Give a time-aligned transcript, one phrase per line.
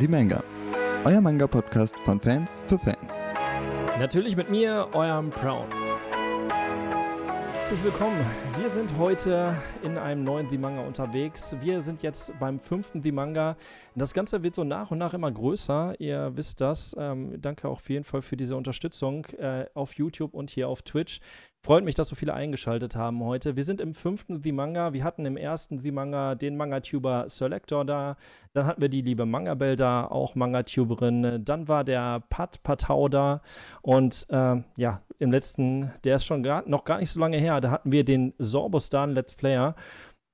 [0.00, 0.44] Die Manga.
[1.06, 3.24] Euer Manga-Podcast von Fans für Fans.
[3.98, 5.64] Natürlich mit mir, eurem Brown.
[7.62, 8.18] Herzlich willkommen.
[8.60, 11.56] Wir sind heute in einem neuen The Manga unterwegs.
[11.62, 13.56] Wir sind jetzt beim fünften The Manga.
[13.94, 15.98] Das Ganze wird so nach und nach immer größer.
[15.98, 16.94] Ihr wisst das.
[16.98, 20.82] Ähm, danke auch auf jeden Fall für diese Unterstützung äh, auf YouTube und hier auf
[20.82, 21.20] Twitch.
[21.66, 23.56] Freut mich, dass so viele eingeschaltet haben heute.
[23.56, 24.92] Wir sind im fünften The Manga.
[24.92, 28.16] Wir hatten im ersten The Manga den Manga-Tuber Selector da.
[28.52, 31.44] Dann hatten wir die liebe Manga-Bell da, auch Manga-Tuberin.
[31.44, 33.42] Dann war der Pat Patau da.
[33.82, 37.60] Und äh, ja, im letzten, der ist schon gar, noch gar nicht so lange her,
[37.60, 39.74] da hatten wir den Sorbostan Let's Player.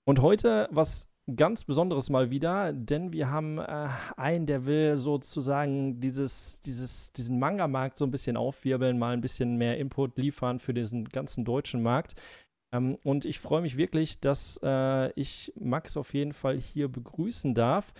[0.04, 6.00] Und heute was ganz Besonderes mal wieder, denn wir haben äh, einen, der will sozusagen
[6.00, 10.74] dieses, dieses, diesen Manga-Markt so ein bisschen aufwirbeln, mal ein bisschen mehr Input liefern für
[10.74, 12.14] diesen ganzen deutschen Markt.
[12.72, 17.54] Ähm, und ich freue mich wirklich, dass äh, ich Max auf jeden Fall hier begrüßen
[17.54, 17.92] darf.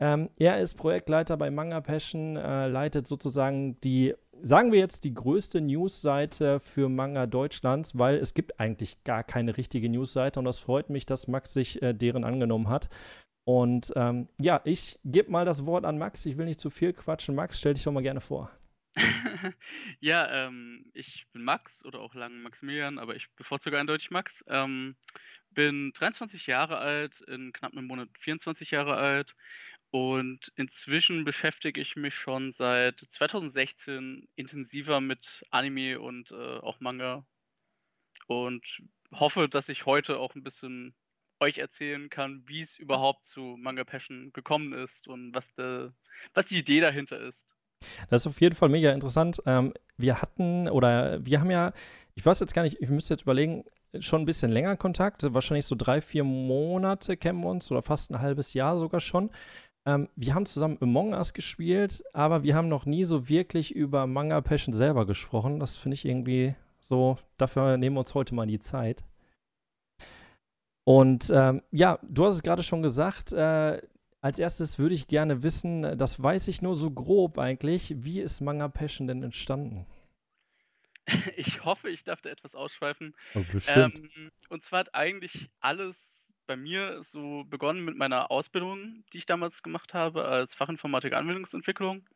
[0.00, 5.14] Ähm, er ist Projektleiter bei Manga Passion, äh, leitet sozusagen die, sagen wir jetzt, die
[5.14, 10.58] größte Newsseite für Manga Deutschlands, weil es gibt eigentlich gar keine richtige Newsseite und das
[10.58, 12.88] freut mich, dass Max sich äh, deren angenommen hat.
[13.44, 16.24] Und ähm, ja, ich gebe mal das Wort an Max.
[16.26, 17.34] Ich will nicht zu viel quatschen.
[17.34, 18.50] Max, stell dich doch mal gerne vor.
[20.00, 24.44] ja, ähm, ich bin Max oder auch lang Maximilian, aber ich bevorzuge eindeutig Max.
[24.48, 24.96] Ähm,
[25.50, 29.34] bin 23 Jahre alt, in knapp einem Monat 24 Jahre alt
[29.92, 37.26] und inzwischen beschäftige ich mich schon seit 2016 intensiver mit Anime und äh, auch Manga.
[38.26, 40.94] Und hoffe, dass ich heute auch ein bisschen
[41.40, 45.90] euch erzählen kann, wie es überhaupt zu Manga Passion gekommen ist und was, de,
[46.32, 47.54] was die Idee dahinter ist.
[48.08, 49.42] Das ist auf jeden Fall mega interessant.
[49.44, 51.74] Ähm, wir hatten, oder wir haben ja,
[52.14, 53.64] ich weiß jetzt gar nicht, ich müsste jetzt überlegen,
[54.00, 55.22] schon ein bisschen länger Kontakt.
[55.34, 59.30] Wahrscheinlich so drei, vier Monate kennen wir uns oder fast ein halbes Jahr sogar schon.
[59.84, 64.06] Ähm, wir haben zusammen Among Us gespielt, aber wir haben noch nie so wirklich über
[64.06, 65.58] Manga Passion selber gesprochen.
[65.58, 69.04] Das finde ich irgendwie so, dafür nehmen wir uns heute mal die Zeit.
[70.84, 73.80] Und ähm, ja, du hast es gerade schon gesagt, äh,
[74.20, 78.40] als erstes würde ich gerne wissen, das weiß ich nur so grob eigentlich, wie ist
[78.40, 79.86] Manga Passion denn entstanden?
[81.36, 83.16] Ich hoffe, ich darf da etwas ausschweifen.
[83.34, 83.96] Oh, bestimmt.
[83.96, 89.26] Ähm, und zwar hat eigentlich alles bei mir so begonnen mit meiner Ausbildung, die ich
[89.26, 92.08] damals gemacht habe als Fachinformatik Anwendungsentwicklung.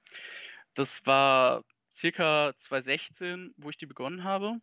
[0.74, 4.58] Das war circa 2016, wo ich die begonnen habe.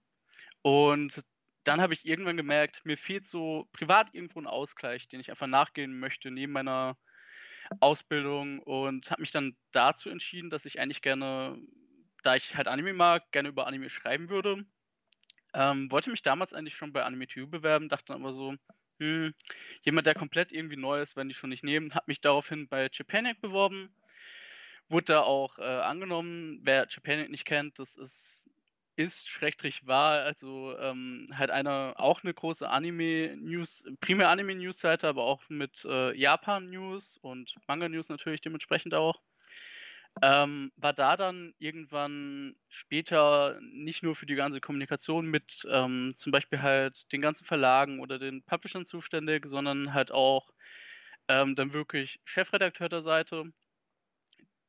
[0.62, 1.24] Und
[1.64, 5.48] dann habe ich irgendwann gemerkt, mir fehlt so privat irgendwo ein Ausgleich, den ich einfach
[5.48, 6.98] nachgehen möchte neben meiner
[7.80, 11.58] Ausbildung und habe mich dann dazu entschieden, dass ich eigentlich gerne,
[12.22, 14.66] da ich halt Anime mag, gerne über Anime schreiben würde.
[15.54, 18.56] Ähm, wollte mich damals eigentlich schon bei Anime2 bewerben, dachte dann aber so,
[19.00, 19.34] hm,
[19.84, 22.90] jemand, der komplett irgendwie neu ist, wenn die schon nicht nehmen, hat mich daraufhin bei
[22.92, 23.94] Japanic beworben.
[24.90, 26.60] Wurde da auch äh, angenommen.
[26.64, 28.50] Wer Japanic nicht kennt, das ist,
[28.96, 35.42] ist schrägstrich war, also ähm, halt eine, auch eine große Anime-News, primär Anime-News-Seite, aber auch
[35.50, 39.22] mit äh, Japan-News und Manga-News natürlich dementsprechend auch.
[40.22, 46.32] Ähm, war da dann irgendwann später nicht nur für die ganze Kommunikation mit ähm, zum
[46.32, 50.52] Beispiel halt den ganzen Verlagen oder den Publishern zuständig, sondern halt auch
[51.28, 53.46] ähm, dann wirklich Chefredakteur der Seite,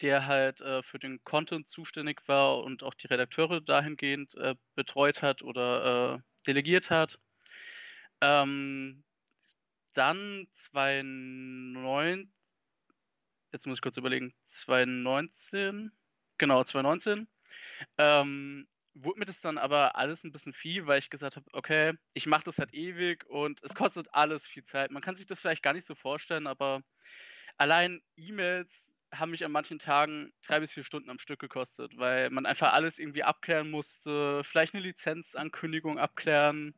[0.01, 5.23] der halt äh, für den Content zuständig war und auch die Redakteure dahingehend äh, betreut
[5.23, 7.19] hat oder äh, delegiert hat.
[8.21, 9.05] Ähm,
[9.95, 12.33] dann 2009,
[13.55, 15.93] jetzt muss ich kurz überlegen, 2019,
[16.39, 17.29] genau, 2019,
[17.99, 21.95] ähm, wurde mir das dann aber alles ein bisschen viel, weil ich gesagt habe, okay,
[22.15, 24.91] ich mache das halt ewig und es kostet alles viel Zeit.
[24.91, 26.83] Man kann sich das vielleicht gar nicht so vorstellen, aber
[27.57, 32.31] allein E-Mails haben mich an manchen Tagen drei bis vier Stunden am Stück gekostet, weil
[32.31, 36.75] man einfach alles irgendwie abklären musste, vielleicht eine Lizenzankündigung abklären,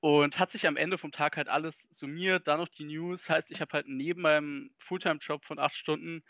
[0.00, 3.28] und hat sich am Ende vom Tag halt alles summiert, dann noch die News.
[3.28, 6.22] Heißt, ich habe halt neben meinem Fulltime-Job von acht Stunden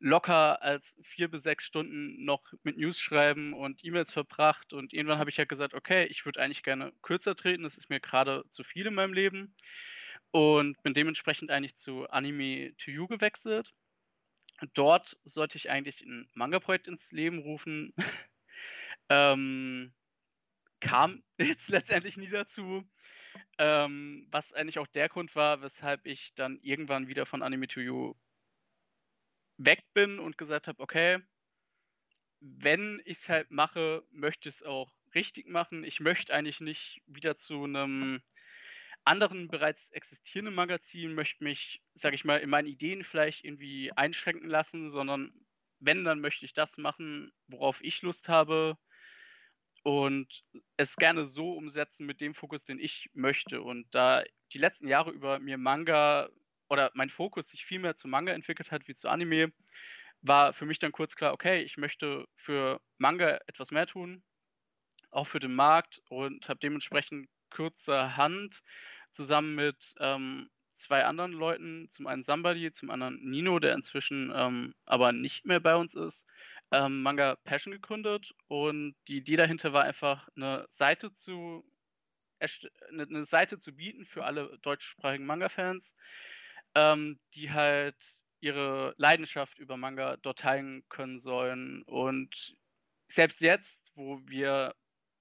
[0.00, 4.72] locker als vier bis sechs Stunden noch mit News schreiben und E-Mails verbracht.
[4.72, 7.62] Und irgendwann habe ich halt gesagt, okay, ich würde eigentlich gerne kürzer treten.
[7.62, 9.54] Das ist mir gerade zu viel in meinem Leben.
[10.30, 13.72] Und bin dementsprechend eigentlich zu Anime to You gewechselt.
[14.74, 17.94] Dort sollte ich eigentlich ein Manga-Projekt ins Leben rufen.
[19.08, 19.94] ähm,
[20.84, 22.84] kam jetzt letztendlich nie dazu.
[23.58, 27.80] Ähm, was eigentlich auch der Grund war, weshalb ich dann irgendwann wieder von Anime to
[27.80, 28.14] You
[29.56, 31.20] weg bin und gesagt habe, okay,
[32.40, 35.84] wenn ich es halt mache, möchte ich es auch richtig machen.
[35.84, 38.20] Ich möchte eigentlich nicht wieder zu einem
[39.04, 44.48] anderen bereits existierenden Magazinen möchte mich, sage ich mal, in meinen Ideen vielleicht irgendwie einschränken
[44.48, 45.32] lassen, sondern
[45.78, 48.78] wenn, dann möchte ich das machen, worauf ich Lust habe
[49.84, 50.42] und
[50.78, 53.60] es gerne so umsetzen mit dem Fokus, den ich möchte.
[53.62, 56.30] Und da die letzten Jahre über mir Manga
[56.70, 59.52] oder mein Fokus sich viel mehr zu Manga entwickelt hat wie zu Anime,
[60.22, 64.22] war für mich dann kurz klar, okay, ich möchte für Manga etwas mehr tun,
[65.10, 68.62] auch für den Markt und habe dementsprechend kurzerhand
[69.10, 74.74] zusammen mit ähm, zwei anderen Leuten, zum einen Somebody, zum anderen Nino, der inzwischen ähm,
[74.86, 76.26] aber nicht mehr bei uns ist,
[76.74, 78.34] ähm, Manga Passion gegründet.
[78.48, 81.64] Und die Idee dahinter war einfach, eine Seite zu
[82.90, 85.96] eine, Seite zu bieten für alle deutschsprachigen Manga-Fans,
[86.74, 91.82] ähm, die halt ihre Leidenschaft über Manga dort teilen können sollen.
[91.84, 92.54] Und
[93.08, 94.74] selbst jetzt, wo wir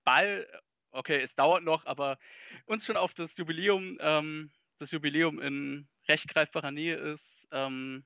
[0.04, 0.48] bald,
[0.92, 2.18] okay, es dauert noch, aber
[2.66, 8.04] uns schon auf das Jubiläum, ähm, das Jubiläum in recht greifbarer Nähe ist, ähm,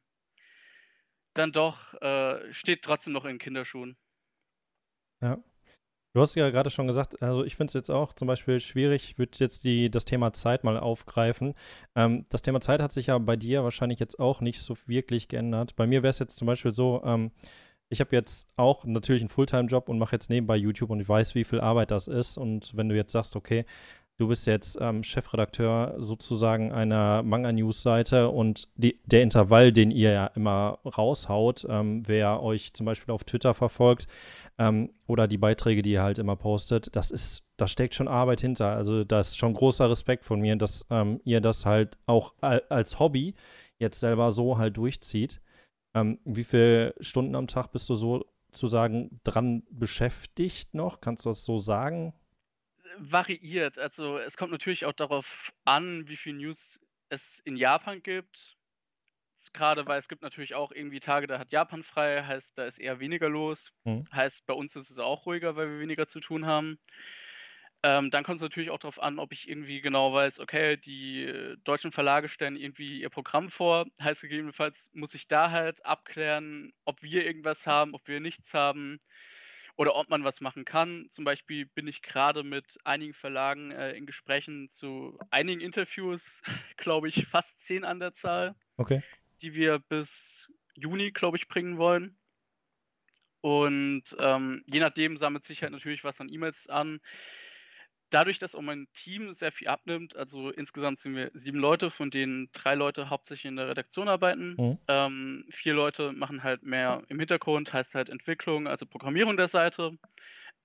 [1.37, 3.97] dann doch äh, steht trotzdem noch in Kinderschuhen.
[5.21, 5.41] Ja.
[6.13, 9.11] Du hast ja gerade schon gesagt, also ich finde es jetzt auch zum Beispiel schwierig,
[9.11, 11.53] ich würde jetzt die, das Thema Zeit mal aufgreifen.
[11.95, 15.27] Ähm, das Thema Zeit hat sich ja bei dir wahrscheinlich jetzt auch nicht so wirklich
[15.27, 15.75] geändert.
[15.75, 17.31] Bei mir wäre es jetzt zum Beispiel so, ähm,
[17.89, 21.35] ich habe jetzt auch natürlich einen Fulltime-Job und mache jetzt nebenbei YouTube und ich weiß,
[21.35, 22.37] wie viel Arbeit das ist.
[22.37, 23.65] Und wenn du jetzt sagst, okay,
[24.19, 30.25] Du bist jetzt ähm, Chefredakteur sozusagen einer Manga-News-Seite und die, der Intervall, den ihr ja
[30.27, 34.07] immer raushaut, ähm, wer euch zum Beispiel auf Twitter verfolgt
[34.57, 38.41] ähm, oder die Beiträge, die ihr halt immer postet, das ist, da steckt schon Arbeit
[38.41, 38.69] hinter.
[38.69, 42.97] Also da ist schon großer Respekt von mir, dass ähm, ihr das halt auch als
[42.97, 43.35] Hobby
[43.77, 45.41] jetzt selber so halt durchzieht.
[45.93, 51.01] Ähm, wie viele Stunden am Tag bist du so sozusagen dran beschäftigt noch?
[51.01, 52.13] Kannst du das so sagen?
[52.99, 53.77] Variiert.
[53.77, 56.79] Also es kommt natürlich auch darauf an, wie viel News
[57.09, 58.55] es in Japan gibt.
[59.53, 62.79] Gerade weil es gibt natürlich auch irgendwie Tage, da hat Japan frei, heißt, da ist
[62.79, 63.71] eher weniger los.
[63.85, 64.03] Mhm.
[64.11, 66.79] Heißt, bei uns ist es auch ruhiger, weil wir weniger zu tun haben.
[67.83, 71.55] Ähm, dann kommt es natürlich auch darauf an, ob ich irgendwie genau weiß, okay, die
[71.63, 73.85] deutschen Verlage stellen irgendwie ihr Programm vor.
[74.01, 78.99] Heißt gegebenenfalls muss ich da halt abklären, ob wir irgendwas haben, ob wir nichts haben
[79.77, 81.07] oder ob man was machen kann.
[81.09, 86.41] Zum Beispiel bin ich gerade mit einigen Verlagen äh, in Gesprächen zu einigen Interviews,
[86.77, 89.01] glaube ich, fast zehn an der Zahl, okay.
[89.41, 92.17] die wir bis Juni, glaube ich, bringen wollen.
[93.41, 96.99] Und ähm, je nachdem sammelt sich halt natürlich was an E-Mails an
[98.09, 102.09] dadurch, dass auch mein Team sehr viel abnimmt, also insgesamt sind wir sieben Leute, von
[102.09, 104.55] denen drei Leute hauptsächlich in der Redaktion arbeiten.
[104.57, 104.77] Mhm.
[104.87, 109.97] Ähm, vier Leute machen halt mehr im Hintergrund, heißt halt Entwicklung, also Programmierung der Seite,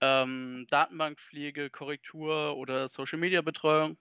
[0.00, 3.96] ähm, Datenbankpflege, Korrektur oder Social Media Betreuung.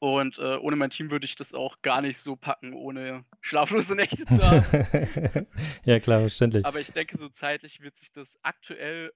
[0.00, 3.94] Und äh, ohne mein Team würde ich das auch gar nicht so packen, ohne schlaflose
[3.94, 5.46] Nächte zu haben.
[5.84, 6.66] ja, klar, verständlich.
[6.66, 9.12] Aber ich denke, so zeitlich wird sich das aktuell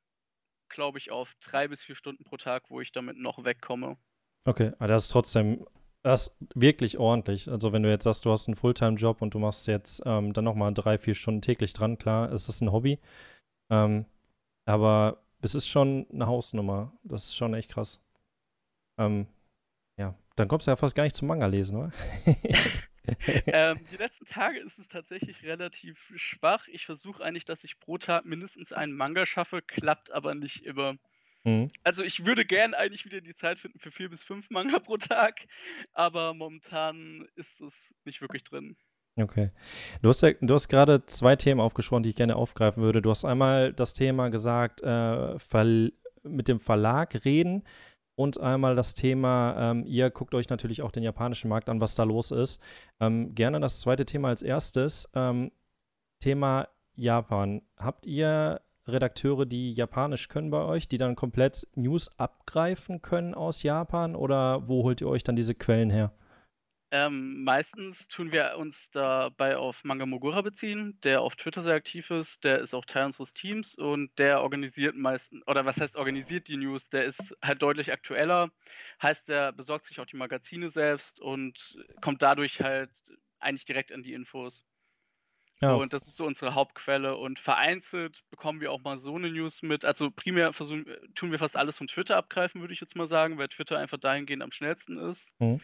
[0.68, 3.96] glaube ich, auf drei bis vier Stunden pro Tag, wo ich damit noch wegkomme.
[4.44, 5.66] Okay, aber das ist trotzdem,
[6.02, 7.48] das ist wirklich ordentlich.
[7.48, 10.44] Also wenn du jetzt sagst, du hast einen Fulltime-Job und du machst jetzt ähm, dann
[10.44, 12.98] nochmal drei, vier Stunden täglich dran, klar, es ist ein Hobby.
[13.70, 14.06] Ähm,
[14.66, 16.92] aber es ist schon eine Hausnummer.
[17.04, 18.00] Das ist schon echt krass.
[18.98, 19.26] Ähm,
[19.98, 21.92] ja, dann kommst du ja fast gar nicht zum Manga lesen, oder?
[23.46, 26.68] ähm, die letzten Tage ist es tatsächlich relativ schwach.
[26.68, 30.96] Ich versuche eigentlich, dass ich pro Tag mindestens einen Manga schaffe, klappt aber nicht immer.
[31.44, 31.68] Mhm.
[31.84, 34.96] Also ich würde gern eigentlich wieder die Zeit finden für vier bis fünf Manga pro
[34.96, 35.46] Tag,
[35.92, 38.76] aber momentan ist es nicht wirklich drin.
[39.16, 39.50] Okay.
[40.00, 43.02] Du hast, ja, du hast gerade zwei Themen aufgesprochen, die ich gerne aufgreifen würde.
[43.02, 45.90] Du hast einmal das Thema gesagt, äh,
[46.22, 47.64] mit dem Verlag reden
[48.18, 51.94] und einmal das Thema, ähm, ihr guckt euch natürlich auch den japanischen Markt an, was
[51.94, 52.60] da los ist.
[52.98, 55.08] Ähm, gerne das zweite Thema als erstes.
[55.14, 55.52] Ähm,
[56.18, 57.62] Thema Japan.
[57.76, 63.62] Habt ihr Redakteure, die Japanisch können bei euch, die dann komplett News abgreifen können aus
[63.62, 66.12] Japan oder wo holt ihr euch dann diese Quellen her?
[66.90, 72.10] Ähm, meistens tun wir uns dabei auf Manga Mogura beziehen, der auf Twitter sehr aktiv
[72.10, 76.48] ist, der ist auch Teil unseres Teams und der organisiert meistens, oder was heißt organisiert
[76.48, 78.50] die News, der ist halt deutlich aktueller,
[79.02, 82.90] heißt, der besorgt sich auch die Magazine selbst und kommt dadurch halt
[83.38, 84.64] eigentlich direkt an die Infos.
[85.60, 85.72] Ja.
[85.72, 87.16] Und das ist so unsere Hauptquelle.
[87.16, 89.84] Und vereinzelt bekommen wir auch mal so eine News mit.
[89.84, 93.38] Also primär versuchen, tun wir fast alles von Twitter abgreifen, würde ich jetzt mal sagen,
[93.38, 95.34] weil Twitter einfach dahingehend am schnellsten ist.
[95.40, 95.58] Mhm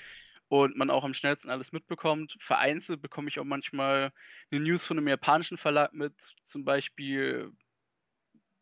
[0.48, 2.36] und man auch am schnellsten alles mitbekommt.
[2.38, 4.12] Vereinzelt bekomme ich auch manchmal
[4.50, 7.52] eine News von einem japanischen Verlag mit, zum Beispiel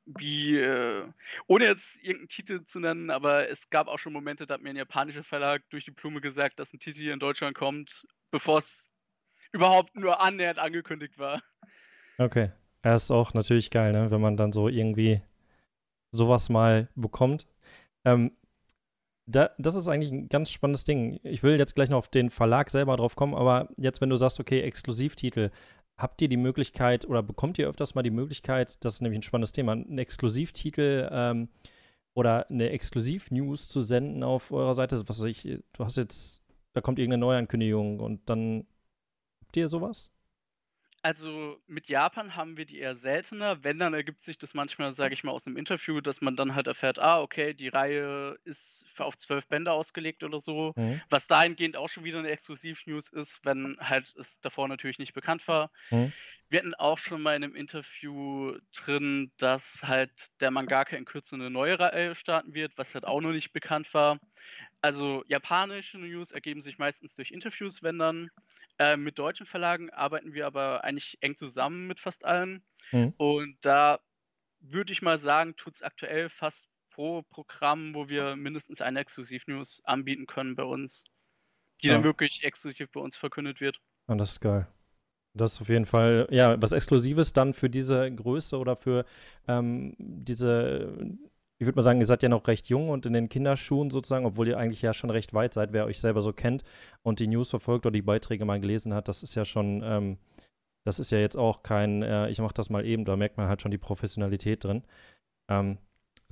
[0.04, 1.06] wie, äh,
[1.46, 4.70] ohne jetzt irgendeinen Titel zu nennen, aber es gab auch schon Momente, da hat mir
[4.70, 8.58] ein japanischer Verlag durch die Blume gesagt, dass ein Titel hier in Deutschland kommt, bevor
[8.58, 8.90] es
[9.52, 11.40] überhaupt nur annähernd angekündigt war.
[12.18, 12.50] Okay.
[12.82, 14.10] Er ist auch natürlich geil, ne?
[14.10, 15.22] wenn man dann so irgendwie
[16.10, 17.46] sowas mal bekommt.
[18.04, 18.36] Ähm,
[19.26, 21.20] da, das ist eigentlich ein ganz spannendes Ding.
[21.22, 24.16] Ich will jetzt gleich noch auf den Verlag selber drauf kommen, aber jetzt, wenn du
[24.16, 25.50] sagst, okay, Exklusivtitel,
[25.96, 29.22] habt ihr die Möglichkeit oder bekommt ihr öfters mal die Möglichkeit, das ist nämlich ein
[29.22, 31.48] spannendes Thema, einen Exklusivtitel ähm,
[32.14, 35.08] oder eine Exklusiv-News zu senden auf eurer Seite?
[35.08, 36.42] Was weiß ich, du hast jetzt,
[36.74, 38.66] da kommt irgendeine Neuankündigung und dann
[39.44, 40.10] habt ihr sowas?
[41.04, 43.64] Also mit Japan haben wir die eher seltener.
[43.64, 46.54] Wenn, dann ergibt sich das manchmal, sage ich mal, aus einem Interview, dass man dann
[46.54, 50.72] halt erfährt, ah, okay, die Reihe ist auf zwölf Bände ausgelegt oder so.
[50.76, 51.00] Mhm.
[51.10, 55.46] Was dahingehend auch schon wieder eine Exklusiv-News ist, wenn halt es davor natürlich nicht bekannt
[55.48, 55.72] war.
[55.90, 56.12] Mhm.
[56.52, 61.34] Wir hatten auch schon mal in einem Interview drin, dass halt der Mangaka in Kürze
[61.34, 64.18] eine neue Reihe starten wird, was halt auch noch nicht bekannt war.
[64.82, 68.30] Also japanische News ergeben sich meistens durch Interviews, wenn dann.
[68.78, 72.62] Äh, mit deutschen Verlagen arbeiten wir aber eigentlich eng zusammen mit fast allen.
[72.90, 73.14] Mhm.
[73.16, 74.00] Und da
[74.60, 79.80] würde ich mal sagen, tut es aktuell fast pro Programm, wo wir mindestens eine Exklusiv-News
[79.84, 81.04] anbieten können bei uns,
[81.82, 81.94] die ja.
[81.94, 83.80] dann wirklich exklusiv bei uns verkündet wird.
[84.06, 84.68] Und das ist geil.
[85.34, 89.04] Das ist auf jeden Fall, ja, was Exklusives dann für diese Größe oder für
[89.48, 91.16] ähm, diese
[91.62, 94.26] ich würde mal sagen, ihr seid ja noch recht jung und in den Kinderschuhen sozusagen,
[94.26, 96.64] obwohl ihr eigentlich ja schon recht weit seid, wer euch selber so kennt
[97.04, 100.18] und die News verfolgt oder die Beiträge mal gelesen hat, das ist ja schon, ähm,
[100.84, 103.46] das ist ja jetzt auch kein, äh, ich mache das mal eben, da merkt man
[103.46, 104.82] halt schon die Professionalität drin.
[105.48, 105.78] Ähm,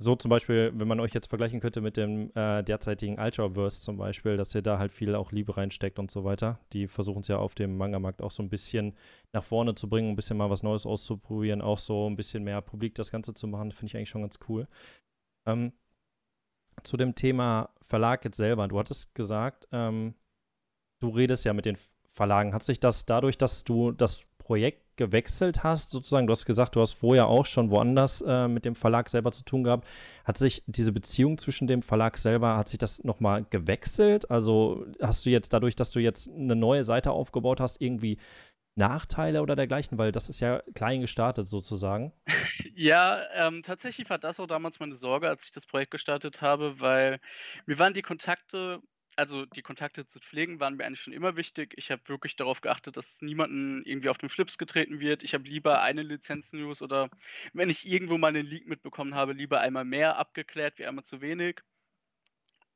[0.01, 3.97] so zum Beispiel, wenn man euch jetzt vergleichen könnte mit dem äh, derzeitigen Ultraverse zum
[3.97, 6.59] Beispiel, dass ihr da halt viel auch Liebe reinsteckt und so weiter.
[6.73, 8.95] Die versuchen es ja auf dem Manga-Markt auch so ein bisschen
[9.31, 12.61] nach vorne zu bringen, ein bisschen mal was Neues auszuprobieren, auch so ein bisschen mehr
[12.61, 14.67] publik das Ganze zu machen, finde ich eigentlich schon ganz cool.
[15.45, 15.71] Ähm,
[16.83, 18.67] zu dem Thema Verlag jetzt selber.
[18.67, 20.15] Du hattest gesagt, ähm,
[20.99, 21.77] du redest ja mit den
[22.07, 22.53] Verlagen.
[22.53, 26.81] Hat sich das dadurch, dass du das Projekt gewechselt hast, sozusagen, du hast gesagt, du
[26.81, 29.87] hast vorher auch schon woanders äh, mit dem Verlag selber zu tun gehabt,
[30.25, 34.29] hat sich diese Beziehung zwischen dem Verlag selber, hat sich das nochmal gewechselt?
[34.29, 38.19] Also hast du jetzt dadurch, dass du jetzt eine neue Seite aufgebaut hast, irgendwie
[38.75, 39.97] Nachteile oder dergleichen?
[39.97, 42.13] Weil das ist ja klein gestartet sozusagen.
[42.73, 46.79] Ja, ähm, tatsächlich war das auch damals meine Sorge, als ich das Projekt gestartet habe,
[46.79, 47.19] weil
[47.65, 48.81] mir waren die Kontakte,
[49.17, 51.73] also die Kontakte zu pflegen, waren mir eigentlich schon immer wichtig.
[51.77, 55.23] Ich habe wirklich darauf geachtet, dass niemanden irgendwie auf den Schlips getreten wird.
[55.23, 57.09] Ich habe lieber eine Lizenz-News oder
[57.53, 61.21] wenn ich irgendwo mal einen Leak mitbekommen habe, lieber einmal mehr abgeklärt wie einmal zu
[61.21, 61.61] wenig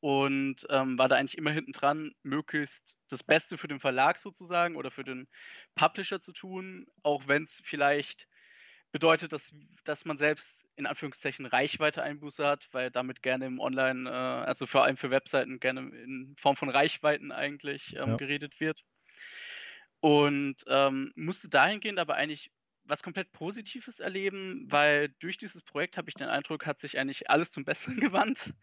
[0.05, 4.75] und ähm, war da eigentlich immer hinten dran, möglichst das Beste für den Verlag sozusagen
[4.75, 5.27] oder für den
[5.73, 8.27] Publisher zu tun, auch wenn es vielleicht
[8.95, 14.09] bedeutet, dass, dass man selbst in Anführungszeichen Reichweite Einbuße hat, weil damit gerne im Online,
[14.09, 18.15] äh, also vor allem für Webseiten, gerne in Form von Reichweiten eigentlich ähm, ja.
[18.15, 18.85] geredet wird.
[19.99, 22.51] Und ähm, musste dahingehend aber eigentlich
[22.85, 27.29] was komplett Positives erleben, weil durch dieses Projekt habe ich den Eindruck, hat sich eigentlich
[27.29, 28.53] alles zum Besseren gewandt.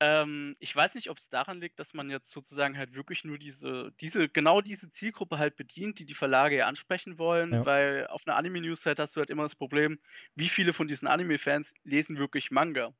[0.00, 3.38] Ähm, ich weiß nicht, ob es daran liegt, dass man jetzt sozusagen halt wirklich nur
[3.38, 7.66] diese, diese, genau diese Zielgruppe halt bedient, die die Verlage ja ansprechen wollen, Ja.
[7.66, 9.98] weil auf einer Anime-News-Seite hast du halt immer das Problem,
[10.36, 12.94] wie viele von diesen Anime-Fans lesen wirklich Manga?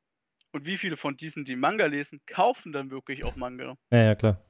[0.51, 3.77] Und wie viele von diesen, die Manga lesen, kaufen dann wirklich auch Manga?
[3.91, 4.43] Ja, ja, klar.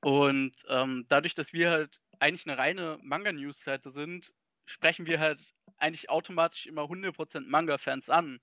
[0.00, 4.32] Und ähm, dadurch, dass wir halt eigentlich eine reine Manga-News-Seite sind,
[4.66, 5.40] sprechen wir halt
[5.76, 8.40] eigentlich automatisch immer 100% Manga-Fans an.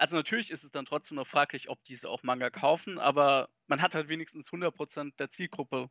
[0.00, 3.82] Also natürlich ist es dann trotzdem noch fraglich, ob diese auch Manga kaufen, aber man
[3.82, 5.90] hat halt wenigstens 100% der Zielgruppe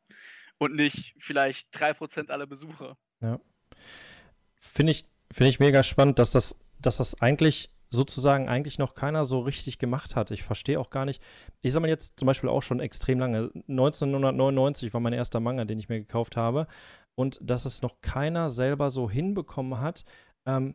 [0.57, 2.97] und nicht vielleicht 3% aller Besucher.
[3.21, 3.39] Ja.
[4.59, 9.25] Finde ich, find ich mega spannend, dass das, dass das eigentlich sozusagen eigentlich noch keiner
[9.25, 10.31] so richtig gemacht hat.
[10.31, 11.21] Ich verstehe auch gar nicht.
[11.61, 13.51] Ich sage mal jetzt zum Beispiel auch schon extrem lange.
[13.67, 16.65] 1999 war mein erster Manga, den ich mir gekauft habe.
[17.13, 20.03] Und dass es noch keiner selber so hinbekommen hat,
[20.47, 20.73] ähm,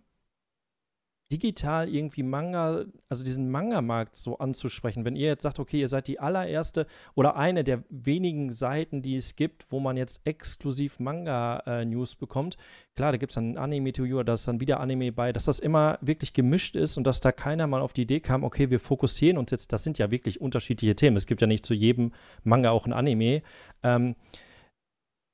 [1.33, 5.05] digital irgendwie Manga, also diesen Manga-Markt so anzusprechen.
[5.05, 9.17] Wenn ihr jetzt sagt, okay, ihr seid die allererste oder eine der wenigen Seiten, die
[9.17, 12.57] es gibt, wo man jetzt exklusiv Manga-News bekommt.
[12.95, 15.99] Klar, da gibt es dann Anime-Meteor, da ist dann wieder Anime bei, dass das immer
[16.01, 19.39] wirklich gemischt ist und dass da keiner mal auf die Idee kam, okay, wir fokussieren
[19.39, 21.17] uns jetzt, das sind ja wirklich unterschiedliche Themen.
[21.17, 22.13] Es gibt ja nicht zu jedem
[22.45, 23.43] Manga auch ein Anime.
[23.83, 24.15] Ähm,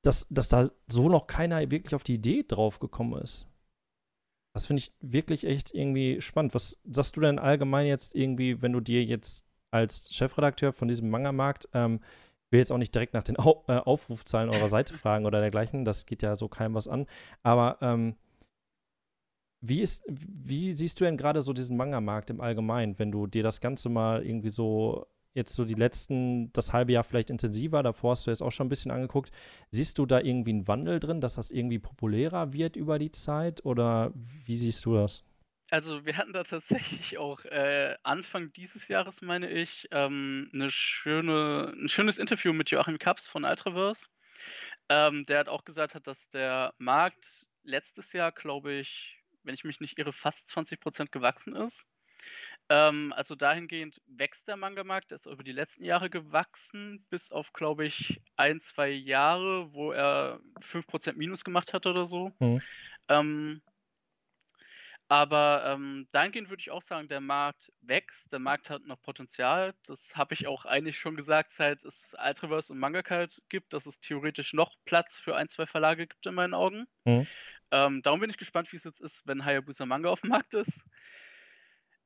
[0.03, 3.50] dass, dass da so noch keiner wirklich auf die Idee drauf gekommen ist.
[4.54, 6.54] Das finde ich wirklich echt irgendwie spannend.
[6.54, 11.11] Was sagst du denn allgemein jetzt irgendwie, wenn du dir jetzt als Chefredakteur von diesem
[11.11, 12.00] Manga-Markt, ähm,
[12.50, 15.85] will jetzt auch nicht direkt nach den Au äh, Aufrufzahlen eurer Seite fragen oder dergleichen,
[15.85, 17.07] das geht ja so keinem was an,
[17.42, 18.16] aber ähm,
[19.62, 23.42] Wie, ist, wie siehst du denn gerade so diesen Manga-Markt im Allgemeinen, wenn du dir
[23.42, 28.13] das Ganze mal irgendwie so jetzt so die letzten, das halbe Jahr vielleicht intensiver, davor
[28.13, 29.31] hast du jetzt auch schon ein bisschen angeguckt.
[29.71, 33.65] Siehst du da irgendwie einen Wandel drin, dass das irgendwie populärer wird über die Zeit
[33.65, 35.25] oder wie siehst du das?
[35.73, 41.73] Also wir hatten da tatsächlich auch äh, Anfang dieses Jahres, meine ich, ähm, 'ne schöne
[41.77, 44.07] 'n schönes Interview mit Joachim Kaps von Ultraverse.
[44.91, 49.65] Ähm, der hat auch gesagt hat, dass der Markt letztes Jahr, glaube ich, wenn ich
[49.65, 51.87] mich nicht irre, fast 20% gewachsen ist.
[52.69, 57.53] Ähm, also dahingehend wächst der Manga-Markt, der ist über die letzten Jahre gewachsen, bis auf,
[57.53, 62.33] glaube ich, ein, zwei Jahre, wo er 5% Minus gemacht hat oder so.
[62.39, 62.62] Mhm.
[63.09, 63.62] Ähm
[65.11, 69.75] aber, ähm, dahingehend würde ich auch sagen, der Markt wächst, der Markt hat noch Potenzial.
[69.85, 73.99] Das habe ich auch eigentlich schon gesagt, seit es Ultraverse und Mangakalt gibt, dass es
[73.99, 76.87] theoretisch noch Platz für ein, zwei Verlage gibt in meinen Augen.
[77.05, 77.27] Mhm.
[77.73, 80.55] Ähm, darum bin ich gespannt, wie es jetzt ist, wenn Hayabusa Manga auf dem Markt
[80.55, 80.87] ist.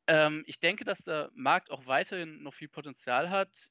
[0.07, 3.71] Ähm, ich denke, dass der Markt auch weiterhin noch viel Potenzial hat.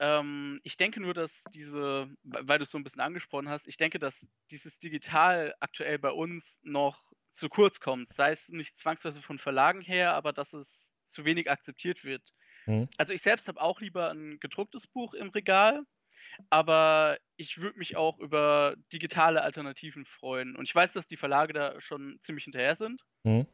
[0.00, 3.76] Ähm, ich denke nur, dass diese, weil du es so ein bisschen angesprochen hast, ich
[3.76, 8.06] denke, dass dieses Digital aktuell bei uns noch zu kurz kommt.
[8.06, 12.22] Sei es nicht zwangsweise von Verlagen her, aber dass es zu wenig akzeptiert wird.
[12.66, 12.88] Mhm.
[12.96, 15.82] Also ich selbst habe auch lieber ein gedrucktes Buch im Regal,
[16.50, 20.56] aber ich würde mich auch über digitale Alternativen freuen.
[20.56, 23.02] Und ich weiß, dass die Verlage da schon ziemlich hinterher sind.
[23.24, 23.46] Mhm.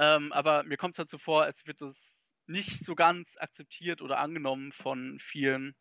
[0.00, 4.00] Ähm, aber mir kommt es halt so vor, als wird es nicht so ganz akzeptiert
[4.00, 5.74] oder angenommen von vielen.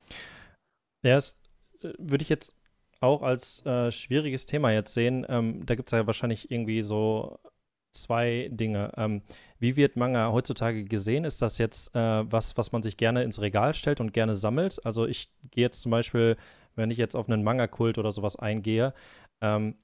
[1.03, 1.39] Ja, das
[1.81, 2.55] äh, würde ich jetzt
[2.99, 5.25] auch als äh, schwieriges Thema jetzt sehen.
[5.29, 7.39] Ähm, da gibt es ja wahrscheinlich irgendwie so
[7.93, 8.91] zwei Dinge.
[8.97, 9.21] Ähm,
[9.57, 11.23] wie wird Manga heutzutage gesehen?
[11.23, 14.85] Ist das jetzt äh, was, was man sich gerne ins Regal stellt und gerne sammelt?
[14.85, 16.35] Also ich gehe jetzt zum Beispiel,
[16.75, 18.93] wenn ich jetzt auf einen Manga-Kult oder sowas eingehe,
[19.41, 19.75] ähm,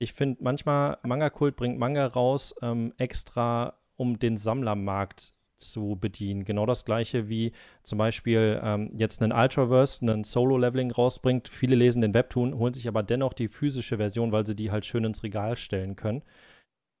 [0.00, 6.44] ich finde manchmal, Manga-Kult bringt Manga raus, ähm, extra um den Sammlermarkt zu bedienen.
[6.44, 11.48] Genau das gleiche wie zum Beispiel ähm, jetzt ein Ultraverse, einen Solo-Leveling rausbringt.
[11.48, 14.84] Viele lesen den Webtoon, holen sich aber dennoch die physische Version, weil sie die halt
[14.84, 16.22] schön ins Regal stellen können.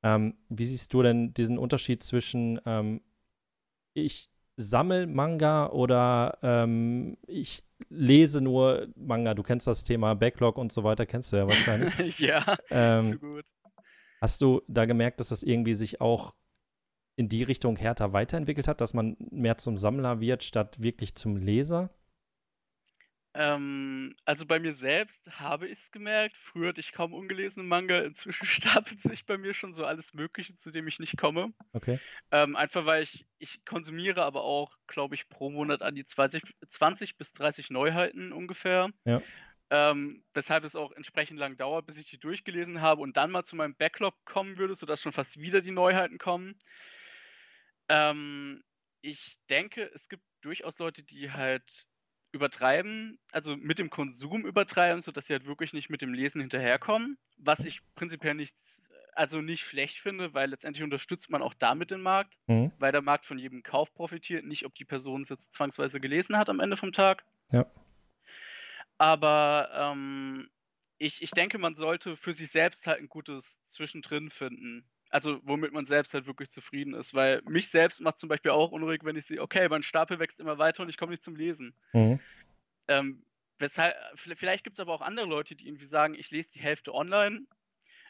[0.02, 3.00] Ähm, wie siehst du denn diesen Unterschied zwischen ähm,
[3.94, 9.34] ich sammle Manga oder ähm, ich lese nur Manga?
[9.34, 12.18] Du kennst das Thema Backlog und so weiter, kennst du ja wahrscheinlich.
[12.18, 13.44] ja, ähm, zu gut.
[14.20, 16.34] Hast du da gemerkt, dass das irgendwie sich auch
[17.16, 21.36] in die Richtung härter weiterentwickelt hat, dass man mehr zum Sammler wird statt wirklich zum
[21.36, 21.90] Leser?
[23.36, 26.36] Ähm, also bei mir selbst habe ich es gemerkt.
[26.36, 27.98] Früher hatte ich kaum ungelesene Manga.
[28.00, 31.52] Inzwischen stapelt sich bei mir schon so alles Mögliche, zu dem ich nicht komme.
[31.72, 31.98] Okay.
[32.30, 36.42] Ähm, einfach weil ich, ich konsumiere aber auch, glaube ich, pro Monat an die 20,
[36.68, 38.90] 20 bis 30 Neuheiten ungefähr.
[39.04, 39.20] Ja.
[39.70, 43.42] Ähm, weshalb es auch entsprechend lang dauert, bis ich die durchgelesen habe und dann mal
[43.42, 46.54] zu meinem Backlog kommen würde, sodass schon fast wieder die Neuheiten kommen.
[47.88, 48.62] Ähm,
[49.00, 51.86] ich denke, es gibt durchaus Leute, die halt
[52.32, 57.16] übertreiben, also mit dem Konsum übertreiben, sodass sie halt wirklich nicht mit dem Lesen hinterherkommen,
[57.36, 62.00] was ich prinzipiell nichts, also nicht schlecht finde, weil letztendlich unterstützt man auch damit den
[62.00, 62.72] Markt, Mhm.
[62.78, 66.36] weil der Markt von jedem Kauf profitiert, nicht ob die Person es jetzt zwangsweise gelesen
[66.36, 67.24] hat am Ende vom Tag.
[67.52, 67.66] Ja.
[68.98, 70.48] Aber ähm,
[70.98, 74.84] ich, ich denke, man sollte für sich selbst halt ein gutes Zwischendrin finden.
[75.14, 77.14] Also, womit man selbst halt wirklich zufrieden ist.
[77.14, 80.40] Weil mich selbst macht zum Beispiel auch unruhig, wenn ich sehe, okay, mein Stapel wächst
[80.40, 81.72] immer weiter und ich komme nicht zum Lesen.
[81.92, 82.18] Mhm.
[82.88, 83.24] Ähm,
[83.60, 86.92] weshalb, vielleicht gibt es aber auch andere Leute, die irgendwie sagen, ich lese die Hälfte
[86.92, 87.46] online,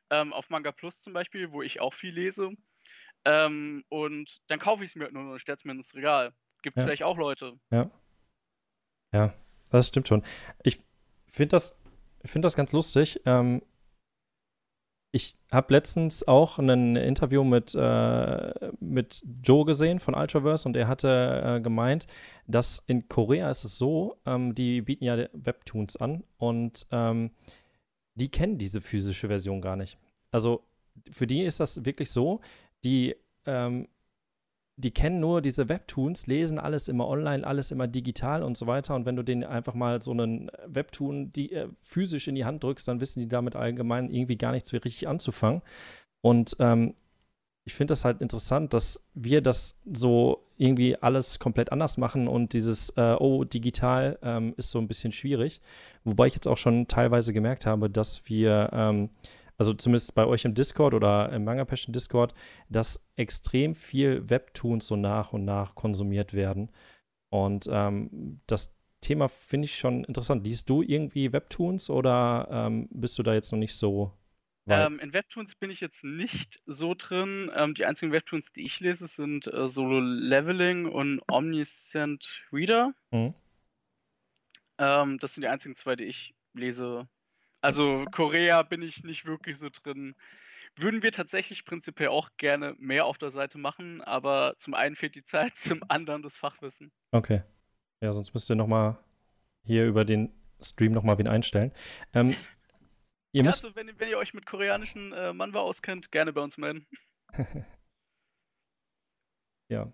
[0.08, 2.52] ähm, auf Manga Plus zum Beispiel, wo ich auch viel lese.
[3.26, 6.32] Ähm, und dann kaufe ich es mir halt nur und stelle es mir ins Regal.
[6.62, 6.86] Gibt es Ja.
[6.86, 7.60] vielleicht auch Leute.
[7.70, 7.90] Ja.
[9.12, 9.34] Ja,
[9.68, 10.24] das stimmt schon.
[10.62, 10.82] Ich
[11.30, 11.78] finde das,
[12.24, 13.20] find das ganz lustig.
[13.26, 13.62] Ähm,
[15.14, 20.88] ich habe letztens auch ein Interview mit, äh, mit Joe gesehen von Ultraverse und er
[20.88, 22.09] hatte äh, gemeint,
[22.48, 27.31] dass in Korea ist es so, ähm, die bieten ja Webtoons an und ähm,
[28.16, 29.98] die kennen diese physische Version gar nicht.
[30.33, 30.64] Also
[31.12, 32.40] für die ist das wirklich so,
[32.83, 33.14] die
[33.46, 33.87] ähm,
[34.76, 38.94] die kennen nur diese Webtoons, lesen alles immer online, alles immer digital und so weiter.
[38.94, 42.64] Und wenn du denen einfach mal so einen Webtoon die, äh, physisch in die Hand
[42.64, 45.62] drückst, dann wissen die damit allgemein irgendwie gar nichts richtig anzufangen.
[46.22, 46.94] Und ähm,
[47.64, 52.52] ich finde das halt interessant, dass wir das so irgendwie alles komplett anders machen und
[52.52, 55.60] dieses, äh, oh, digital ähm, ist so ein bisschen schwierig.
[56.04, 59.10] Wobei ich jetzt auch schon teilweise gemerkt habe, dass wir ähm,
[59.56, 62.34] also zumindest bei euch im Discord oder im Manga Passion Discord,
[62.68, 66.70] dass extrem viel Webtoons so nach und nach konsumiert werden.
[67.30, 70.46] Und ähm, das Thema finde ich schon interessant.
[70.46, 74.12] Liest du irgendwie Webtoons oder ähm, bist du da jetzt noch nicht so
[74.66, 77.50] Ähm, in Webtoons bin ich jetzt nicht so drin.
[77.54, 82.94] Ähm, die einzigen Webtoons, die ich lese, sind äh, Solo Leveling und Omniscient Reader.
[83.10, 83.34] Mhm.
[84.78, 87.06] Ähm, das sind die einzigen zwei, die ich lese.
[87.64, 90.14] Also Korea bin ich nicht wirklich so drin.
[90.77, 95.14] Würden wir tatsächlich prinzipiell auch gerne mehr auf der Seite machen, aber zum einen fehlt
[95.14, 96.92] die Zeit, zum anderen das Fachwissen.
[97.11, 97.42] Okay.
[98.03, 98.98] Ja, sonst müsst ihr nochmal
[99.62, 101.72] hier über den Stream nochmal wen einstellen.
[102.12, 102.37] Ähm,
[103.33, 103.64] ihr ja, müsst...
[103.64, 106.87] also wenn, wenn, ihr euch mit koreanischen äh, Manwa auskennt, gerne bei uns melden.
[109.70, 109.90] ja.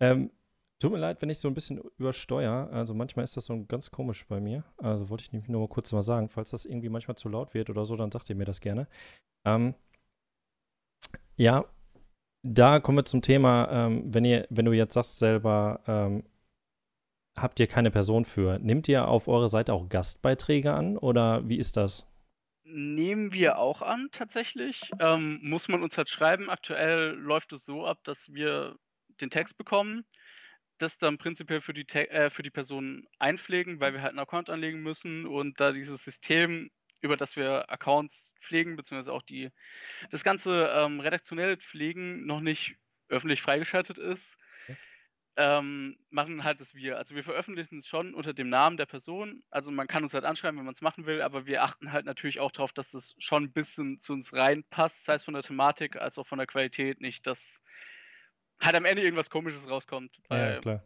[0.00, 0.32] Ähm,
[0.82, 2.68] tut mir leid, wenn ich so ein bisschen übersteuere.
[2.70, 4.64] Also manchmal ist das so ganz komisch bei mir.
[4.76, 6.28] Also wollte ich nämlich nur mal kurz mal sagen.
[6.28, 8.86] Falls das irgendwie manchmal zu laut wird oder so, dann sagt ihr mir das gerne.
[9.44, 9.74] Ähm,
[11.36, 11.64] ja,
[12.44, 16.24] da kommen wir zum Thema, ähm, wenn ihr, wenn du jetzt sagst selber, ähm,
[17.38, 18.58] habt ihr keine Person für.
[18.58, 22.06] Nehmt ihr auf eurer Seite auch Gastbeiträge an oder wie ist das?
[22.64, 24.90] Nehmen wir auch an, tatsächlich.
[24.98, 26.50] Ähm, muss man uns halt schreiben.
[26.50, 28.76] Aktuell läuft es so ab, dass wir
[29.20, 30.04] den Text bekommen,
[30.82, 34.50] das dann prinzipiell für die, äh, für die Person einpflegen, weil wir halt einen Account
[34.50, 39.50] anlegen müssen und da dieses System, über das wir Accounts pflegen, beziehungsweise auch die,
[40.10, 42.76] das ganze ähm, redaktionell pflegen, noch nicht
[43.08, 44.38] öffentlich freigeschaltet ist,
[45.36, 46.98] ähm, machen halt das wir.
[46.98, 49.42] Also wir veröffentlichen es schon unter dem Namen der Person.
[49.50, 52.04] Also man kann uns halt anschreiben, wenn man es machen will, aber wir achten halt
[52.04, 55.42] natürlich auch darauf, dass das schon ein bisschen zu uns reinpasst, sei es von der
[55.42, 57.62] Thematik als auch von der Qualität, nicht, dass
[58.62, 60.20] halt am Ende irgendwas komisches rauskommt.
[60.30, 60.82] ja, klar.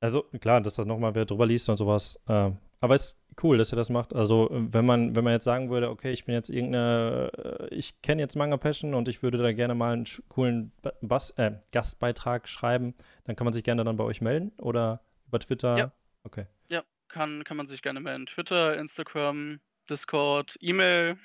[0.00, 2.20] Also klar, dass da nochmal wer drüber liest und sowas.
[2.28, 4.14] Äh, aber es ist cool, dass ihr das macht.
[4.14, 7.30] Also, wenn man, wenn man jetzt sagen würde, okay, ich bin jetzt irgendeine,
[7.70, 11.30] äh, ich kenne jetzt Manga Passion und ich würde da gerne mal einen coolen Bas
[11.32, 15.76] äh, Gastbeitrag schreiben, dann kann man sich gerne dann bei euch melden oder über Twitter?
[15.76, 15.92] Ja.
[16.22, 16.46] Okay.
[16.70, 18.26] Ja, kann, kann man sich gerne melden.
[18.26, 21.16] Twitter, Instagram, Discord, E-Mail.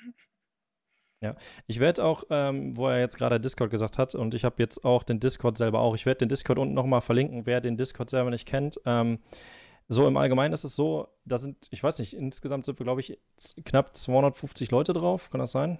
[1.24, 4.56] Ja, ich werde auch, ähm, wo er jetzt gerade Discord gesagt hat, und ich habe
[4.58, 7.78] jetzt auch den Discord selber auch, ich werde den Discord unten nochmal verlinken, wer den
[7.78, 8.78] Discord selber nicht kennt.
[8.84, 9.20] Ähm,
[9.88, 13.00] so im Allgemeinen ist es so, da sind, ich weiß nicht, insgesamt sind wir, glaube
[13.00, 13.18] ich,
[13.64, 15.30] knapp 250 Leute drauf.
[15.30, 15.78] Kann das sein?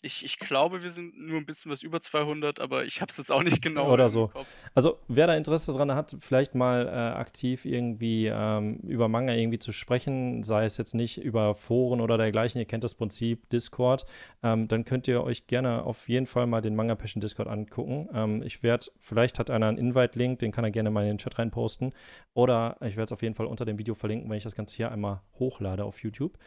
[0.00, 3.16] Ich, ich glaube, wir sind nur ein bisschen was über 200, aber ich habe es
[3.16, 3.92] jetzt auch nicht genau.
[3.92, 4.30] Oder so.
[4.72, 9.58] Also, wer da Interesse dran hat, vielleicht mal äh, aktiv irgendwie ähm, über Manga irgendwie
[9.58, 14.06] zu sprechen, sei es jetzt nicht über Foren oder dergleichen, ihr kennt das Prinzip Discord,
[14.44, 18.08] ähm, dann könnt ihr euch gerne auf jeden Fall mal den Manga Passion Discord angucken.
[18.14, 21.18] Ähm, ich werde, vielleicht hat einer einen Invite-Link, den kann er gerne mal in den
[21.18, 21.92] Chat reinposten.
[22.34, 24.76] Oder ich werde es auf jeden Fall unter dem Video verlinken, wenn ich das Ganze
[24.76, 26.38] hier einmal hochlade auf YouTube.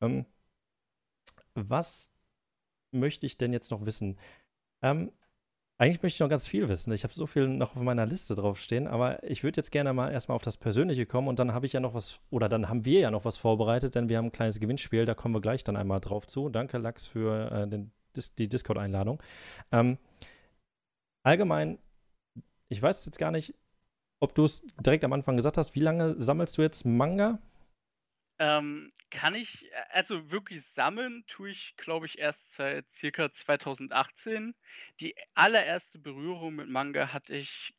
[0.00, 0.26] Ähm,
[1.54, 2.12] was
[2.90, 4.18] möchte ich denn jetzt noch wissen?
[4.82, 5.12] Ähm,
[5.78, 6.92] eigentlich möchte ich noch ganz viel wissen.
[6.92, 10.10] Ich habe so viel noch auf meiner Liste draufstehen, aber ich würde jetzt gerne mal
[10.10, 12.84] erstmal auf das Persönliche kommen und dann habe ich ja noch was, oder dann haben
[12.84, 15.62] wir ja noch was vorbereitet, denn wir haben ein kleines Gewinnspiel, da kommen wir gleich
[15.62, 16.48] dann einmal drauf zu.
[16.48, 17.92] Danke, Lachs, für äh, den,
[18.38, 19.22] die Discord-Einladung.
[19.70, 19.98] Ähm,
[21.22, 21.78] allgemein,
[22.68, 23.54] ich weiß jetzt gar nicht,
[24.20, 27.38] ob du es direkt am Anfang gesagt hast, wie lange sammelst du jetzt Manga?
[28.40, 34.54] Ähm, kann ich, äh, also wirklich sammeln tue ich, glaube ich, erst seit circa 2018.
[35.00, 37.74] Die allererste Berührung mit Manga hatte ich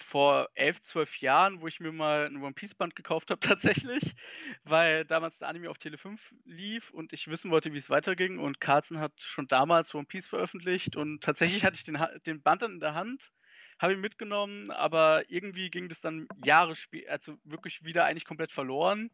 [0.00, 3.40] vor elf, zwölf Jahren, wo ich mir mal ein One Piece Band gekauft habe,
[3.86, 4.14] tatsächlich,
[4.64, 8.38] weil damals der Anime auf Tele 5 lief und ich wissen wollte, wie es weiterging.
[8.38, 12.62] Und Carlson hat schon damals One Piece veröffentlicht und tatsächlich hatte ich den, den Band
[12.62, 13.32] dann in der Hand,
[13.78, 18.52] habe ihn mitgenommen, aber irgendwie ging das dann Jahre später, also wirklich wieder eigentlich komplett
[18.52, 19.10] verloren.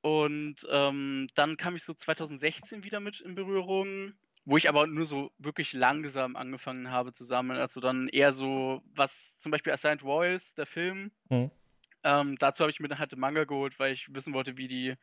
[0.00, 5.06] Und ähm, dann kam ich so 2016 wieder mit in Berührung, wo ich aber nur
[5.06, 7.58] so wirklich langsam angefangen habe zu sammeln.
[7.58, 11.10] Also dann eher so, was zum Beispiel Assigned Royals, der Film.
[11.28, 11.50] Mhm.
[12.04, 14.68] Ähm, dazu habe ich mir dann halt den Manga geholt, weil ich wissen wollte, wie
[14.68, 14.94] die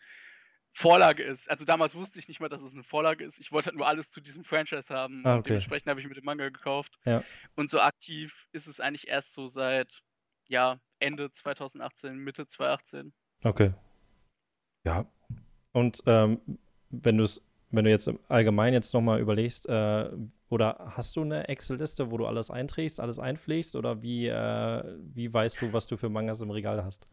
[0.71, 1.49] Vorlage ist.
[1.49, 3.39] Also damals wusste ich nicht mal, dass es eine Vorlage ist.
[3.39, 5.25] Ich wollte halt nur alles zu diesem Franchise haben.
[5.25, 5.49] Ah, okay.
[5.49, 6.97] dementsprechend habe ich mir den Manga gekauft.
[7.05, 7.23] Ja.
[7.55, 10.01] Und so aktiv ist es eigentlich erst so seit
[10.47, 13.13] ja, Ende 2018, Mitte 2018.
[13.43, 13.73] Okay.
[14.85, 15.05] Ja.
[15.73, 16.39] Und ähm,
[16.89, 20.09] wenn du es, wenn du jetzt allgemein jetzt nochmal überlegst, äh,
[20.49, 25.33] oder hast du eine Excel-Liste, wo du alles einträgst, alles einpflegst, oder wie, äh, wie
[25.33, 27.07] weißt du, was du für Mangas im Regal hast?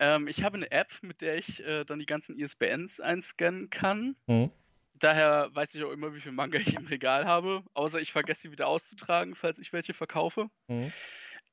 [0.00, 4.16] Ähm, ich habe eine App, mit der ich äh, dann die ganzen ISBNs einscannen kann.
[4.26, 4.50] Mhm.
[4.94, 8.42] Daher weiß ich auch immer, wie viel Manga ich im Regal habe, außer ich vergesse
[8.42, 10.48] sie wieder auszutragen, falls ich welche verkaufe.
[10.68, 10.92] Mhm.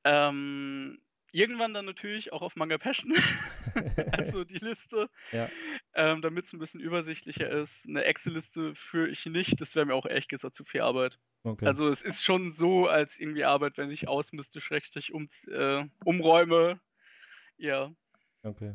[0.04, 0.98] Ähm,
[1.32, 3.14] irgendwann dann natürlich auch auf Manga Passion,
[4.12, 5.48] also die Liste, ja.
[5.94, 7.86] ähm, damit es ein bisschen übersichtlicher ist.
[7.88, 11.18] Eine Excel-Liste führe ich nicht, das wäre mir auch ehrlich gesagt zu viel Arbeit.
[11.44, 11.66] Okay.
[11.66, 16.80] Also es ist schon so als irgendwie Arbeit, wenn ich ausmüsste, schrecklich um, äh, umräume.
[17.56, 17.92] Ja.
[18.42, 18.74] Okay.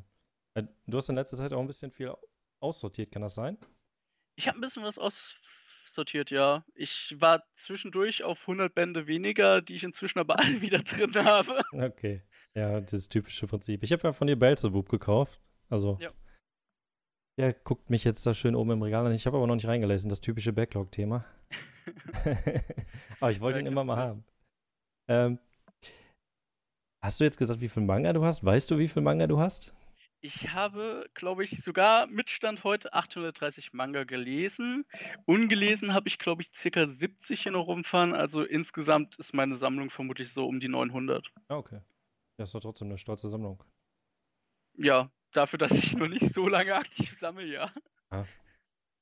[0.53, 2.13] Äh, du hast in letzter Zeit auch ein bisschen viel
[2.59, 3.57] aussortiert, kann das sein?
[4.35, 4.97] Ich habe ein bisschen was
[5.93, 6.65] aussortiert, ja.
[6.75, 11.61] Ich war zwischendurch auf 100 Bände weniger, die ich inzwischen aber alle wieder drin habe.
[11.71, 12.23] Okay.
[12.55, 13.83] Ja, das typische Prinzip.
[13.83, 15.39] Ich habe ja von dir Belzebub gekauft.
[15.69, 15.97] Also.
[16.01, 16.09] Ja.
[17.39, 19.11] Ja, guckt mich jetzt da schön oben im Regal an.
[19.11, 21.25] Ich habe aber noch nicht reingelesen, das typische Backlog-Thema.
[23.19, 24.25] aber ich wollte Ja, ihn immer mal du haben.
[25.07, 25.39] Ähm,
[27.03, 28.43] hast du jetzt gesagt, wie viel Manga du hast?
[28.43, 29.73] Weißt du, wie viel Manga du hast?
[30.25, 34.85] Ich habe, glaube ich, sogar mit Stand heute 830 Manga gelesen.
[35.25, 38.13] Ungelesen habe ich, glaube ich, circa 70 hier noch rumfahren.
[38.15, 41.29] Also insgesamt ist meine Sammlung vermutlich so um die 900.
[41.49, 41.81] Ah, okay.
[42.37, 43.61] Das ist doch trotzdem eine stolze Sammlung.
[44.77, 47.69] Ja, dafür, dass ich noch nicht so lange aktiv sammle, ja.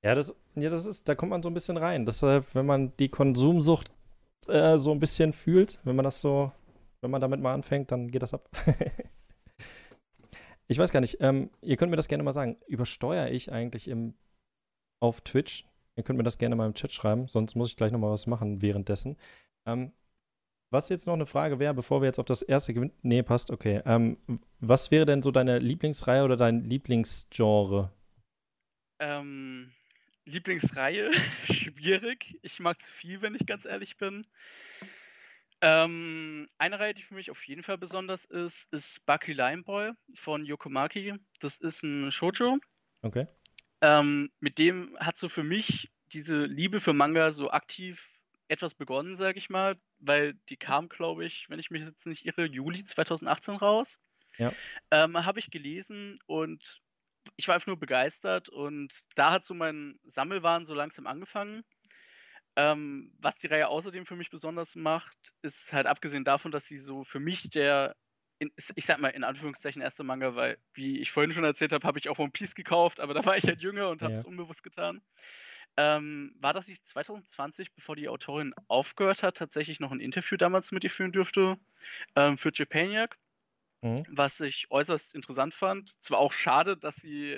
[0.04, 2.08] Ja, das, ja, das ist, da kommt man so ein bisschen rein.
[2.08, 3.92] Deshalb, wenn man die Konsumsucht
[4.48, 6.52] äh, so ein bisschen fühlt, wenn man das so,
[7.02, 8.50] wenn man damit mal anfängt, dann geht das ab.
[10.72, 12.56] ich weiß gar nicht, ähm, ihr könnt mir das gerne mal sagen.
[12.66, 14.14] Übersteuere ich eigentlich im,
[15.02, 15.66] auf Twitch?
[15.98, 18.26] Ihr könnt mir das gerne mal im Chat schreiben, sonst muss ich gleich nochmal was
[18.26, 19.18] machen währenddessen.
[19.66, 19.92] Ähm,
[20.70, 22.94] was jetzt noch eine Frage wäre, bevor wir jetzt auf das erste gewinnen.
[23.02, 23.82] Nee, passt, okay.
[23.86, 24.18] Ähm,
[24.62, 27.92] was wäre denn so deine Lieblingsreihe oder dein Lieblingsgenre?
[29.00, 29.74] Ähm,
[30.24, 31.12] Lieblingsreihe,
[31.52, 32.40] schwierig.
[32.44, 34.26] Ich mag zu viel, wenn ich ganz ehrlich bin.
[35.62, 40.46] Ähm, eine Reihe, die für mich auf jeden Fall besonders ist, ist Bucky Limeboy von
[40.46, 41.14] Yokomaki.
[41.40, 42.58] Das ist ein Shoujo.
[43.04, 43.28] Okay.
[43.82, 49.16] Ähm, mit dem hat so für mich diese Liebe für Manga so aktiv etwas begonnen,
[49.16, 52.84] sage ich mal, weil die kam, glaube ich, wenn ich mich jetzt nicht irre, Juli
[52.84, 53.98] 2018 raus.
[54.38, 54.52] Ja.
[54.92, 56.82] Ähm, Habe ich gelesen und
[57.38, 61.64] ich war einfach nur begeistert und da hat so mein Sammelwahn so langsam angefangen.
[62.58, 66.78] Ähm, was die Reihe außerdem für mich besonders macht, ist halt abgesehen davon, dass sie
[66.78, 67.96] so für mich der,
[68.40, 71.88] in, ich sag mal in Anführungszeichen, erste Manga, weil, wie ich vorhin schon erzählt habe,
[71.88, 74.24] habe ich auch One Piece gekauft, aber da war ich halt jünger und habe es
[74.24, 74.26] Ja.
[74.26, 75.02] unbewusst getan.
[75.78, 80.72] Ähm, war, dass ich 2020, bevor die Autorin aufgehört hat, tatsächlich noch ein Interview damals
[80.72, 81.58] mit ihr führen durfte
[82.16, 83.18] ähm, für Japaniac
[83.84, 84.06] Mhm.
[84.08, 86.02] was ich äußerst interessant fand.
[86.04, 87.38] Zwar auch schade, dass sie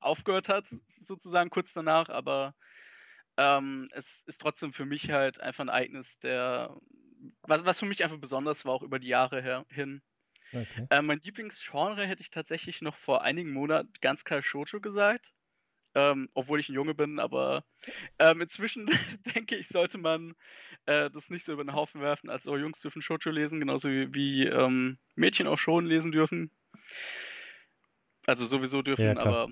[0.00, 2.54] aufgehört hat, sozusagen kurz danach, aber
[3.36, 6.76] ähm, es ist trotzdem für mich halt einfach ein Ereignis, der,
[7.42, 10.02] was, was für mich einfach besonders war, auch über die Jahre her, hin.
[10.52, 10.86] Okay.
[10.90, 15.32] Ähm, mein Lieblingsgenre hätte ich tatsächlich noch vor einigen Monaten ganz klar Shoujo gesagt.
[15.92, 17.64] Ähm, obwohl ich ein Junge bin, aber
[18.20, 18.86] ähm, inzwischen
[19.34, 20.34] denke ich, sollte man
[20.86, 22.30] äh, das nicht so über den Haufen werfen.
[22.30, 26.52] Also Jungs dürfen Shoujo lesen, genauso wie, wie ähm, Mädchen auch schon lesen dürfen.
[28.26, 29.48] Also sowieso dürfen, Ja, aber,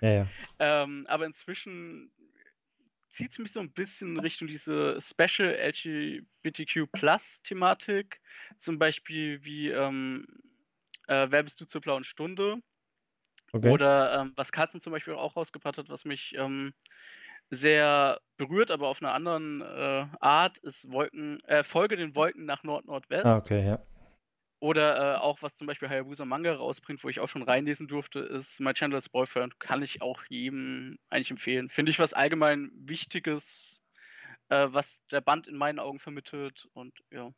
[0.00, 0.26] Ja, ja.
[0.60, 2.10] ähm, aber inzwischen
[3.14, 8.20] zieht es mich so ein bisschen in Richtung diese Special LGBTQ-Plus-Thematik.
[8.58, 10.26] Zum Beispiel wie ähm,
[11.06, 12.58] äh, Wer bist du zur blauen Stunde?
[13.52, 13.70] Okay.
[13.70, 16.74] Oder ähm, was Carlsen zum Beispiel auch rausgebracht hat, was mich ähm,
[17.50, 22.64] sehr berührt, aber auf einer anderen äh, Art, ist Wolken, äh, Folge den Wolken nach
[22.64, 23.26] Nord-Nordwest.
[23.26, 23.78] ah, okay, ja.
[24.64, 28.20] Oder äh, auch, was zum Beispiel Hayabusa Manga rausbringt, wo ich auch schon reinlesen durfte,
[28.20, 29.60] ist My Chandler's Boyfriend.
[29.60, 31.68] Kann ich auch jedem eigentlich empfehlen.
[31.68, 33.82] Finde ich was allgemein Wichtiges,
[34.48, 36.66] äh, was der Band in meinen Augen vermittelt.
[36.72, 37.30] Und ja.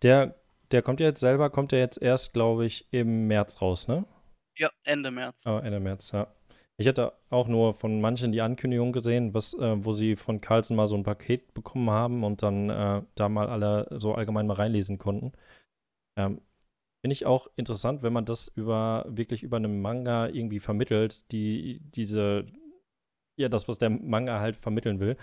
[0.00, 3.86] Der, der kommt ja jetzt selber, kommt ja jetzt erst, glaube ich, im März raus,
[3.86, 4.06] ne?
[4.56, 5.44] Ja, Ende März.
[5.46, 6.28] Oh, Ende März, ja.
[6.78, 10.76] Ich hatte auch nur von manchen die Ankündigung gesehen, was, äh, wo sie von Carlsen
[10.76, 14.54] mal so ein Paket bekommen haben und dann äh, da mal alle so allgemein mal
[14.54, 15.32] reinlesen konnten.
[16.18, 16.42] Ähm,
[17.02, 21.80] Finde ich auch interessant, wenn man das über wirklich über einen Manga irgendwie vermittelt, die
[21.82, 22.46] diese,
[23.36, 25.16] ja, das, was der Manga halt vermitteln will.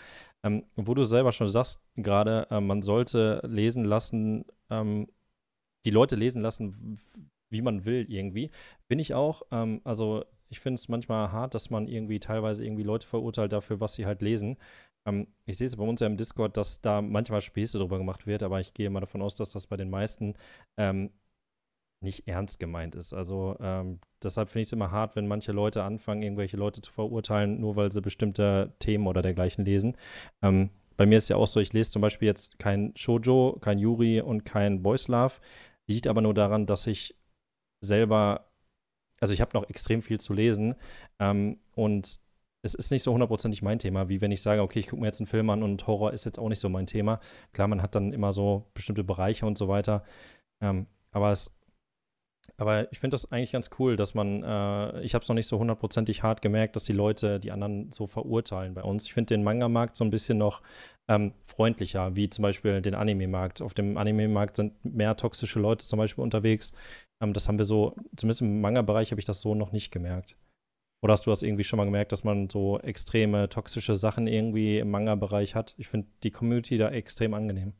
[0.44, 5.08] Ähm, wo du selber schon sagst, gerade, äh, man sollte lesen lassen, ähm,
[5.86, 7.00] die Leute lesen lassen,
[7.50, 8.52] wie man will irgendwie.
[8.88, 9.44] Bin ich auch.
[9.52, 13.80] Ähm, also ich finde es manchmal hart, dass man irgendwie teilweise irgendwie Leute verurteilt dafür,
[13.80, 14.58] was sie halt lesen.
[15.06, 18.26] Ähm, ich sehe es bei uns ja im Discord, dass da manchmal Späße drüber gemacht
[18.28, 20.36] wird, aber ich gehe mal davon aus, dass das bei den meisten
[20.78, 21.12] ähm,
[22.02, 23.14] nicht ernst gemeint ist.
[23.14, 26.92] Also ähm, deshalb finde ich es immer hart, wenn manche Leute anfangen, irgendwelche Leute zu
[26.92, 29.98] verurteilen, nur weil sie bestimmte Themen oder dergleichen lesen.
[30.42, 33.80] Ähm, bei mir ist ja auch so, ich lese zum Beispiel jetzt kein Shoujo, kein
[33.80, 35.36] Yuri und kein Boys Love.
[35.88, 37.16] Liegt aber nur daran, dass ich
[37.82, 38.50] selber,
[39.20, 40.76] also ich habe noch extrem viel zu lesen
[41.20, 42.20] ähm, und
[42.66, 45.08] es ist nicht so hundertprozentig mein Thema, wie wenn ich sage, okay, ich gucke mir
[45.08, 47.20] jetzt einen Film an und Horror ist jetzt auch nicht so mein Thema.
[47.54, 50.04] Klar, man hat dann immer so bestimmte Bereiche und so weiter.
[50.62, 51.56] Ähm, aber es,
[52.58, 55.48] aber ich finde das eigentlich ganz cool, dass man, äh, ich habe es noch nicht
[55.48, 59.06] so hundertprozentig hart gemerkt, dass die Leute die anderen so verurteilen bei uns.
[59.06, 60.62] Ich finde den Manga-Markt so ein bisschen noch
[61.08, 63.62] ähm, freundlicher, wie zum Beispiel den Anime-Markt.
[63.62, 66.74] Auf dem Anime-Markt sind mehr toxische Leute zum Beispiel unterwegs.
[67.22, 70.36] Ähm, das haben wir so, zumindest im Manga-Bereich habe ich das so noch nicht gemerkt.
[71.02, 74.80] Oder hast du das irgendwie schon mal gemerkt, dass man so extreme toxische Sachen irgendwie
[74.80, 75.76] im Manga-Bereich hat?
[75.78, 77.74] Ich finde die Community da extrem angenehm.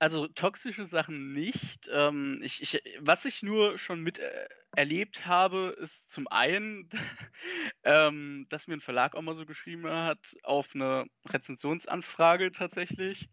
[0.00, 1.90] Also toxische Sachen nicht.
[1.92, 6.88] Ähm, ich, ich, was ich nur schon mit äh, erlebt habe, ist zum einen,
[7.82, 13.28] ähm, dass mir ein Verlag auch mal so geschrieben hat, auf eine Rezensionsanfrage tatsächlich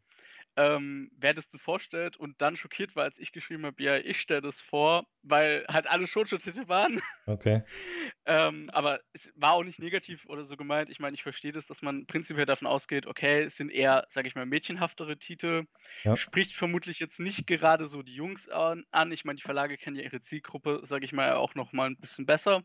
[0.58, 4.20] ähm, wer das denn vorstellt und dann schockiert war, als ich geschrieben habe, ja, ich
[4.20, 7.02] stelle das vor, weil halt alle Shoujo-Titel waren.
[7.26, 7.63] Okay.
[8.26, 10.89] ähm, aber es war auch nicht negativ oder so gemeint.
[10.89, 14.28] Ich meine, ich verstehe das, dass man prinzipiell davon ausgeht, okay, es sind eher, sage
[14.28, 15.65] ich mal, mädchenhaftere Titel.
[16.04, 16.15] Ja.
[16.15, 18.86] Spricht vermutlich jetzt nicht gerade so die Jungs an.
[19.12, 21.98] Ich meine, die Verlage kennen ja ihre Zielgruppe, sage ich mal, auch noch mal ein
[21.98, 22.63] bisschen besser.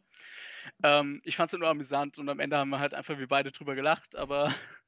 [0.82, 3.50] Ähm, ich fand es nur amüsant und am Ende haben wir halt einfach wir beide
[3.50, 4.52] drüber gelacht, aber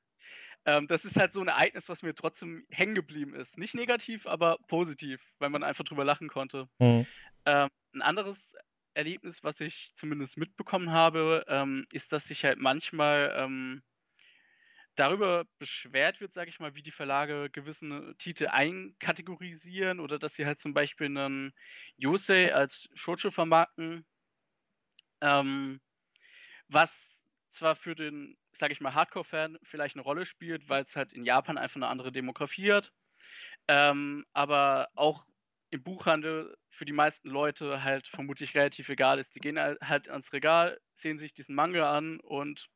[0.64, 3.59] ähm, das ist halt so ein Ereignis, was mir trotzdem hängen geblieben ist.
[3.59, 6.68] Nicht negativ, aber positiv, weil man einfach drüber lachen konnte.
[6.79, 7.07] Mhm.
[7.46, 8.55] Ähm, ein anderes
[8.94, 13.83] Erlebnis, was ich zumindest mitbekommen habe, ähm, ist, dass sich halt manchmal ähm,
[14.94, 20.46] darüber beschwert wird, sage ich mal, wie die Verlage gewisse Titel einkategorisieren oder dass sie
[20.46, 21.55] halt zum Beispiel einen
[21.96, 24.05] Yosei als Shoujo vermarkten,
[25.22, 25.81] ähm,
[26.68, 31.12] was zwar für den sage ich mal, Hardcore-Fan vielleicht eine Rolle spielt, weil es halt
[31.12, 32.93] in Japan einfach eine andere Demografie hat.
[33.69, 35.25] Ähm, aber auch
[35.71, 39.35] im Buchhandel für die meisten Leute halt vermutlich relativ egal ist.
[39.35, 42.69] Die gehen halt ans Regal, sehen sich diesen Manga an und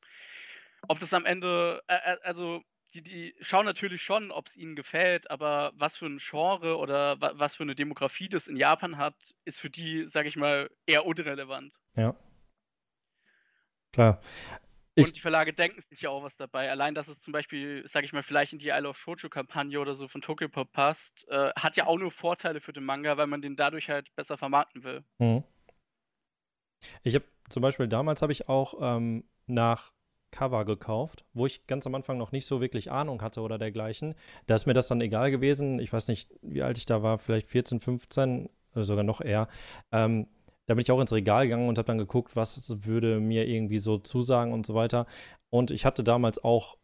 [0.89, 2.62] ob das am Ende, äh, also
[2.95, 7.21] die, die schauen natürlich schon, ob es ihnen gefällt, aber was für ein Genre oder
[7.21, 10.71] wa was für eine Demografie das in Japan hat, ist für die, sage ich mal,
[10.87, 11.79] eher unrelevant.
[11.97, 12.17] Ja.
[13.93, 14.23] Klar.
[14.99, 16.71] Ich und die Verlage denken sich ja auch was dabei.
[16.71, 19.95] Allein, dass es zum Beispiel, sag ich mal, vielleicht in die I Love Shoujo-Kampagne oder
[19.95, 23.43] so von Tokyopop passt, äh, hat ja auch nur Vorteile für den Manga, weil man
[23.43, 25.05] den dadurch halt besser vermarkten will.
[25.19, 25.45] Mhm.
[27.03, 29.93] Ich habe zum Beispiel damals habe ich auch ähm, nach
[30.31, 34.15] Cover gekauft, wo ich ganz am Anfang noch nicht so wirklich Ahnung hatte oder dergleichen.
[34.47, 35.79] Da ist mir das dann egal gewesen.
[35.79, 39.49] Ich weiß nicht, wie alt ich da war, vielleicht 14, 15 oder sogar noch eher.
[39.93, 40.27] Ähm,
[40.67, 43.79] da bin ich auch ins Regal gegangen und habe dann geguckt, was würde mir irgendwie
[43.79, 45.07] so zusagen und so weiter.
[45.51, 46.77] Und ich hatte damals auch,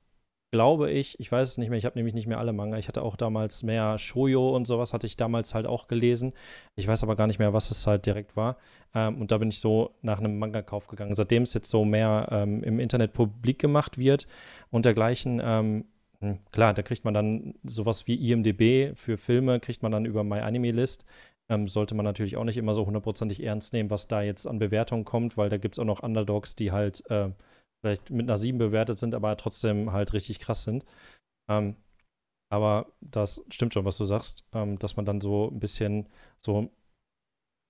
[0.53, 2.87] glaube ich, ich weiß es nicht mehr, ich habe nämlich nicht mehr alle Manga, ich
[2.89, 6.33] hatte auch damals mehr Shoyo und sowas, hatte ich damals halt auch gelesen.
[6.77, 8.57] Ich weiß aber gar nicht mehr, was es halt direkt war.
[8.95, 11.17] Ähm, und da bin ich so nach einem Manga-Kauf gegangen.
[11.17, 14.29] Seitdem es jetzt so mehr ähm, im Internet publik gemacht wird
[14.71, 15.85] und dergleichen, ähm,
[16.23, 20.23] hm, Klar, da kriegt man dann sowas wie IMDB für Filme, kriegt man dann über
[20.23, 21.05] MyAnimeList
[21.51, 24.59] ähm, sollte man natürlich auch nicht immer so hundertprozentig ernst nehmen, was da jetzt an
[24.59, 27.31] Bewertungen kommt, weil da gibt es auch noch Underdogs, die halt äh,
[27.85, 30.85] vielleicht mit einer 7 bewertet sind, aber trotzdem halt richtig krass sind.
[31.51, 31.77] Ähm,
[32.51, 36.09] aber das stimmt schon, was du sagst, ähm, dass man dann so ein bisschen
[36.41, 36.71] so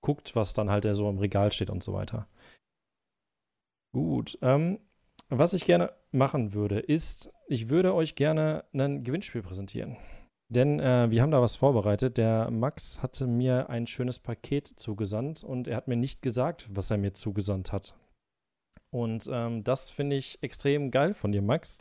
[0.03, 2.27] guckt, was dann halt so im Regal steht und so weiter.
[3.93, 4.37] Gut.
[4.41, 4.79] Ähm,
[5.29, 9.97] was ich gerne machen würde, ist, ich würde euch gerne ein Gewinnspiel präsentieren.
[10.53, 12.17] Denn äh, wir haben da was vorbereitet.
[12.17, 16.91] Der Max hatte mir ein schönes Paket zugesandt und er hat mir nicht gesagt, was
[16.91, 17.95] er mir zugesandt hat.
[18.91, 21.79] Und ähm, das finde ich extrem geil von dir, Max.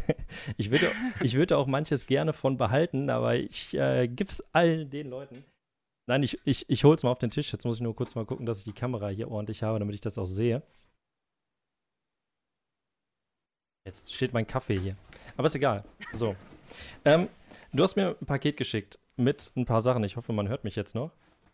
[0.56, 0.86] ich, würde,
[1.22, 5.44] ich würde auch manches gerne von behalten, aber ich äh, es allen den Leuten.
[6.08, 7.52] Nein, ich, ich, ich es mal auf den Tisch.
[7.52, 9.94] Jetzt muss ich nur kurz mal gucken, dass ich die Kamera hier ordentlich habe, damit
[9.94, 10.62] ich das auch sehe.
[13.86, 14.96] Jetzt steht mein Kaffee hier.
[15.36, 15.84] Aber ist egal.
[16.12, 16.34] So.
[17.04, 17.28] Ähm,
[17.72, 20.02] Du hast mir ein Paket geschickt mit ein paar Sachen.
[20.04, 21.10] Ich hoffe, man hört mich jetzt noch.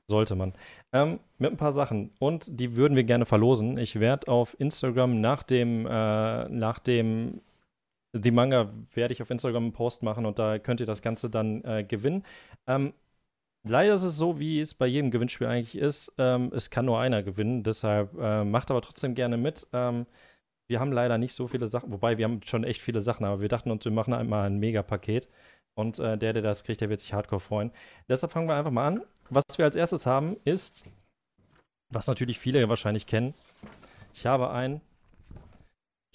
[0.07, 0.53] Sollte man.
[0.93, 2.13] Ähm, mit ein paar Sachen.
[2.19, 3.79] Und die würden wir gerne verlosen.
[3.79, 7.41] Ich werde auf Instagram nach dem, äh, nach dem
[8.13, 11.31] The Manga werde ich auf Instagram einen Post machen und da könnt ihr das Ganze
[11.31, 12.23] dann äh, gewinnen.
[12.69, 12.93] Ähm,
[13.65, 16.13] leider ist es so, wie es bei jedem Gewinnspiel eigentlich ist.
[16.19, 19.67] Ähm, es kann nur einer gewinnen, deshalb äh, macht aber trotzdem gerne mit.
[19.73, 20.07] Ähm,
[20.69, 23.41] wir haben leider nicht so viele Sachen, wobei wir haben schon echt viele Sachen, aber
[23.41, 25.29] wir dachten uns, wir machen einmal ein Mega-Paket.
[25.77, 27.73] Und äh, der, der das kriegt, der wird sich hardcore freuen.
[28.09, 29.03] Deshalb fangen wir einfach mal an.
[29.29, 30.85] Was wir als erstes haben, ist,
[31.93, 33.35] was natürlich viele wahrscheinlich kennen.
[34.13, 34.81] Ich habe ein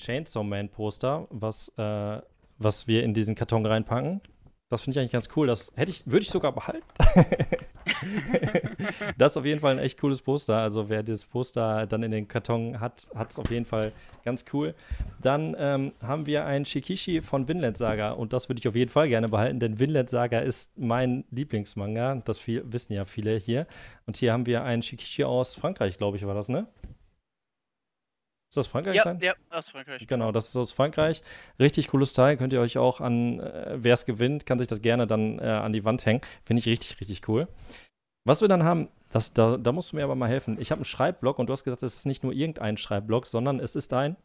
[0.01, 2.21] Chainsaw Man Poster, was, äh,
[2.57, 4.21] was wir in diesen Karton reinpacken.
[4.69, 5.47] Das finde ich eigentlich ganz cool.
[5.47, 6.85] Das hätte ich, würde ich sogar behalten.
[9.17, 10.58] das ist auf jeden Fall ein echt cooles Poster.
[10.58, 13.91] Also wer dieses Poster dann in den Karton hat, hat es auf jeden Fall
[14.24, 14.76] ganz cool.
[15.22, 18.91] Dann ähm, haben wir ein Shikishi von Vinland Saga und das würde ich auf jeden
[18.91, 22.22] Fall gerne behalten, denn Vinland Saga ist mein Lieblingsmanga.
[22.26, 23.68] Das viel, wissen ja viele hier.
[24.05, 26.68] Und hier haben wir ein Shikishi aus Frankreich, glaube ich, war das, ne?
[28.49, 29.20] Ist das Frankreich ja, sein?
[29.22, 30.07] Ja, aus Frankreich.
[30.07, 31.22] Genau, das ist aus Frankreich.
[31.59, 32.36] Richtig cooles Teil.
[32.36, 35.43] Könnt ihr euch auch an, äh, wer es gewinnt, kann sich das gerne dann äh,
[35.43, 36.22] an die Wand hängen.
[36.45, 37.47] Finde ich richtig, richtig cool.
[38.26, 40.59] Was wir dann haben, das, da, da musst du mir aber mal helfen.
[40.59, 43.59] Ich habe einen Schreibblock und du hast gesagt, es ist nicht nur irgendein Schreibblock, sondern
[43.59, 44.17] es ist ein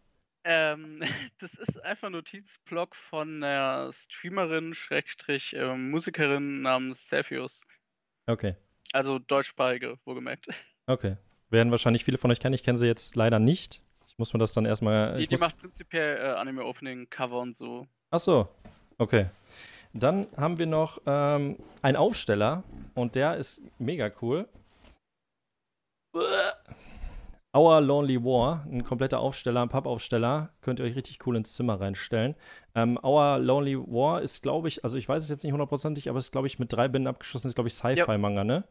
[0.44, 1.00] Ähm,
[1.38, 7.66] das ist einfach ein Notizblock von einer Streamerin, Schrägstrich, ähm, Musikerin namens Cepheus.
[8.26, 8.56] Okay.
[8.92, 10.46] Also deutschsprachige, wohlgemerkt.
[10.86, 11.16] Okay.
[11.48, 12.52] Werden wahrscheinlich viele von euch kennen.
[12.52, 13.80] Ich kenne sie jetzt leider nicht.
[14.06, 15.16] Ich muss mir das dann erstmal.
[15.16, 17.86] Die, die macht prinzipiell äh, Anime-Opening, Cover und so.
[18.10, 18.46] Ach so.
[18.98, 19.30] Okay.
[19.94, 22.64] Dann haben wir noch ähm, einen Aufsteller
[22.94, 24.48] und der ist mega cool.
[27.56, 31.80] Our Lonely War, ein kompletter Aufsteller, ein Pappaufsteller, könnt ihr euch richtig cool ins Zimmer
[31.80, 32.34] reinstellen.
[32.74, 36.18] Ähm, Our Lonely War ist, glaube ich, also ich weiß es jetzt nicht hundertprozentig, aber
[36.18, 38.64] es ist, glaube ich, mit drei Bänden abgeschlossen, ist, glaube ich, Sci-Fi-Manga, ne?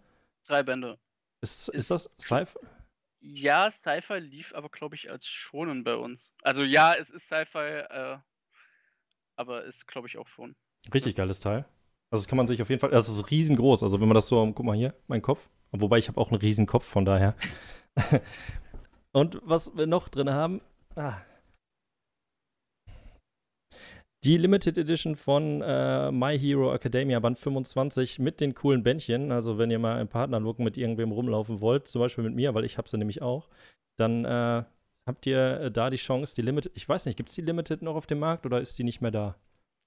[0.45, 0.99] Drei Bände.
[1.39, 2.59] Ist, ist, ist das Sci-Fi?
[3.21, 6.33] Ja, Sci-Fi lief aber, glaube ich, als Schonen bei uns.
[6.41, 8.17] Also ja, es ist Sci-Fi, äh,
[9.37, 10.57] aber ist, glaube ich, auch schon.
[10.91, 11.65] Richtig geiles Teil.
[12.11, 13.83] Also das kann man sich auf jeden Fall, das ist riesengroß.
[13.83, 15.47] Also wenn man das so, guck mal hier, mein Kopf.
[15.71, 17.35] Wobei ich habe auch einen riesen Kopf, von daher.
[19.13, 20.61] Und was wir noch drin haben,
[20.95, 21.15] ah.
[24.23, 29.31] Die Limited Edition von äh, My Hero Academia Band 25 mit den coolen Bändchen.
[29.31, 32.63] Also wenn ihr mal im Partnerlook mit irgendwem rumlaufen wollt, zum Beispiel mit mir, weil
[32.63, 33.49] ich habe sie nämlich auch,
[33.97, 34.63] dann äh,
[35.05, 37.95] habt ihr da die Chance, die Limited, ich weiß nicht, gibt es die Limited noch
[37.95, 39.35] auf dem Markt oder ist die nicht mehr da?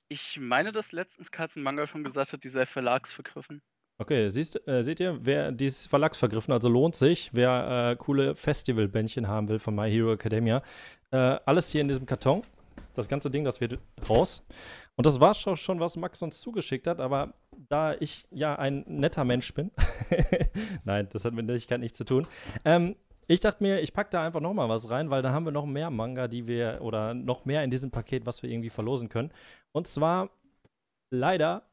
[0.09, 3.61] Ich meine, dass letztens Carlsen Manga schon gesagt hat, die sei verlagsvergriffen.
[3.99, 9.27] Okay, siehst, äh, seht ihr, wer dieses verlagsvergriffen, also lohnt sich, wer äh, coole Festivalbändchen
[9.27, 10.63] haben will von My Hero Academia.
[11.11, 12.43] Äh, alles hier in diesem Karton.
[12.95, 14.47] Das ganze Ding, das wird raus.
[14.97, 17.33] Und das war schon, was Max uns zugeschickt hat, aber
[17.69, 19.71] da ich ja ein netter Mensch bin,
[20.85, 22.27] nein, das hat mit Nettigkeit nichts zu tun,
[22.67, 22.95] ähm,
[23.27, 25.53] ich dachte mir, ich packe da einfach noch mal was rein, weil da haben wir
[25.53, 29.09] noch mehr Manga, die wir, oder noch mehr in diesem Paket, was wir irgendwie verlosen
[29.09, 29.33] können.
[29.73, 30.31] Und zwar
[31.11, 31.69] leider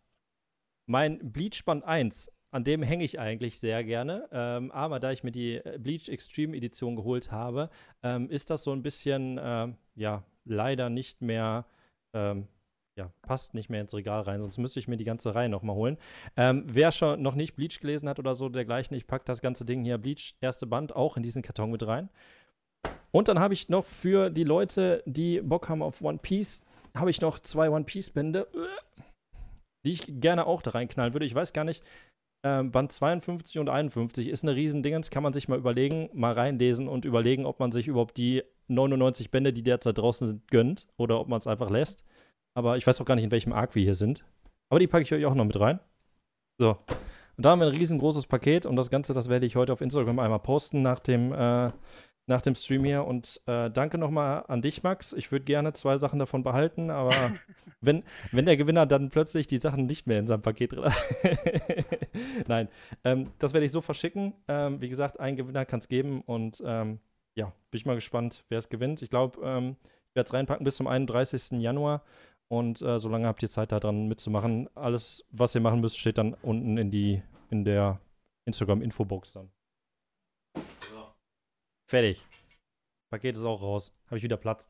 [0.85, 2.31] mein Bleach Band 1.
[2.51, 4.29] An dem hänge ich eigentlich sehr gerne.
[4.31, 7.69] Ähm, aber da ich mir die äh, Bleach Extreme Edition geholt habe,
[8.03, 11.65] ähm, ist das so ein bisschen, ähm, ja, leider nicht mehr
[12.13, 12.47] ähm,
[12.97, 15.75] ja, passt nicht mehr ins Regal rein, sonst müsste ich mir die ganze Reihe nochmal
[15.75, 15.97] holen.
[16.37, 19.65] Ähm, wer schon noch nicht Bleach gelesen hat oder so dergleichen, ich packe das ganze
[19.65, 22.09] Ding hier, Bleach, erste Band, auch in diesen Karton mit rein.
[23.11, 26.63] Und dann habe ich noch für die Leute, die Bock haben auf One Piece,
[26.95, 28.47] habe ich noch zwei One Piece Bände,
[29.85, 31.25] die ich gerne auch da reinknallen würde.
[31.25, 31.83] Ich weiß gar nicht,
[32.43, 36.87] äh, Band 52 und 51 ist eine Riesendingens, kann man sich mal überlegen, mal reinlesen
[36.87, 41.19] und überlegen, ob man sich überhaupt die 99 Bände, die derzeit draußen sind, gönnt oder
[41.19, 42.03] ob man es einfach lässt.
[42.55, 44.23] Aber ich weiß auch gar nicht, in welchem Arc wir hier sind.
[44.69, 45.79] Aber die packe ich euch auch noch mit rein.
[46.59, 46.77] So.
[47.35, 49.81] Und da haben wir ein riesengroßes Paket und das Ganze, das werde ich heute auf
[49.81, 51.69] Instagram einmal posten nach dem, äh,
[52.27, 53.05] nach dem Stream hier.
[53.05, 55.13] Und äh, danke nochmal an dich, Max.
[55.13, 57.11] Ich würde gerne zwei Sachen davon behalten, aber
[57.81, 60.95] wenn, wenn der Gewinner dann plötzlich die Sachen nicht mehr in seinem Paket drin hat.
[62.47, 62.69] Nein,
[63.03, 64.33] ähm, das werde ich so verschicken.
[64.47, 66.99] Ähm, wie gesagt, ein Gewinner kann es geben und ähm,
[67.35, 69.01] ja, bin ich mal gespannt, wer es gewinnt.
[69.01, 69.75] Ich glaube, ähm,
[70.09, 71.59] ich werde es reinpacken bis zum 31.
[71.59, 72.03] Januar.
[72.49, 74.69] Und äh, solange habt ihr Zeit, da dran mitzumachen.
[74.75, 77.99] Alles, was ihr machen müsst, steht dann unten in, die, in der
[78.45, 79.51] Instagram-Infobox dann.
[80.55, 81.13] So.
[81.89, 82.25] Fertig.
[83.11, 83.93] Paket ist auch raus.
[84.07, 84.69] Habe ich wieder Platz.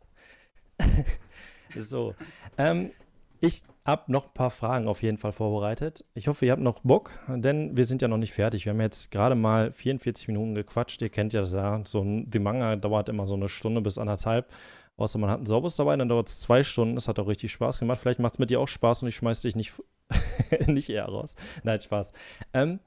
[1.76, 2.16] so.
[2.58, 2.92] Ähm,
[3.40, 6.06] ich habe noch ein paar Fragen auf jeden Fall vorbereitet.
[6.14, 8.64] Ich hoffe, ihr habt noch Bock, denn wir sind ja noch nicht fertig.
[8.64, 11.02] Wir haben jetzt gerade mal 44 Minuten gequatscht.
[11.02, 11.82] Ihr kennt ja das ja.
[11.84, 14.50] So ein The Manga dauert immer so eine Stunde bis anderthalb.
[14.98, 16.96] Außer man hat ein sauberes dabei, dann dauert es zwei Stunden.
[16.96, 18.00] Das hat auch richtig Spaß gemacht.
[18.00, 19.74] Vielleicht macht es mit dir auch Spaß und ich schmeiß dich nicht,
[20.68, 21.36] nicht eher raus.
[21.64, 22.12] Nein, Spaß.
[22.54, 22.80] Ähm,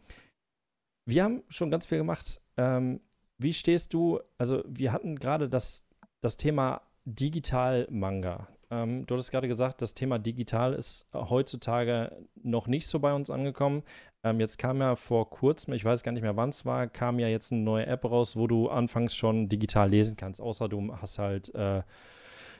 [1.04, 2.40] wir haben schon ganz viel gemacht.
[2.56, 3.00] Ähm,
[3.38, 4.20] wie stehst du?
[4.38, 5.88] Also, wir hatten gerade das,
[6.20, 8.48] das Thema Digital-Manga.
[8.70, 13.30] Ähm, du hattest gerade gesagt, das Thema digital ist heutzutage noch nicht so bei uns
[13.30, 13.82] angekommen.
[14.26, 17.18] Ähm, jetzt kam ja vor kurzem, ich weiß gar nicht mehr wann es war, kam
[17.18, 20.96] ja jetzt eine neue App raus, wo du anfangs schon digital lesen kannst, außer du
[20.96, 21.82] hast halt äh,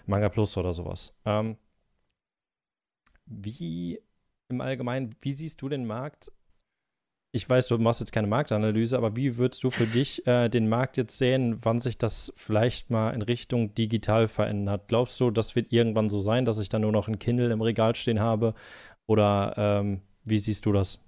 [0.06, 1.16] Manga Plus oder sowas.
[1.24, 1.56] Ähm,
[3.26, 4.00] wie
[4.48, 6.30] im Allgemeinen, wie siehst du den Markt
[7.32, 10.70] ich weiß, du machst jetzt keine Marktanalyse, aber wie würdest du für dich äh, den
[10.70, 14.88] Markt jetzt sehen, wann sich das vielleicht mal in Richtung digital verändert?
[14.88, 17.60] Glaubst du, das wird irgendwann so sein, dass ich dann nur noch ein Kindle im
[17.60, 18.54] Regal stehen habe?
[19.06, 20.98] Oder ähm, wie siehst du das?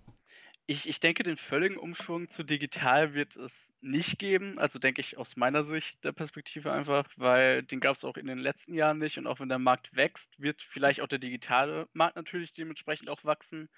[0.70, 4.58] Ich, ich denke, den völligen Umschwung zu digital wird es nicht geben.
[4.58, 8.26] Also denke ich aus meiner Sicht der Perspektive einfach, weil den gab es auch in
[8.26, 9.16] den letzten Jahren nicht.
[9.16, 13.24] Und auch wenn der Markt wächst, wird vielleicht auch der digitale Markt natürlich dementsprechend auch
[13.24, 13.70] wachsen.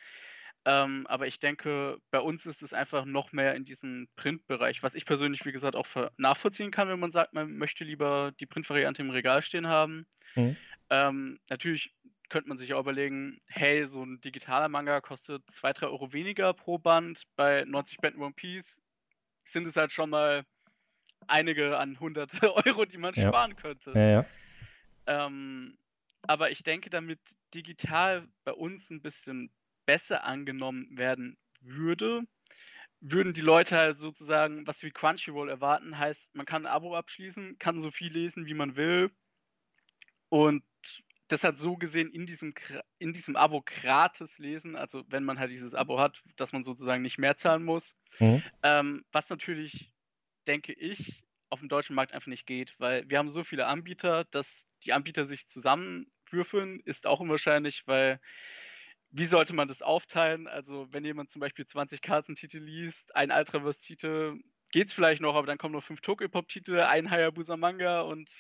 [0.64, 4.96] Ähm, aber ich denke, bei uns ist es einfach noch mehr in diesem Printbereich, was
[4.96, 5.86] ich persönlich, wie gesagt, auch
[6.16, 10.06] nachvollziehen kann, wenn man sagt, man möchte lieber die Print-Variante im Regal stehen haben.
[10.34, 10.56] Mhm.
[10.90, 11.94] Ähm, natürlich
[12.30, 16.54] könnte man sich auch überlegen, hey, so ein digitaler Manga kostet 2, 3 Euro weniger
[16.54, 17.24] pro Band.
[17.36, 18.80] Bei 90 Bänden One Piece
[19.44, 20.44] sind es halt schon mal
[21.26, 23.28] einige an hunderte Euro, die man ja.
[23.28, 23.92] sparen könnte.
[23.94, 24.26] Ja, ja.
[25.06, 25.76] Ähm,
[26.26, 27.18] aber ich denke, damit
[27.54, 29.50] digital bei uns ein bisschen
[29.86, 32.22] besser angenommen werden würde,
[33.00, 35.98] würden die Leute halt sozusagen was wie Crunchyroll erwarten.
[35.98, 39.10] Heißt, man kann ein Abo abschließen, kann so viel lesen, wie man will.
[40.28, 40.62] Und
[41.30, 42.52] das hat so gesehen in diesem,
[42.98, 47.02] in diesem Abo gratis lesen, also wenn man halt dieses Abo hat, dass man sozusagen
[47.02, 47.96] nicht mehr zahlen muss.
[48.18, 48.42] Mhm.
[48.62, 49.92] Ähm, was natürlich,
[50.48, 54.24] denke ich, auf dem deutschen Markt einfach nicht geht, weil wir haben so viele Anbieter,
[54.24, 58.20] dass die Anbieter sich zusammenwürfeln, ist auch unwahrscheinlich, weil
[59.12, 60.46] wie sollte man das aufteilen?
[60.46, 64.38] Also, wenn jemand zum Beispiel 20 Kartentitel liest, ein Ultraverse-Titel,
[64.70, 68.30] geht's vielleicht noch, aber dann kommen noch fünf Tokyo-Pop-Titel, ein Hayabusa-Manga und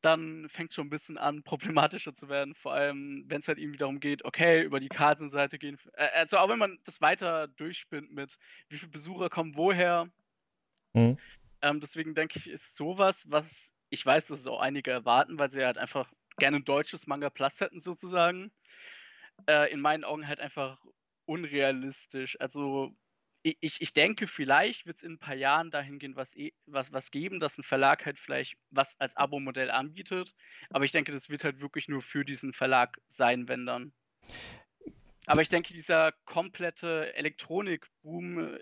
[0.00, 2.54] dann fängt es schon ein bisschen an, problematischer zu werden.
[2.54, 5.78] Vor allem, wenn es halt irgendwie darum geht, okay, über die Kartenseite gehen.
[5.94, 8.38] Äh, also auch wenn man das weiter durchspinnt mit,
[8.68, 10.08] wie viele Besucher kommen woher.
[10.92, 11.16] Mhm.
[11.62, 15.50] Ähm, deswegen denke ich, ist sowas, was ich weiß, dass es auch einige erwarten, weil
[15.50, 18.52] sie halt einfach gerne ein deutsches Manga Plus hätten, sozusagen.
[19.48, 20.78] Äh, in meinen Augen halt einfach
[21.24, 22.38] unrealistisch.
[22.40, 22.94] Also
[23.60, 26.34] ich, ich denke, vielleicht wird es in ein paar Jahren dahingehend was,
[26.66, 30.34] was, was geben, dass ein Verlag halt vielleicht was als Abo-Modell anbietet.
[30.70, 33.92] Aber ich denke, das wird halt wirklich nur für diesen Verlag sein, wenn dann.
[35.26, 38.58] Aber ich denke, dieser komplette Elektronik-Boom,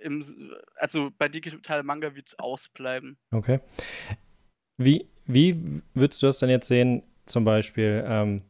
[0.75, 3.19] also bei digitalem Manga wird ausbleiben.
[3.31, 3.61] Okay.
[4.77, 8.43] Wie, wie würdest du das denn jetzt sehen, zum Beispiel, ähm,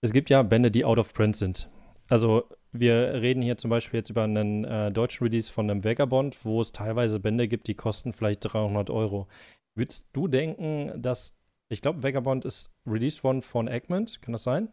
[0.00, 1.70] es gibt ja Bände, die out of print sind.
[2.08, 6.44] Also wir reden hier zum Beispiel jetzt über einen äh, deutschen Release von einem Vagabond,
[6.44, 9.28] wo es teilweise Bände gibt, die kosten vielleicht 300 Euro.
[9.74, 11.36] Würdest du denken, dass,
[11.70, 14.68] ich glaube, Vagabond ist released worden von Egmont, kann das sein?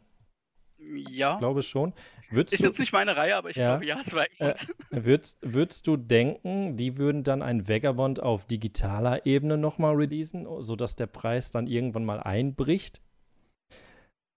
[0.77, 1.33] Ja.
[1.33, 1.93] Ich glaube schon.
[2.29, 4.67] Würdest ist du, jetzt nicht meine Reihe, aber ich ja, glaube, ja, es war Egmont.
[4.91, 10.47] Äh, würdest, würdest du denken, die würden dann ein Vagabond auf digitaler Ebene nochmal releasen,
[10.59, 13.01] sodass der Preis dann irgendwann mal einbricht?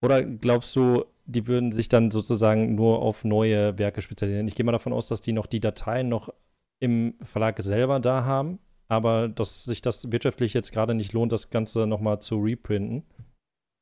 [0.03, 4.49] Oder glaubst du, die würden sich dann sozusagen nur auf neue Werke spezialisieren?
[4.49, 6.33] Ich gehe mal davon aus, dass die noch die Dateien noch
[6.81, 8.59] im Verlag selber da haben,
[8.89, 13.05] aber dass sich das wirtschaftlich jetzt gerade nicht lohnt, das Ganze nochmal zu reprinten.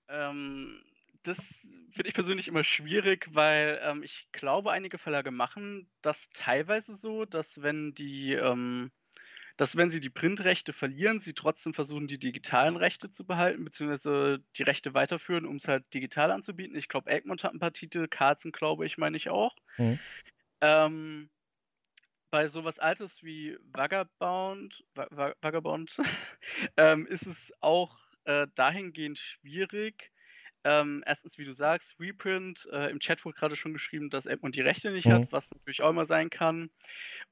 [0.09, 0.83] Ähm,
[1.23, 6.95] das finde ich persönlich immer schwierig, weil ähm, ich glaube, einige Verlage machen das teilweise
[6.95, 8.91] so, dass wenn die ähm,
[9.61, 14.43] dass wenn sie die Printrechte verlieren, sie trotzdem versuchen, die digitalen Rechte zu behalten, beziehungsweise
[14.57, 16.79] die Rechte weiterführen, um es halt digital anzubieten.
[16.79, 19.55] Ich glaube, Egmont hat ein paar Titel, Carlsen, glaube ich, meine ich auch.
[19.77, 19.99] Mhm.
[20.63, 21.31] Ähm,
[22.31, 25.95] bei sowas Altes wie Vagabond, Vagabond
[26.79, 30.11] ähm, ist es auch äh, dahingehend schwierig,
[30.65, 32.69] ähm, erstens, wie du sagst, Reprint.
[32.73, 35.13] Äh, Im Chat wurde gerade schon geschrieben, dass Edmund die Rechte nicht mhm.
[35.13, 36.71] hat, was natürlich auch immer sein kann.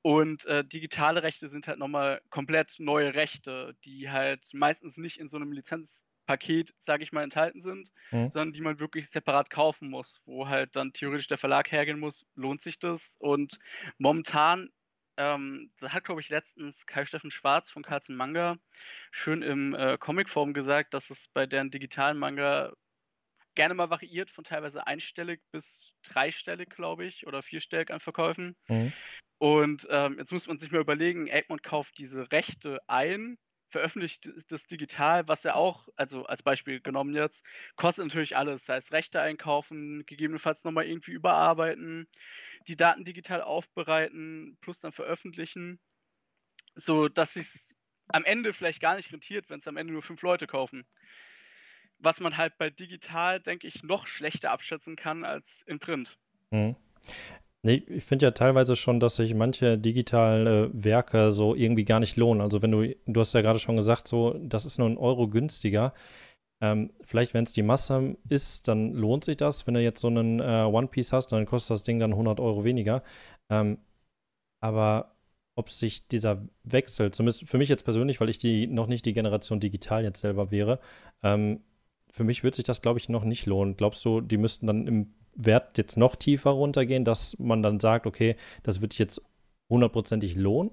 [0.02, 5.28] Und äh, digitale Rechte sind halt nochmal komplett neue Rechte, die halt meistens nicht in
[5.28, 8.30] so einem Lizenzpaket, sage ich mal, enthalten sind, mhm.
[8.30, 12.24] sondern die man wirklich separat kaufen muss, wo halt dann theoretisch der Verlag hergehen muss,
[12.34, 13.16] lohnt sich das.
[13.20, 13.58] Und
[13.98, 14.70] momentan
[15.18, 18.56] ähm, da hat, glaube ich, letztens Kai-Steffen Schwarz von Carlsen Manga
[19.10, 22.72] schön im äh, Comicform gesagt, dass es bei deren digitalen Manga
[23.54, 28.56] gerne mal variiert von teilweise einstellig bis dreistellig, glaube ich, oder vierstellig an Verkäufen.
[28.68, 28.92] Mhm.
[29.38, 33.38] Und ähm, jetzt muss man sich mal überlegen, Egmont kauft diese Rechte ein,
[33.68, 37.46] veröffentlicht das digital, was ja auch, also als Beispiel genommen jetzt,
[37.76, 42.08] kostet natürlich alles, das heißt Rechte einkaufen, gegebenenfalls nochmal irgendwie überarbeiten,
[42.66, 45.78] die Daten digital aufbereiten, plus dann veröffentlichen,
[46.74, 47.74] so dass sich
[48.08, 50.86] am Ende vielleicht gar nicht rentiert, wenn es am Ende nur fünf Leute kaufen
[51.98, 56.18] was man halt bei digital, denke ich, noch schlechter abschätzen kann als in Print.
[56.50, 56.76] Mhm.
[57.62, 62.16] Nee, ich finde ja teilweise schon, dass sich manche digitale Werke so irgendwie gar nicht
[62.16, 62.40] lohnen.
[62.40, 65.28] Also wenn du, du hast ja gerade schon gesagt, so, das ist nur ein Euro
[65.28, 65.92] günstiger.
[66.60, 69.66] Ähm, vielleicht, wenn es die Masse ist, dann lohnt sich das.
[69.66, 72.38] Wenn du jetzt so einen äh, One Piece hast, dann kostet das Ding dann 100
[72.40, 73.02] Euro weniger.
[73.50, 73.78] Ähm,
[74.60, 75.16] aber
[75.56, 79.12] ob sich dieser Wechsel, zumindest für mich jetzt persönlich, weil ich die noch nicht die
[79.12, 80.78] Generation digital jetzt selber wäre,
[81.24, 81.60] ähm,
[82.12, 83.76] für mich würde sich das, glaube ich, noch nicht lohnen.
[83.76, 88.06] Glaubst du, die müssten dann im Wert jetzt noch tiefer runtergehen, dass man dann sagt,
[88.06, 89.22] okay, das wird sich jetzt
[89.68, 90.70] hundertprozentig lohnen?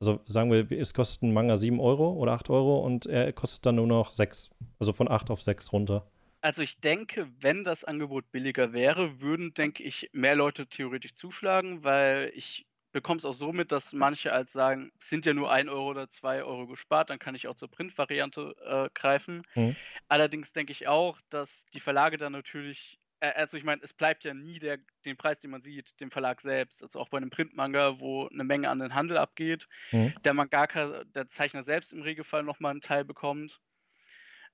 [0.00, 3.64] Also sagen wir, es kostet ein Manga 7 Euro oder 8 Euro und er kostet
[3.64, 4.50] dann nur noch 6.
[4.80, 6.10] Also von 8 auf 6 runter.
[6.40, 11.84] Also ich denke, wenn das Angebot billiger wäre, würden, denke ich, mehr Leute theoretisch zuschlagen,
[11.84, 15.50] weil ich bekomme es auch so mit, dass manche als sagen, es sind ja nur
[15.50, 19.42] 1 Euro oder 2 Euro gespart, dann kann ich auch zur Print-Variante äh, greifen.
[19.54, 19.76] Mhm.
[20.08, 24.24] Allerdings denke ich auch, dass die Verlage dann natürlich, äh, also ich meine, es bleibt
[24.24, 26.82] ja nie der, den Preis, den man sieht, dem Verlag selbst.
[26.82, 30.14] Also auch bei einem Printmanga, wo eine Menge an den Handel abgeht, mhm.
[30.24, 33.60] der Mangaka, der Zeichner selbst im Regelfall nochmal einen Teil bekommt.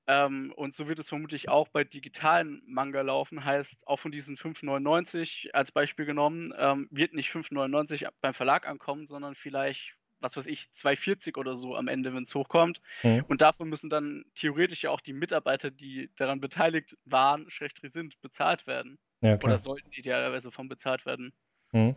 [0.08, 3.44] Ähm, und so wird es vermutlich auch bei digitalen Manga laufen.
[3.44, 9.04] Heißt, auch von diesen 5,99 als Beispiel genommen, ähm, wird nicht 5,99 beim Verlag ankommen,
[9.04, 12.80] sondern vielleicht, was weiß ich, 2,40 oder so am Ende, wenn es hochkommt.
[13.02, 13.26] Mhm.
[13.28, 18.18] Und dafür müssen dann theoretisch ja auch die Mitarbeiter, die daran beteiligt waren, schrägstrich sind,
[18.22, 18.98] bezahlt werden.
[19.20, 21.34] Ja, Oder sollten idealerweise von bezahlt werden.
[21.72, 21.94] Mhm.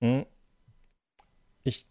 [0.00, 0.26] Mhm.
[1.64, 1.86] Ich,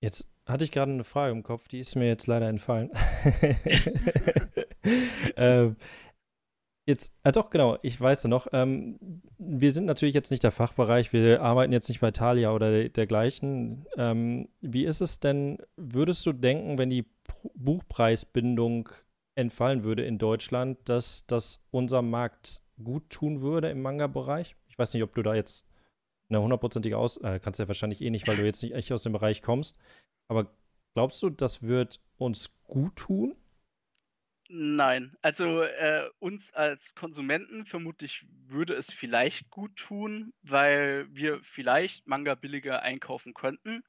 [0.00, 2.90] jetzt hatte ich gerade eine Frage im Kopf, die ist mir jetzt leider entfallen.
[5.36, 5.76] ähm,
[6.86, 8.46] jetzt, ah doch, genau, ich weiß noch.
[8.52, 8.98] Ähm,
[9.38, 12.88] wir sind natürlich jetzt nicht der Fachbereich, wir arbeiten jetzt nicht bei Thalia oder der,
[12.90, 13.86] dergleichen.
[13.96, 18.88] Ähm, wie ist es denn, würdest du denken, wenn die Pro- Buchpreisbindung
[19.34, 24.54] entfallen würde in Deutschland, dass das unser Markt gut tun würde im Manga-Bereich?
[24.68, 25.66] Ich weiß nicht, ob du da jetzt
[26.28, 29.02] eine hundertprozentige Aus, äh, kannst ja wahrscheinlich eh nicht, weil du jetzt nicht echt aus
[29.02, 29.78] dem Bereich kommst.
[30.28, 30.50] Aber
[30.94, 33.36] glaubst du, das wird uns gut tun?
[34.48, 42.06] Nein, also äh, uns als Konsumenten vermutlich würde es vielleicht gut tun, weil wir vielleicht
[42.06, 43.82] Manga billiger einkaufen könnten.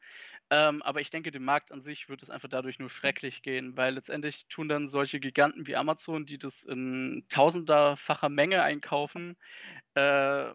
[0.50, 3.78] Ähm, aber ich denke, dem Markt an sich wird es einfach dadurch nur schrecklich gehen,
[3.78, 9.38] weil letztendlich tun dann solche Giganten wie Amazon, die das in tausenderfacher Menge einkaufen,
[9.94, 10.54] äh,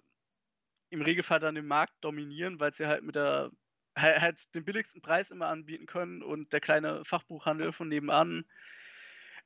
[0.92, 3.50] im Regelfall dann den Markt dominieren, weil sie halt mit der
[3.96, 8.44] halt, den billigsten Preis immer anbieten können und der kleine Fachbuchhandel von nebenan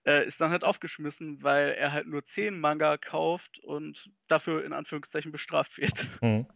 [0.04, 4.72] äh, ist dann halt aufgeschmissen, weil er halt nur 10 Manga kauft und dafür in
[4.72, 6.08] Anführungszeichen bestraft wird.
[6.20, 6.46] Mhm.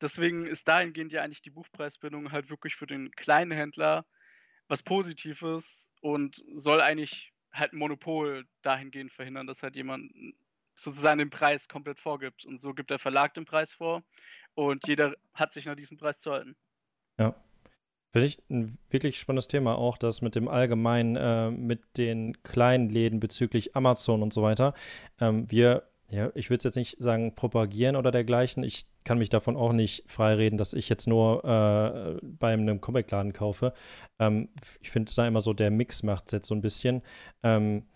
[0.00, 4.04] Deswegen ist dahingehend ja eigentlich die Buchpreisbindung halt wirklich für den kleinen Händler
[4.68, 10.10] was Positives und soll eigentlich halt ein Monopol dahingehend verhindern, dass halt jemand
[10.82, 12.44] sozusagen den Preis komplett vorgibt.
[12.44, 14.02] Und so gibt der Verlag den Preis vor
[14.54, 16.56] und jeder hat sich nach diesem Preis zu halten.
[17.18, 17.34] Ja.
[18.12, 22.90] Finde ich ein wirklich spannendes Thema auch, das mit dem Allgemeinen, äh, mit den kleinen
[22.90, 24.74] Läden bezüglich Amazon und so weiter.
[25.18, 28.64] Ähm, wir, ja, ich würde jetzt nicht sagen propagieren oder dergleichen.
[28.64, 33.32] Ich kann mich davon auch nicht freireden, dass ich jetzt nur äh, bei einem Comicladen
[33.32, 33.72] kaufe.
[34.18, 34.50] Ähm,
[34.82, 37.00] ich finde es da immer so, der Mix macht es jetzt so ein bisschen.
[37.42, 37.86] Ähm,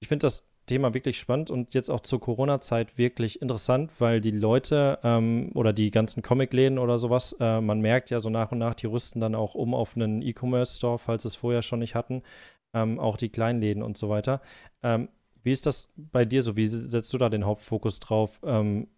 [0.00, 4.30] ich finde das Thema wirklich spannend und jetzt auch zur Corona-Zeit wirklich interessant, weil die
[4.30, 8.58] Leute ähm, oder die ganzen Comicläden oder sowas, äh, man merkt ja so nach und
[8.58, 12.22] nach, die rüsten dann auch um auf einen E-Commerce-Store, falls es vorher schon nicht hatten,
[12.72, 14.40] ähm, auch die Kleinläden und so weiter.
[14.82, 15.08] Ähm,
[15.42, 16.56] wie ist das bei dir so?
[16.56, 18.40] Wie setzt du da den Hauptfokus drauf?
[18.44, 18.88] Ähm,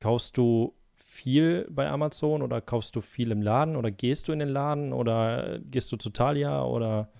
[0.00, 4.38] kaufst du viel bei Amazon oder kaufst du viel im Laden oder gehst du in
[4.40, 7.10] den Laden oder gehst du zu Thalia oder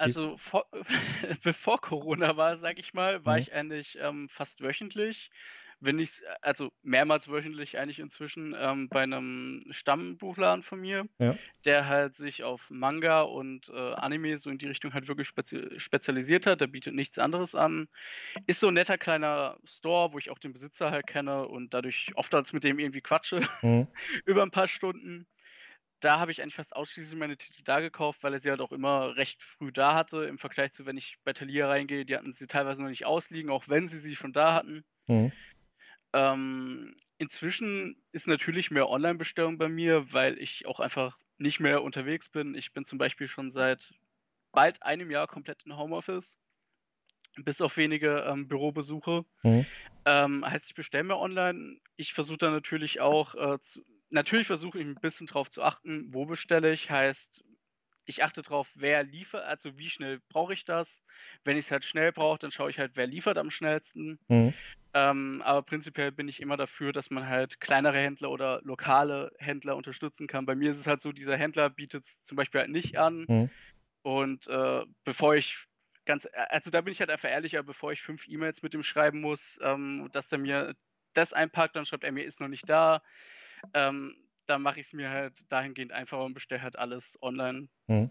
[0.00, 0.64] Also vor,
[1.42, 3.38] bevor Corona war, sage ich mal, war Mhm.
[3.38, 5.30] ich eigentlich ähm, fast wöchentlich,
[5.78, 11.38] wenn nicht, also mehrmals wöchentlich eigentlich inzwischen ähm, bei einem Stammbuchladen von mir, Ja.
[11.66, 15.68] der halt sich auf Manga und äh, Anime so in die Richtung halt wirklich spezi
[15.78, 16.62] spezialisiert hat.
[16.62, 17.88] Der bietet nichts anderes an.
[18.46, 22.12] Ist so ein netter kleiner Store, wo ich auch den Besitzer halt kenne und dadurch
[22.16, 23.86] oft als mit dem irgendwie quatsche Mhm.
[24.26, 25.26] über ein paar Stunden.
[26.00, 28.72] Da habe ich eigentlich fast ausschließlich meine Titel da gekauft, weil er sie halt auch
[28.72, 32.32] immer recht früh da hatte, im Vergleich zu, wenn ich bei Thalia reingehe, die hatten
[32.32, 34.84] sie teilweise noch nicht ausliegen, auch wenn sie sie schon da hatten.
[35.08, 35.30] Mhm.
[36.12, 42.28] Ähm, inzwischen ist natürlich mehr Online-Bestellung bei mir, weil ich auch einfach nicht mehr unterwegs
[42.28, 42.54] bin.
[42.54, 43.92] Ich bin zum Beispiel schon seit
[44.52, 46.38] bald einem Jahr komplett in Homeoffice,
[47.36, 49.24] bis auf wenige ähm, Bürobesuche.
[49.44, 49.66] Mhm.
[50.06, 51.78] Ähm, heißt, ich bestelle mir online.
[51.96, 56.12] Ich versuche dann natürlich auch, äh, zu, natürlich versuche ich ein bisschen drauf zu achten,
[56.12, 56.90] wo bestelle ich.
[56.90, 57.42] Heißt,
[58.06, 61.04] ich achte drauf, wer liefert, also wie schnell brauche ich das.
[61.44, 64.18] Wenn ich es halt schnell brauche, dann schaue ich halt, wer liefert am schnellsten.
[64.28, 64.52] Mhm.
[64.92, 69.76] Ähm, aber prinzipiell bin ich immer dafür, dass man halt kleinere Händler oder lokale Händler
[69.76, 70.46] unterstützen kann.
[70.46, 73.26] Bei mir ist es halt so, dieser Händler bietet es zum Beispiel halt nicht an.
[73.28, 73.50] Mhm.
[74.02, 75.66] Und äh, bevor ich
[76.06, 79.20] ganz, also da bin ich halt einfach ehrlicher, bevor ich fünf E-Mails mit ihm schreiben
[79.20, 80.74] muss, ähm, dass der mir
[81.12, 83.02] das einpackt, dann schreibt er mir, ist noch nicht da.
[83.74, 84.14] Ähm,
[84.46, 87.68] dann mache ich es mir halt dahingehend einfacher und bestelle halt alles online.
[87.86, 88.10] Mhm.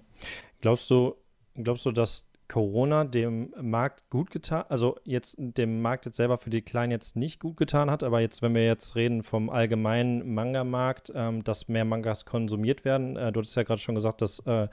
[0.62, 1.16] Glaubst du,
[1.56, 6.50] glaubst du, dass Corona dem Markt gut getan, also jetzt dem Markt jetzt selber für
[6.50, 10.34] die Kleinen jetzt nicht gut getan hat, aber jetzt, wenn wir jetzt reden vom allgemeinen
[10.34, 14.40] Manga-Markt, ähm, dass mehr Mangas konsumiert werden, äh, du hattest ja gerade schon gesagt, dass
[14.48, 14.68] äh,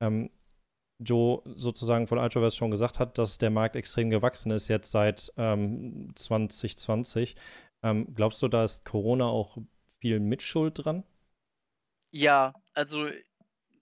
[0.00, 0.30] ähm,
[0.98, 5.32] Joe sozusagen von Ultraverse schon gesagt hat, dass der Markt extrem gewachsen ist jetzt seit
[5.36, 7.34] ähm, 2020.
[7.82, 9.58] Ähm, glaubst du, da ist Corona auch
[10.06, 11.02] viel Mitschuld dran?
[12.12, 13.10] Ja, also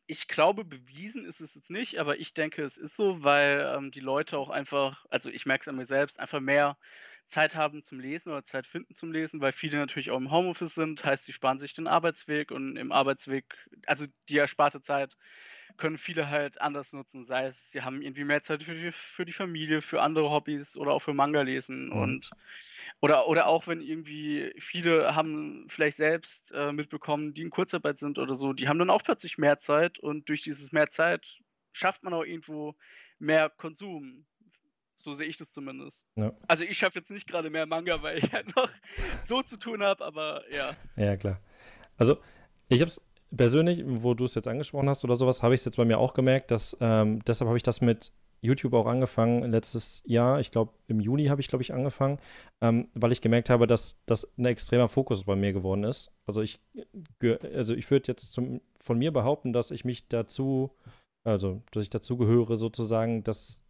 [0.06, 3.90] ich glaube, bewiesen ist es jetzt nicht, aber ich denke, es ist so, weil ähm,
[3.90, 6.78] die Leute auch einfach, also ich merke es an mir selbst, einfach mehr
[7.26, 10.74] Zeit haben zum Lesen oder Zeit finden zum Lesen, weil viele natürlich auch im Homeoffice
[10.74, 11.04] sind.
[11.04, 13.56] Heißt, sie sparen sich den Arbeitsweg und im Arbeitsweg,
[13.86, 15.16] also die ersparte Zeit,
[15.76, 17.24] können viele halt anders nutzen.
[17.24, 20.76] Sei es, sie haben irgendwie mehr Zeit für die, für die Familie, für andere Hobbys
[20.76, 21.86] oder auch für Manga lesen.
[21.86, 21.92] Mhm.
[21.92, 22.30] Und
[23.00, 28.18] oder, oder auch wenn irgendwie viele haben vielleicht selbst äh, mitbekommen, die in Kurzarbeit sind
[28.18, 31.40] oder so, die haben dann auch plötzlich mehr Zeit und durch dieses mehr Zeit
[31.72, 32.76] schafft man auch irgendwo
[33.18, 34.26] mehr Konsum.
[34.96, 36.06] So sehe ich das zumindest.
[36.16, 36.32] Ja.
[36.48, 38.68] Also ich schaffe jetzt nicht gerade mehr Manga, weil ich halt noch
[39.22, 40.76] so zu tun habe, aber ja.
[40.96, 41.40] Ja, klar.
[41.96, 42.18] Also
[42.68, 43.00] ich habe es
[43.36, 45.98] persönlich, wo du es jetzt angesprochen hast oder sowas, habe ich es jetzt bei mir
[45.98, 48.12] auch gemerkt, dass ähm, deshalb habe ich das mit
[48.44, 50.38] YouTube auch angefangen letztes Jahr.
[50.38, 52.18] Ich glaube, im Juli habe ich, glaube ich, angefangen,
[52.60, 56.12] ähm, weil ich gemerkt habe, dass das ein extremer Fokus bei mir geworden ist.
[56.26, 56.60] Also ich,
[57.54, 60.70] also ich würde jetzt zum, von mir behaupten, dass ich mich dazu,
[61.24, 63.63] also dass ich dazu gehöre, sozusagen, dass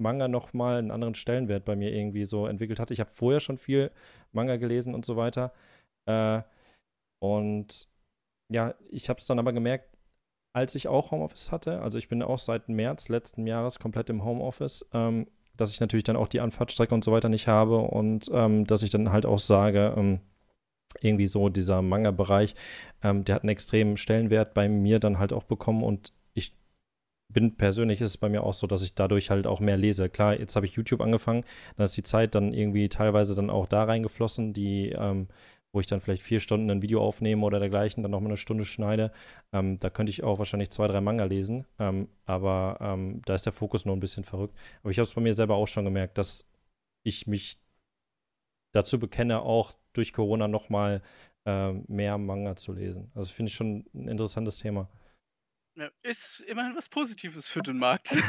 [0.00, 2.90] Manga nochmal einen anderen Stellenwert bei mir irgendwie so entwickelt hat.
[2.90, 3.90] Ich habe vorher schon viel
[4.32, 5.52] Manga gelesen und so weiter.
[6.06, 6.42] Äh,
[7.22, 7.88] und
[8.50, 9.96] ja, ich habe es dann aber gemerkt,
[10.52, 14.24] als ich auch Homeoffice hatte, also ich bin auch seit März letzten Jahres komplett im
[14.24, 18.28] Homeoffice, ähm, dass ich natürlich dann auch die Anfahrtstrecke und so weiter nicht habe und
[18.32, 20.20] ähm, dass ich dann halt auch sage, ähm,
[21.00, 22.54] irgendwie so dieser Manga-Bereich,
[23.02, 26.54] ähm, der hat einen extremen Stellenwert bei mir dann halt auch bekommen und ich
[27.32, 30.08] bin persönlich ist es bei mir auch so, dass ich dadurch halt auch mehr lese.
[30.08, 31.44] Klar, jetzt habe ich YouTube angefangen,
[31.76, 35.28] dann ist die Zeit dann irgendwie teilweise dann auch da reingeflossen, die ähm,
[35.72, 38.36] wo ich dann vielleicht vier Stunden ein Video aufnehme oder dergleichen, dann noch mal eine
[38.36, 39.12] Stunde schneide.
[39.52, 41.66] Ähm, da könnte ich auch wahrscheinlich zwei, drei Manga lesen.
[41.78, 44.56] Ähm, aber ähm, da ist der Fokus nur ein bisschen verrückt.
[44.82, 46.48] Aber ich habe es bei mir selber auch schon gemerkt, dass
[47.04, 47.58] ich mich
[48.72, 51.02] dazu bekenne, auch durch Corona noch mal
[51.44, 53.10] äh, mehr Manga zu lesen.
[53.14, 54.88] Also finde ich schon ein interessantes Thema.
[55.76, 58.16] Ja, ist immerhin was Positives für den Markt.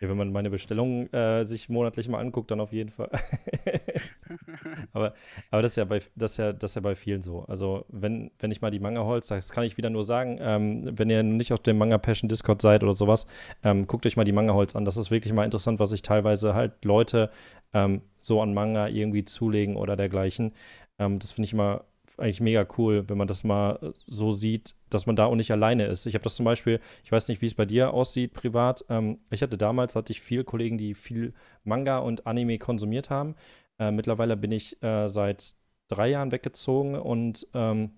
[0.00, 3.10] Ja, wenn man meine Bestellungen äh, sich monatlich mal anguckt, dann auf jeden Fall.
[4.94, 5.12] aber
[5.50, 7.44] aber das, ist ja bei, das, ist ja, das ist ja bei vielen so.
[7.44, 10.98] Also, wenn, wenn ich mal die Manga holz, das kann ich wieder nur sagen, ähm,
[10.98, 13.26] wenn ihr nicht auf dem Manga Passion Discord seid oder sowas,
[13.62, 14.86] ähm, guckt euch mal die Manga Holz an.
[14.86, 17.30] Das ist wirklich mal interessant, was sich teilweise halt Leute
[17.74, 20.54] ähm, so an Manga irgendwie zulegen oder dergleichen.
[20.98, 21.84] Ähm, das finde ich immer
[22.20, 25.50] eigentlich mega cool, wenn man das mal äh, so sieht, dass man da auch nicht
[25.50, 26.06] alleine ist.
[26.06, 28.84] Ich habe das zum Beispiel, ich weiß nicht, wie es bei dir aussieht privat.
[28.88, 33.34] Ähm, ich hatte damals, hatte ich viele Kollegen, die viel Manga und Anime konsumiert haben.
[33.78, 35.56] Äh, mittlerweile bin ich äh, seit
[35.88, 37.92] drei Jahren weggezogen und ähm,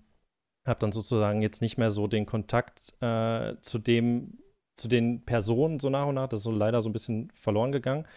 [0.65, 4.39] habe dann sozusagen jetzt nicht mehr so den Kontakt äh, zu dem,
[4.75, 6.29] zu den Personen so nach und nach.
[6.29, 8.07] Das ist so leider so ein bisschen verloren gegangen.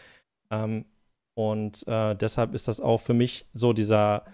[0.50, 0.86] Ähm,
[1.34, 4.24] und äh, deshalb ist das auch für mich so dieser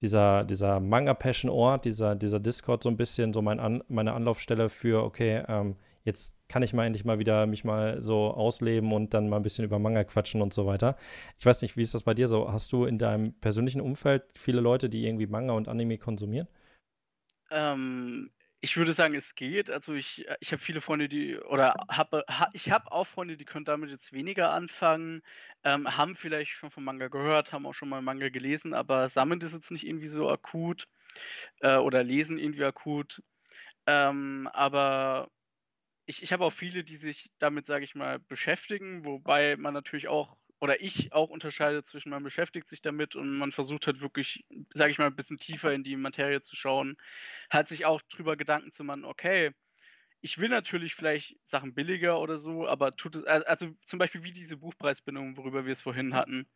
[0.00, 5.04] dieser, dieser Manga-Passion-Ort, dieser, dieser Discord so ein bisschen so mein An meine Anlaufstelle für,
[5.04, 9.28] okay, ähm, jetzt kann ich mal endlich mal wieder mich mal so ausleben und dann
[9.28, 10.96] mal ein bisschen über Manga quatschen und so weiter.
[11.38, 12.50] Ich weiß nicht, wie ist das bei dir so?
[12.50, 16.48] Hast du in deinem persönlichen Umfeld viele Leute, die irgendwie Manga und Anime konsumieren?
[17.50, 18.30] Ähm,
[18.62, 19.70] ich würde sagen, es geht.
[19.70, 23.36] Also ich, äh, ich habe viele Freunde, die, oder habe, ha, ich habe auch Freunde,
[23.36, 25.22] die können damit jetzt weniger anfangen,
[25.64, 29.40] ähm, haben vielleicht schon von Manga gehört, haben auch schon mal Manga gelesen, aber sammeln
[29.40, 30.88] das jetzt nicht irgendwie so akut
[31.60, 33.22] äh, oder lesen irgendwie akut.
[33.86, 35.30] Ähm, aber
[36.06, 40.08] ich, ich habe auch viele, die sich damit, sage ich mal, beschäftigen, wobei man natürlich
[40.08, 44.44] auch oder ich auch unterscheide zwischen man beschäftigt sich damit und man versucht halt wirklich,
[44.70, 46.96] sage ich mal, ein bisschen tiefer in die Materie zu schauen,
[47.50, 49.52] hat sich auch drüber Gedanken zu machen, okay,
[50.22, 54.32] ich will natürlich vielleicht Sachen billiger oder so, aber tut es, also zum Beispiel wie
[54.32, 56.46] diese Buchpreisbindung, worüber wir es vorhin hatten,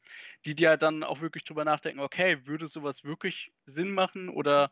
[0.44, 4.70] die dir dann auch wirklich drüber nachdenken, okay, würde sowas wirklich Sinn machen oder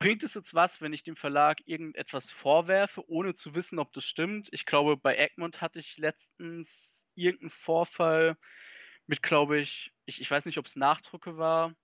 [0.00, 4.04] bringt es jetzt was, wenn ich dem Verlag irgendetwas vorwerfe, ohne zu wissen, ob das
[4.04, 4.48] stimmt?
[4.50, 8.36] Ich glaube, bei Egmont hatte ich letztens irgendeinen Vorfall
[9.06, 11.74] mit, glaube ich, ich, ich weiß nicht, ob es Nachdrucke war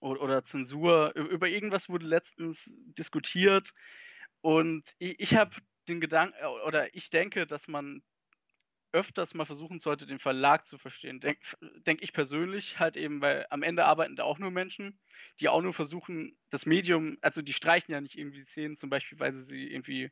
[0.00, 1.14] oder, oder Zensur.
[1.16, 3.74] Über irgendwas wurde letztens diskutiert
[4.40, 5.56] und ich, ich habe
[5.88, 6.36] den Gedanken,
[6.66, 8.04] oder ich denke, dass man
[8.92, 11.20] öfters mal versuchen sollte, den Verlag zu verstehen.
[11.20, 11.40] Denke
[11.86, 14.98] denk ich persönlich halt eben, weil am Ende arbeiten da auch nur Menschen,
[15.40, 19.18] die auch nur versuchen, das Medium, also die streichen ja nicht irgendwie Szenen, zum Beispiel,
[19.18, 20.10] weil sie sie irgendwie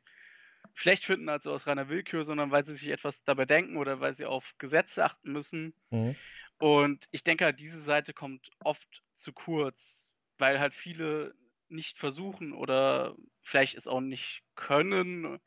[0.73, 4.13] schlecht finden, also aus reiner Willkür, sondern weil sie sich etwas dabei denken oder weil
[4.13, 5.73] sie auf Gesetze achten müssen.
[5.91, 6.15] Mhm.
[6.59, 11.33] Und ich denke halt, diese Seite kommt oft zu kurz, weil halt viele
[11.69, 15.39] nicht versuchen oder vielleicht es auch nicht können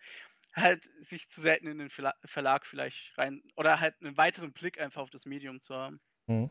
[0.54, 5.02] halt sich zu selten in den Verlag vielleicht rein oder halt einen weiteren Blick einfach
[5.02, 6.00] auf das Medium zu haben.
[6.26, 6.50] Mhm.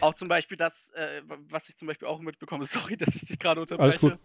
[0.00, 2.64] Auch zum Beispiel das, äh, was ich zum Beispiel auch mitbekomme,
[2.94, 4.18] sorry, dass ich dich gerade unterbreche,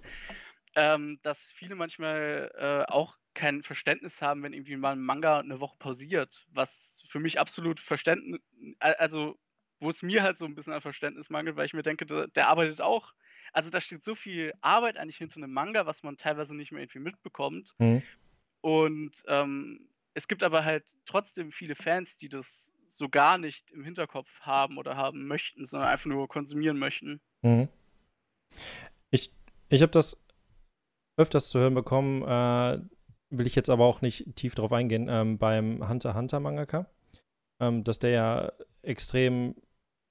[0.76, 5.59] ähm, dass viele manchmal äh, auch kein Verständnis haben, wenn irgendwie mal ein Manga eine
[5.59, 8.39] Woche pausiert, was für mich absolut Verständnis,
[8.80, 9.38] also
[9.80, 12.28] wo es mir halt so ein bisschen an Verständnis mangelt, weil ich mir denke, der,
[12.28, 13.14] der arbeitet auch.
[13.51, 16.82] Also da steht so viel Arbeit eigentlich hinter einem Manga, was man teilweise nicht mehr
[16.82, 17.74] irgendwie mitbekommt.
[17.80, 18.01] Mhm.
[18.62, 23.84] Und ähm, es gibt aber halt trotzdem viele Fans, die das so gar nicht im
[23.84, 27.22] Hinterkopf haben oder haben möchten, sondern einfach nur konsumieren möchten.
[27.41, 27.70] Mhm.
[29.09, 29.34] Ich,
[29.70, 30.18] ich habe das
[31.18, 32.80] öfters zu hören bekommen, äh,
[33.30, 36.89] will ich jetzt aber auch nicht tief drauf eingehen, ähm, beim Hunter Hunter Mangaka,
[37.59, 38.51] ähm, dass der ja
[38.82, 39.55] extrem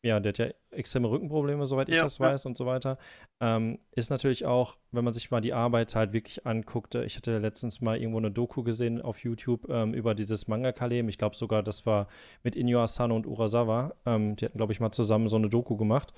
[0.02, 2.26] ja, der hat ja extreme Rückenprobleme, soweit ich Ja, das ja.
[2.26, 2.96] weiß und so weiter.
[3.40, 7.38] Ähm, ist natürlich auch, wenn man sich mal die Arbeit halt wirklich anguckt, ich hatte
[7.38, 11.08] letztens mal irgendwo eine Doku gesehen auf YouTube ähm, über dieses Mangaka-Leben.
[11.08, 12.08] Ich glaube sogar, das war
[12.42, 13.94] mit Inyo Asano und Urasawa.
[14.06, 16.14] Ähm, die hatten, glaube ich, mal zusammen so eine Doku gemacht.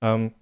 [0.00, 0.32] Ähm,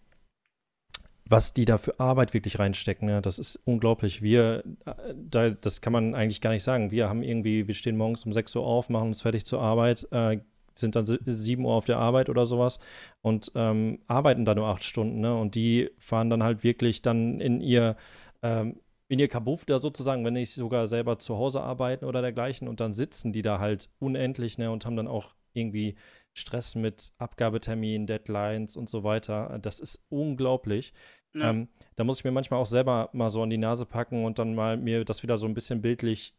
[1.24, 3.22] was die da für Arbeit wirklich reinstecken, ne?
[3.22, 4.20] das ist unglaublich.
[4.20, 6.90] Wir, äh, da, das kann man eigentlich gar nicht sagen.
[6.90, 10.06] Wir haben irgendwie, wir stehen morgens um 6 Uhr auf, machen uns fertig zur Arbeit,
[10.10, 10.40] äh,
[10.78, 12.78] sind dann si- 7 Uhr auf der Arbeit oder sowas
[13.20, 15.36] und ähm, arbeiten da nur acht Stunden, ne?
[15.36, 17.96] Und die fahren dann halt wirklich dann in ihr,
[18.42, 22.68] ähm, in ihr Kabuff da sozusagen, wenn nicht sogar selber zu Hause arbeiten oder dergleichen
[22.68, 24.70] und dann sitzen die da halt unendlich, ne?
[24.70, 25.96] Und haben dann auch irgendwie
[26.34, 29.58] Stress mit Abgabeterminen, Deadlines und so weiter.
[29.60, 30.92] Das ist unglaublich.
[31.34, 31.50] Ja.
[31.50, 34.38] Ähm, da muss ich mir manchmal auch selber mal so an die Nase packen und
[34.38, 36.34] dann mal mir das wieder so ein bisschen bildlich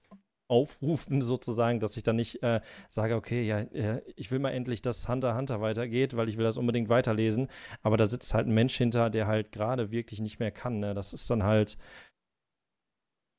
[0.48, 4.82] aufrufen, sozusagen, dass ich dann nicht äh, sage, okay, ja, äh, ich will mal endlich,
[4.82, 7.50] dass Hunter Hunter weitergeht, weil ich will das unbedingt weiterlesen.
[7.82, 10.80] Aber da sitzt halt ein Mensch hinter, der halt gerade wirklich nicht mehr kann.
[10.80, 10.94] Ne?
[10.94, 11.78] Das ist dann halt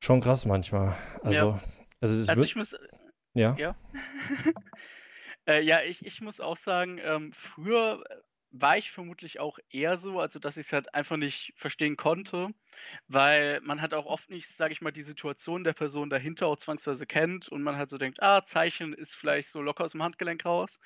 [0.02, 0.94] schon krass manchmal.
[1.22, 1.60] Also, Ja.
[2.00, 2.76] also, Also wird, ich muss,
[3.34, 3.56] ja.
[3.58, 3.76] ja.
[5.46, 8.02] äh, ja, ich, ich muss auch sagen, ähm, früher
[8.56, 12.50] war ich vermutlich auch eher so, also dass ich es halt einfach nicht verstehen konnte,
[13.08, 16.56] weil man hat auch oft nicht, sage ich mal, die Situation der Person dahinter auch
[16.56, 20.04] zwangsweise kennt und man halt so denkt, ah, Zeichen ist vielleicht so locker aus dem
[20.04, 20.78] Handgelenk raus.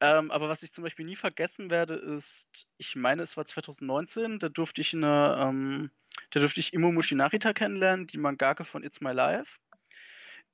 [0.00, 4.40] Ähm, aber was ich zum Beispiel nie vergessen werde, ist, ich meine, es war 2019,
[4.40, 5.90] da durfte ich eine, ähm,
[6.30, 9.58] da durfte ich Imo Mushinarita kennenlernen, die Mangaka von It's My Life.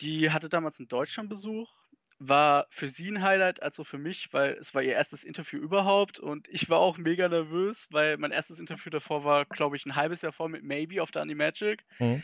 [0.02, 1.81] Die hatte damals einen Deutschlandbesuch,
[2.18, 5.58] war für sie ein Highlight, als auch für mich, weil es war ihr erstes Interview
[5.58, 9.86] überhaupt und ich war auch mega nervös, weil mein erstes Interview davor war, glaube ich,
[9.86, 11.84] ein halbes Jahr vor mit Maybe auf der Animagic.
[11.98, 12.22] Mhm.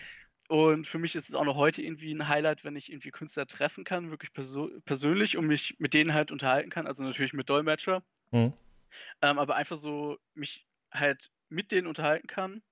[0.48, 3.46] Und für mich ist es auch noch heute irgendwie ein Highlight, wenn ich irgendwie Künstler
[3.46, 7.50] treffen kann, wirklich perso persönlich und mich mit denen halt unterhalten kann, also natürlich mit
[7.50, 8.54] Dolmetscher, Mhm.
[9.20, 12.62] ähm, aber einfach so mich halt mit denen unterhalten kann.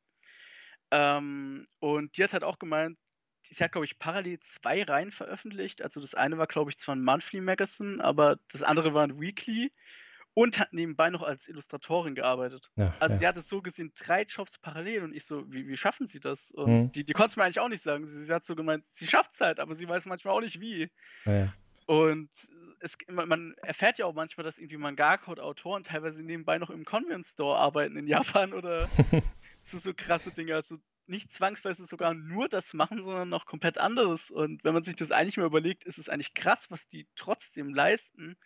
[0.90, 2.98] Ähm, und die hat halt auch gemeint,
[3.50, 5.82] sie hat, glaube ich, parallel zwei Reihen veröffentlicht.
[5.82, 9.20] Also das eine war, glaube ich, zwar ein Monthly Magazine, aber das andere war ein
[9.20, 9.70] Weekly
[10.34, 12.70] und hat nebenbei noch als Illustratorin gearbeitet.
[12.76, 13.18] Ja, Also ja.
[13.20, 16.50] die hatte so gesehen drei Jobs parallel und ich so, wie, wie schaffen sie das?
[16.50, 16.92] Und Mhm.
[16.92, 18.04] die, die konnte es mir eigentlich auch nicht sagen.
[18.06, 20.60] Sie, sie hat so gemeint, sie schafft es halt, aber sie weiß manchmal auch nicht
[20.60, 20.90] wie.
[21.24, 21.52] Ja.
[21.86, 22.28] Und
[22.80, 26.84] es, man erfährt ja auch manchmal, dass irgendwie Mangaka oder Autoren teilweise nebenbei noch im
[26.84, 28.88] Convent Store arbeiten in Japan oder
[29.62, 30.54] so, so krasse Dinge.
[30.54, 30.76] Also
[31.08, 34.30] nicht zwangsweise sogar nur das machen, sondern noch komplett anderes.
[34.30, 37.74] Und wenn man sich das eigentlich mal überlegt, ist es eigentlich krass, was die trotzdem
[37.74, 38.36] leisten.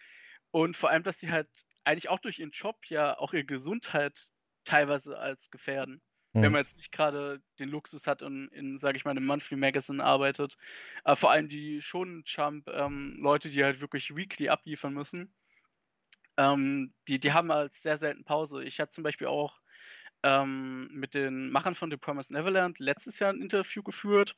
[0.51, 1.49] Und vor allem, dass die halt
[1.85, 4.29] eigentlich auch durch ihren Job ja auch ihre Gesundheit
[4.65, 6.03] teilweise als gefährden.
[6.41, 6.53] Wenn Mhm.
[6.53, 10.03] man jetzt nicht gerade den Luxus hat und in, sage ich mal, einem Monthly Magazine
[10.05, 10.57] arbeitet.
[11.05, 15.35] Aber vor allem die schon Jump ähm, Leute, die halt wirklich weekly abliefern müssen,
[16.37, 18.65] ähm, die, die haben halt sehr selten Pause.
[18.65, 19.60] Ich hatte zum Beispiel auch
[20.23, 24.37] ähm, mit den Machern von The Promised Neverland letztes Jahr ein Interview geführt,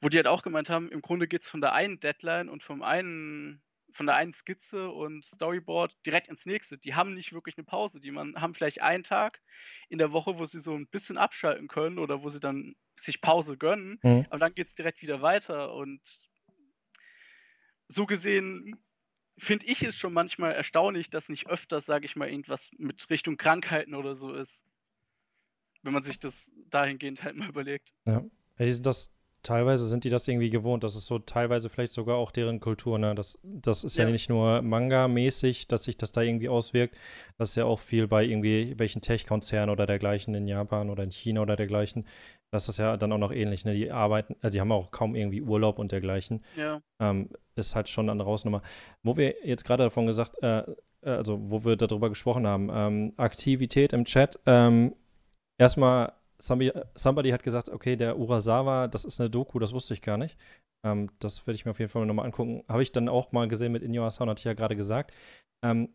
[0.00, 2.62] wo die halt auch gemeint haben, im Grunde geht es von der einen Deadline und
[2.62, 3.62] vom einen,
[3.92, 6.78] von der einen Skizze und Storyboard direkt ins nächste.
[6.78, 8.00] Die haben nicht wirklich eine Pause.
[8.00, 9.40] Die man, haben vielleicht einen Tag
[9.88, 13.20] in der Woche, wo sie so ein bisschen abschalten können oder wo sie dann sich
[13.20, 14.26] Pause gönnen, Mhm.
[14.28, 15.74] aber dann geht es direkt wieder weiter.
[15.74, 16.00] Und
[17.88, 18.84] so gesehen
[19.38, 23.36] finde ich es schon manchmal erstaunlich, dass nicht öfters, sage ich mal, irgendwas mit Richtung
[23.36, 24.66] Krankheiten oder so ist.
[25.82, 27.92] Wenn man sich das dahingehend halt mal überlegt.
[28.06, 28.22] Ja.
[28.58, 29.10] ja, die sind das,
[29.42, 30.84] teilweise sind die das irgendwie gewohnt.
[30.84, 32.98] Das ist so teilweise vielleicht sogar auch deren Kultur.
[32.98, 33.14] Ne?
[33.14, 34.10] Das, das ist ja, Ja.
[34.10, 36.96] nicht nur Manga-mäßig, dass sich das da irgendwie auswirkt.
[37.38, 41.10] Das ist ja auch viel bei irgendwie welchen Tech-Konzernen oder dergleichen in Japan oder in
[41.10, 42.06] China oder dergleichen.
[42.52, 43.64] Das ist ja dann auch noch ähnlich.
[43.64, 43.74] Ne?
[43.74, 46.44] Die arbeiten, also die haben auch kaum irgendwie Urlaub und dergleichen.
[46.54, 46.80] Ja.
[47.00, 48.62] Ähm, ist halt schon eine andere Hausnummer.
[49.02, 53.12] Wo wir jetzt gerade davon gesagt, äh, äh, also wo wir darüber gesprochen haben, ähm,
[53.16, 54.38] Aktivität im Chat.
[54.46, 54.94] Ähm,
[55.58, 60.02] erstmal, somebody, somebody hat gesagt, okay, der Urasawa, das ist eine Doku, das wusste ich
[60.02, 60.36] gar nicht.
[60.84, 62.64] Ähm, das werde ich mir auf jeden Fall nochmal angucken.
[62.68, 65.12] Habe ich dann auch mal gesehen mit Inyo Asano, hatte ich ja gerade gesagt.
[65.64, 65.90] Ähm,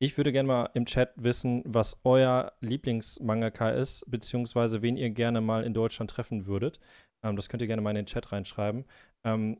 [0.00, 5.40] ich würde gerne mal im Chat wissen, was euer Lieblingsmangaka ist, beziehungsweise wen ihr gerne
[5.40, 6.78] mal in Deutschland treffen würdet.
[7.24, 8.84] Ähm, das könnt ihr gerne mal in den Chat reinschreiben.
[9.24, 9.58] Ähm,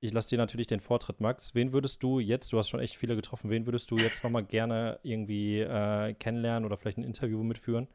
[0.00, 1.54] ich lasse dir natürlich den Vortritt, Max.
[1.54, 4.44] Wen würdest du jetzt, du hast schon echt viele getroffen, wen würdest du jetzt nochmal
[4.44, 7.88] gerne irgendwie äh, kennenlernen oder vielleicht ein Interview mitführen?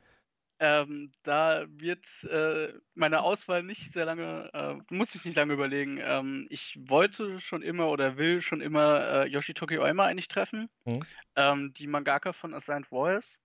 [0.60, 6.00] Ähm, da wird äh, meine Auswahl nicht sehr lange, äh, muss ich nicht lange überlegen.
[6.02, 11.06] Ähm, ich wollte schon immer oder will schon immer äh, Yoshitoki Oima eigentlich treffen, Mhm.
[11.36, 13.42] ähm, die Mangaka von Assigned Voice,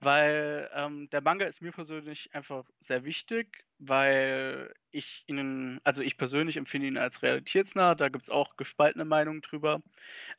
[0.00, 6.16] weil ähm, der Manga ist mir persönlich einfach sehr wichtig, weil ich ihn, also ich
[6.16, 9.82] persönlich empfinde ihn als realitätsnah, da gibt es auch gespaltene Meinungen drüber,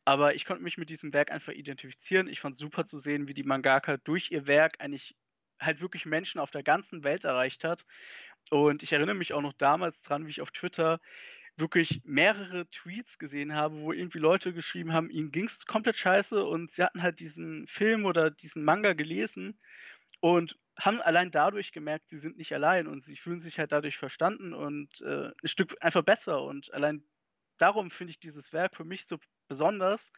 [0.06, 2.28] aber ich konnte mich mit diesem Werk einfach identifizieren.
[2.28, 5.16] Ich fand super zu sehen, wie die Mangaka durch ihr Werk eigentlich
[5.62, 7.86] halt wirklich Menschen auf der ganzen Welt erreicht hat.
[8.52, 11.00] Und ich erinnere mich auch noch damals dran, wie ich auf Twitter
[11.58, 16.44] wirklich mehrere Tweets gesehen habe, wo irgendwie Leute geschrieben haben, ihnen ging es komplett scheiße
[16.44, 19.58] und sie hatten halt diesen Film oder diesen Manga gelesen
[20.22, 23.98] und haben allein dadurch gemerkt, sie sind nicht allein und sie fühlen sich halt dadurch
[23.98, 26.44] verstanden und äh, ein Stück einfach besser.
[26.44, 27.04] Und allein
[27.58, 30.12] darum finde ich dieses Werk für mich so besonders,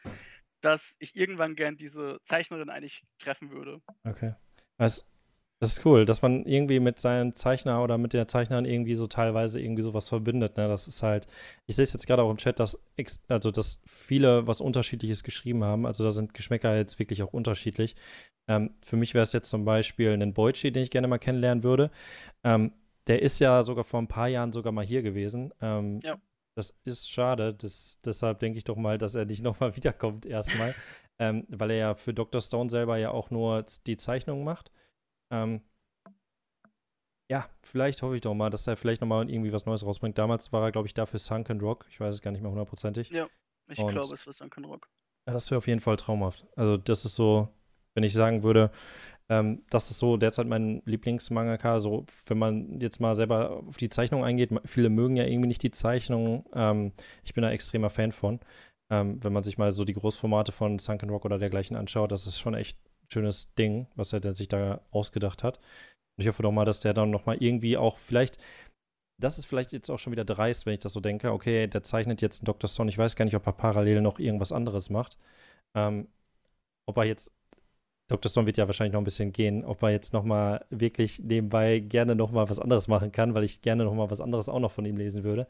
[0.60, 3.80] dass ich irgendwann gern diese Zeichnerin eigentlich treffen würde.
[4.04, 4.34] Okay.
[4.78, 5.06] Das,
[5.60, 9.08] das ist cool, dass man irgendwie mit seinem Zeichner oder mit der Zeichnerin irgendwie so
[9.08, 10.56] teilweise irgendwie sowas verbindet.
[10.56, 10.68] Ne?
[10.68, 11.26] Das ist halt,
[11.66, 12.80] ich sehe es jetzt gerade auch im Chat, dass,
[13.28, 15.84] also, dass viele was Unterschiedliches geschrieben haben.
[15.84, 17.96] Also da sind Geschmäcker jetzt wirklich auch unterschiedlich.
[18.48, 21.64] Ähm, für mich wäre es jetzt zum Beispiel ein Boichi, den ich gerne mal kennenlernen
[21.64, 21.90] würde.
[22.44, 22.72] Ähm,
[23.08, 25.52] der ist ja sogar vor ein paar Jahren sogar mal hier gewesen.
[25.60, 26.18] Ähm, Ja.
[26.54, 27.54] Das ist schade.
[27.54, 30.74] Das, deshalb denke ich doch mal, dass er nicht nochmal wiederkommt erstmal.
[31.18, 32.40] ähm, weil er ja für Dr.
[32.40, 34.70] Stone selber ja auch nur die Zeichnung macht.
[35.30, 35.60] Ähm,
[37.30, 40.16] ja, vielleicht hoffe ich doch mal, dass er vielleicht nochmal irgendwie was Neues rausbringt.
[40.16, 41.86] Damals war er, glaube ich, dafür Sunken Rock.
[41.90, 43.10] Ich weiß es gar nicht mehr hundertprozentig.
[43.10, 43.26] Ja,
[43.70, 44.88] Ich Und- glaube, es war Sunken Rock.
[45.26, 46.46] Ja, das wäre auf jeden Fall traumhaft.
[46.56, 47.48] Also, das ist so,
[47.94, 48.70] wenn ich sagen würde,
[49.28, 51.80] ähm, das ist so derzeit mein Lieblingsmangaka.
[51.80, 55.62] So, wenn man jetzt mal selber auf die Zeichnung eingeht, viele mögen ja irgendwie nicht
[55.62, 56.46] die Zeichnung.
[56.54, 56.92] Ähm,
[57.24, 58.40] ich bin da extremer Fan von.
[58.90, 62.26] Ähm, wenn man sich mal so die Großformate von Sunken Rock oder dergleichen anschaut, das
[62.26, 62.78] ist schon echt
[63.12, 65.58] schönes Ding, was er sich da ausgedacht hat.
[65.58, 68.38] Und ich hoffe doch mal, dass der dann noch mal irgendwie auch vielleicht
[69.20, 71.32] das ist vielleicht jetzt auch schon wieder dreist, wenn ich das so denke.
[71.32, 72.68] Okay, der zeichnet jetzt einen Dr.
[72.68, 72.88] Stone.
[72.88, 75.18] Ich weiß gar nicht, ob er parallel noch irgendwas anderes macht.
[75.76, 76.08] Ähm,
[76.88, 77.32] ob er jetzt,
[78.08, 78.30] Dr.
[78.30, 81.80] Stone wird ja wahrscheinlich noch ein bisschen gehen, ob er jetzt noch mal wirklich nebenbei
[81.80, 84.60] gerne noch mal was anderes machen kann, weil ich gerne noch mal was anderes auch
[84.60, 85.48] noch von ihm lesen würde.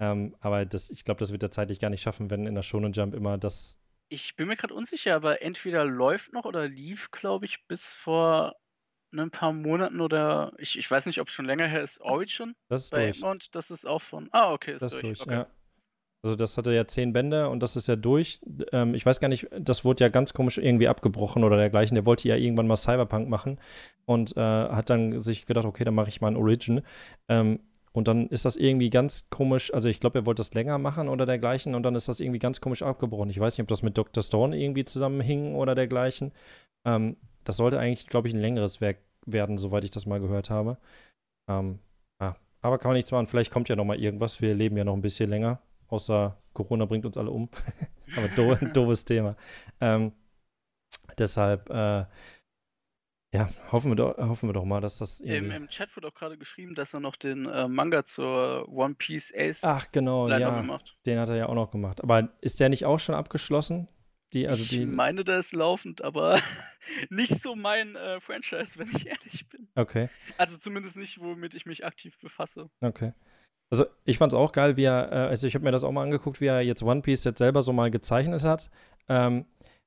[0.00, 2.62] Ähm, aber das, ich glaube, das wird er zeitlich gar nicht schaffen, wenn in der
[2.62, 3.78] Shonen Jump immer das.
[4.08, 8.54] Ich bin mir gerade unsicher, aber entweder läuft noch oder lief, glaube ich, bis vor
[9.12, 12.54] ein paar Monaten oder ich, ich weiß nicht, ob es schon länger her ist, Origin
[12.68, 13.08] Das ist bei.
[13.08, 13.54] Egmont.
[13.54, 14.28] Das ist auch von.
[14.32, 15.02] Ah, okay, ist Das durch.
[15.02, 15.32] durch, okay.
[15.32, 15.46] ja.
[16.22, 18.40] Also das hatte ja zehn Bände und das ist ja durch.
[18.72, 21.94] Ähm, ich weiß gar nicht, das wurde ja ganz komisch irgendwie abgebrochen oder dergleichen.
[21.94, 23.60] Der wollte ja irgendwann mal Cyberpunk machen
[24.06, 26.82] und äh, hat dann sich gedacht, okay, dann mache ich mal ein Origin.
[27.28, 27.60] Ähm,
[27.96, 31.08] und dann ist das irgendwie ganz komisch, also ich glaube, er wollte das länger machen
[31.08, 33.30] oder dergleichen und dann ist das irgendwie ganz komisch abgebrochen.
[33.30, 34.22] Ich weiß nicht, ob das mit Dr.
[34.22, 36.32] Stone irgendwie zusammenhing oder dergleichen.
[36.86, 40.50] Ähm, das sollte eigentlich, glaube ich, ein längeres Werk werden, soweit ich das mal gehört
[40.50, 40.76] habe.
[41.48, 41.78] Ähm,
[42.20, 42.36] ja.
[42.60, 44.42] Aber kann man nichts machen, vielleicht kommt ja noch mal irgendwas.
[44.42, 47.48] Wir leben ja noch ein bisschen länger, außer Corona bringt uns alle um.
[48.18, 49.36] Aber do doofes Thema.
[49.80, 50.12] Ähm,
[51.16, 52.04] deshalb, äh,
[53.36, 55.50] ja, hoffen wir, doch, hoffen wir doch mal, dass das Im.
[55.50, 59.32] Im Chat wird auch gerade geschrieben, dass er noch den äh, Manga zur One Piece
[59.36, 60.96] Ace Ach, genau, ja, gemacht.
[61.04, 62.02] den hat er ja auch noch gemacht.
[62.02, 63.88] Aber ist der nicht auch schon abgeschlossen?
[64.32, 66.38] Die, also ich die, meine, der ist laufend, aber
[67.10, 69.68] nicht so mein äh, Franchise, wenn ich ehrlich bin.
[69.76, 70.08] okay.
[70.38, 72.68] Also zumindest nicht, womit ich mich aktiv befasse.
[72.80, 73.12] Okay.
[73.70, 75.92] Also ich fand es auch geil, wie er, äh, also ich habe mir das auch
[75.92, 78.70] mal angeguckt, wie er jetzt One Piece jetzt selber so mal gezeichnet hat.
[79.08, 79.46] Ähm,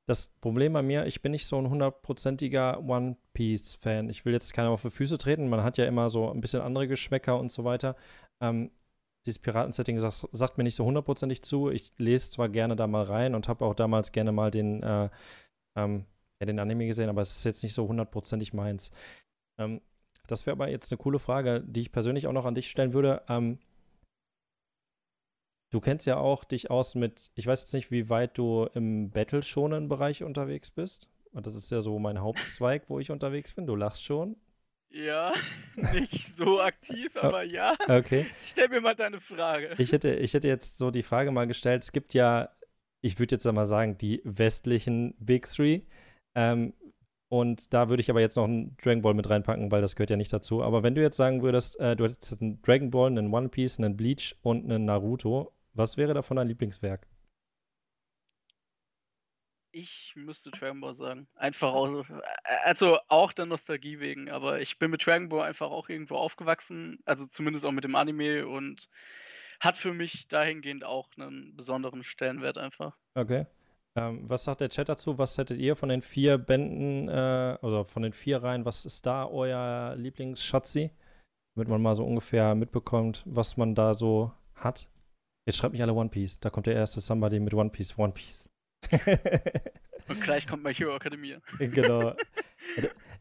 [0.10, 4.10] das Problem bei mir, ich bin nicht so ein hundertprozentiger One Piece-Fan.
[4.10, 5.49] Ich will jetzt keiner auf die Füße treten.
[5.49, 7.95] Man hat ja immer so ein bisschen andere Geschmäcker und so weiter.
[8.41, 8.72] Ähm,
[9.28, 11.70] dieses Piraten-Setting sagt, sagt mir nicht so hundertprozentig zu.
[11.70, 15.10] Ich lese zwar gerne da mal rein und habe auch damals gerne mal den, äh,
[15.78, 16.05] ähm,
[16.39, 18.89] ja, den Anime gesehen, aber es ist jetzt nicht so hundertprozentig meins.
[19.60, 19.80] Ähm,
[20.26, 22.93] das wäre aber jetzt eine coole Frage, die ich persönlich auch noch an dich stellen
[22.93, 23.22] würde.
[23.30, 23.60] Ähm,
[25.72, 29.11] du kennst ja auch dich aus mit, ich weiß jetzt nicht, wie weit du im
[29.11, 31.07] Battle-Shonen-Bereich unterwegs bist.
[31.32, 33.67] Und das ist ja so mein Hauptzweig, wo ich unterwegs bin.
[33.67, 34.36] Du lachst schon.
[34.91, 35.32] Ja,
[35.93, 37.76] nicht so aktiv, aber ja.
[37.88, 38.26] Okay.
[38.41, 39.76] Stell mir mal deine Frage.
[39.78, 42.49] Ich hätte, ich hätte jetzt so die Frage mal gestellt, es gibt ja,
[43.01, 45.82] ich würde jetzt einmal sagen, die westlichen Big Three.
[46.34, 46.74] Ähm,
[47.32, 50.09] und da würde ich aber jetzt noch einen Dragon Ball mit reinpacken, weil das gehört
[50.09, 50.63] ja nicht dazu.
[50.63, 53.78] Aber wenn du jetzt sagen würdest, äh, du hättest einen Dragon Ball, einen One Piece,
[53.78, 57.07] einen Bleach und einen Naruto, was wäre davon dein Lieblingswerk?
[59.71, 61.27] Ich müsste Dragon Ball sagen.
[61.36, 62.05] Einfach aus,
[62.63, 66.99] also auch der Nostalgie wegen, aber ich bin mit Dragon Ball einfach auch irgendwo aufgewachsen,
[67.05, 68.89] also zumindest auch mit dem Anime und
[69.59, 72.97] hat für mich dahingehend auch einen besonderen Stellenwert einfach.
[73.15, 73.45] Okay.
[73.95, 75.17] Ähm, was sagt der Chat dazu?
[75.17, 78.65] Was hättet ihr von den vier Bänden äh, oder von den vier Reihen?
[78.65, 80.91] Was ist da euer Lieblingsschatzi?
[81.55, 84.89] Damit man mal so ungefähr mitbekommt, was man da so hat.
[85.50, 86.39] Jetzt schreibt mich alle One Piece.
[86.39, 87.97] Da kommt der erste Somebody mit One Piece.
[87.97, 88.47] One Piece.
[90.08, 91.39] Und gleich kommt My Hero Academia.
[91.60, 92.14] genau.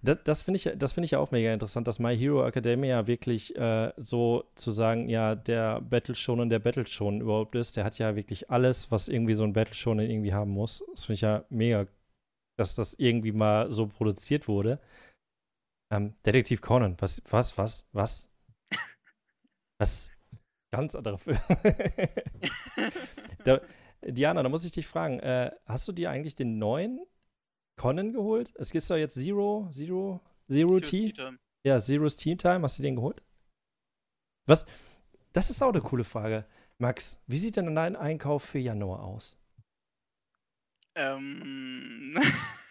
[0.02, 3.56] Das, das finde ich, find ich ja auch mega interessant, dass My Hero Academia wirklich
[3.56, 7.78] äh, so zu sagen, ja, der Battle Shonen der Battle Shonen überhaupt ist.
[7.78, 10.84] Der hat ja wirklich alles, was irgendwie so ein Battle Shonen irgendwie haben muss.
[10.90, 11.86] Das finde ich ja mega,
[12.58, 14.80] dass das irgendwie mal so produziert wurde.
[15.90, 18.30] Ähm, Detektiv Conan, was, was, was, was?
[19.80, 20.10] was?
[20.70, 21.38] Ganz anderer Film.
[23.44, 23.60] da,
[24.02, 27.00] Diana, da muss ich dich fragen, äh, hast du dir eigentlich den neuen
[27.76, 28.52] Conan geholt?
[28.56, 31.12] Es gibt doch jetzt Zero, Zero, Zero T.
[31.64, 32.62] Ja, Zero's Team Time.
[32.62, 33.22] Hast du den geholt?
[34.46, 34.66] Was?
[35.32, 36.46] Das ist auch eine coole Frage.
[36.78, 39.36] Max, wie sieht denn dein Einkauf für Januar aus?
[40.94, 42.18] Ähm.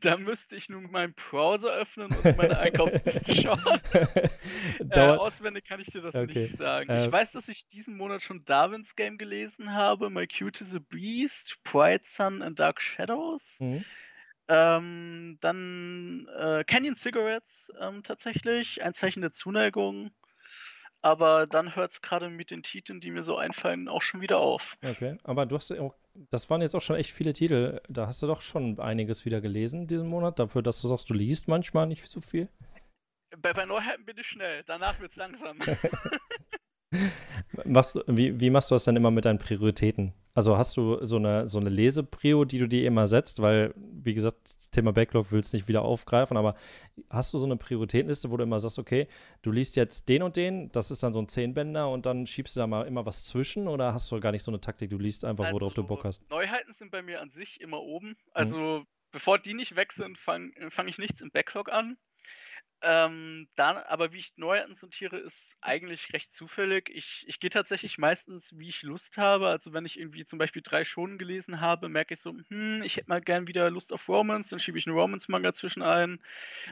[0.00, 3.80] Da müsste ich nun meinen Browser öffnen und meine Einkaufsliste schauen.
[4.90, 6.40] äh, auswendig kann ich dir das okay.
[6.40, 6.90] nicht sagen.
[6.90, 10.74] Äh, ich weiß, dass ich diesen Monat schon Darwin's Game gelesen habe, My Cute is
[10.74, 13.58] a Beast, Bright Sun and Dark Shadows.
[13.60, 13.84] Mhm.
[14.48, 20.10] Ähm, dann äh, Canyon Cigarettes ähm, tatsächlich, ein Zeichen der Zuneigung.
[21.02, 24.38] Aber dann hört es gerade mit den Titeln, die mir so einfallen, auch schon wieder
[24.38, 24.78] auf.
[24.84, 27.80] Okay, aber du hast ja auch, das waren jetzt auch schon echt viele Titel.
[27.88, 31.14] Da hast du doch schon einiges wieder gelesen diesen Monat, dafür, dass du sagst, du
[31.14, 32.48] liest manchmal nicht so viel.
[33.36, 35.58] Bei, bei Neuheiten bin ich schnell, danach wird es langsam.
[37.64, 40.12] machst du, wie, wie machst du das dann immer mit deinen Prioritäten?
[40.34, 44.14] Also hast du so eine, so eine Leseprio, die du dir immer setzt, weil, wie
[44.14, 46.54] gesagt, das Thema Backlog willst du nicht wieder aufgreifen, aber
[47.10, 49.08] hast du so eine Prioritätenliste, wo du immer sagst, okay,
[49.42, 52.56] du liest jetzt den und den, das ist dann so ein Zehnbänder und dann schiebst
[52.56, 54.98] du da mal immer was zwischen oder hast du gar nicht so eine Taktik, du
[54.98, 56.28] liest einfach, also, worauf du Bock hast?
[56.30, 58.08] Neuheiten sind bei mir an sich immer oben.
[58.08, 58.16] Mhm.
[58.32, 58.86] Also mhm.
[59.10, 61.98] bevor die nicht weg sind, fange fang ich nichts im Backlog an.
[62.82, 66.90] Ähm, dann, aber wie ich Neuheiten sortiere, ist eigentlich recht zufällig.
[66.92, 69.48] Ich, ich gehe tatsächlich meistens, wie ich Lust habe.
[69.48, 72.96] Also wenn ich irgendwie zum Beispiel drei Schonen gelesen habe, merke ich so, hm, ich
[72.96, 76.20] hätte mal gern wieder Lust auf Romance, dann schiebe ich einen Romance-Manga zwischen ein.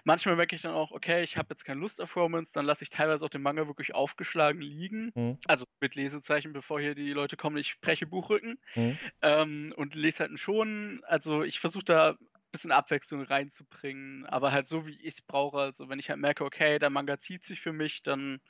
[0.04, 2.82] Manchmal merke ich dann auch, okay, ich habe jetzt keine Lust auf Romance, dann lasse
[2.82, 5.12] ich teilweise auch den Manga wirklich aufgeschlagen liegen.
[5.14, 5.38] Mhm.
[5.46, 8.58] Also mit Lesezeichen, bevor hier die Leute kommen, ich spreche Buchrücken.
[8.74, 8.98] Mhm.
[9.22, 11.04] Ähm, und lese halt einen Schonen.
[11.04, 12.16] Also ich versuche da
[12.50, 15.58] bisschen Abwechslung reinzubringen, aber halt so, wie ich es brauche.
[15.58, 18.40] Also wenn ich halt merke, okay, der Manga zieht sich für mich, dann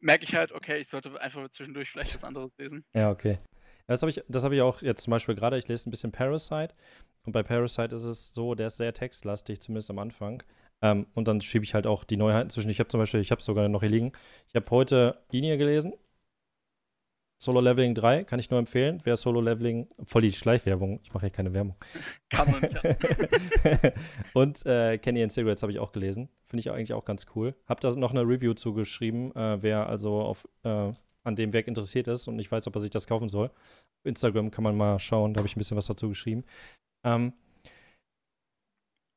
[0.00, 2.84] merke ich halt, okay, ich sollte einfach zwischendurch vielleicht was anderes lesen.
[2.94, 3.38] Ja, okay.
[3.86, 6.74] Das habe ich, hab ich auch jetzt zum Beispiel gerade, ich lese ein bisschen Parasite
[7.24, 10.42] und bei Parasite ist es so, der ist sehr textlastig, zumindest am Anfang.
[10.82, 12.70] Ähm, und dann schiebe ich halt auch die Neuheiten zwischen.
[12.70, 14.12] Ich habe zum Beispiel, ich habe sogar noch hier liegen.
[14.46, 15.94] Ich habe heute Inia gelesen
[17.40, 18.98] Solo Leveling 3 kann ich nur empfehlen.
[19.04, 21.76] Wer Solo Leveling, voll die Schleichwerbung, ich mache hier keine Werbung.
[22.30, 23.92] Kann man, ja.
[24.34, 26.28] Und äh, Kenny and Cigarettes habe ich auch gelesen.
[26.46, 27.54] Finde ich eigentlich auch ganz cool.
[27.66, 32.08] Habe da noch eine Review zugeschrieben, äh, wer also auf, äh, an dem Werk interessiert
[32.08, 33.46] ist und nicht weiß, ob er sich das kaufen soll.
[33.46, 36.44] Auf Instagram kann man mal schauen, da habe ich ein bisschen was dazu geschrieben.
[37.04, 37.32] Ähm,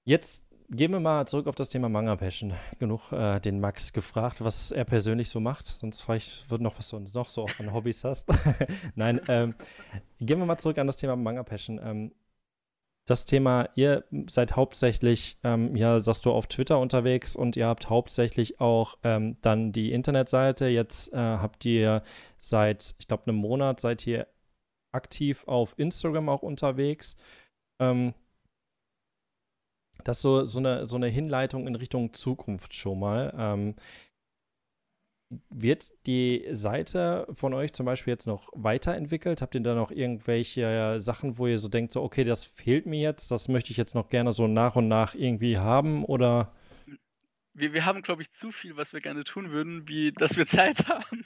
[0.05, 2.53] jetzt Gehen wir mal zurück auf das Thema Manga Passion.
[2.79, 5.65] Genug äh, den Max gefragt, was er persönlich so macht.
[5.65, 8.29] Sonst vielleicht wird noch, was du noch so an Hobbys hast.
[8.95, 9.53] Nein, ähm,
[10.21, 11.77] gehen wir mal zurück an das Thema Manga Passion.
[11.83, 12.13] Ähm,
[13.05, 17.89] das Thema, ihr seid hauptsächlich, ähm, ja, sagst du, auf Twitter unterwegs und ihr habt
[17.89, 20.67] hauptsächlich auch ähm, dann die Internetseite.
[20.67, 22.01] Jetzt äh, habt ihr
[22.37, 24.25] seit, ich glaube, einem Monat seid ihr
[24.93, 27.17] aktiv auf Instagram auch unterwegs.
[27.81, 28.13] Ähm,
[30.03, 33.33] das ist so, so, eine, so eine Hinleitung in Richtung Zukunft schon mal.
[33.37, 33.75] Ähm,
[35.49, 39.41] wird die Seite von euch zum Beispiel jetzt noch weiterentwickelt?
[39.41, 42.99] Habt ihr da noch irgendwelche Sachen, wo ihr so denkt, so, okay, das fehlt mir
[42.99, 46.03] jetzt, das möchte ich jetzt noch gerne so nach und nach irgendwie haben?
[46.03, 46.51] Oder
[47.53, 50.45] wir, wir haben, glaube ich, zu viel, was wir gerne tun würden, wie dass wir
[50.45, 51.25] Zeit haben.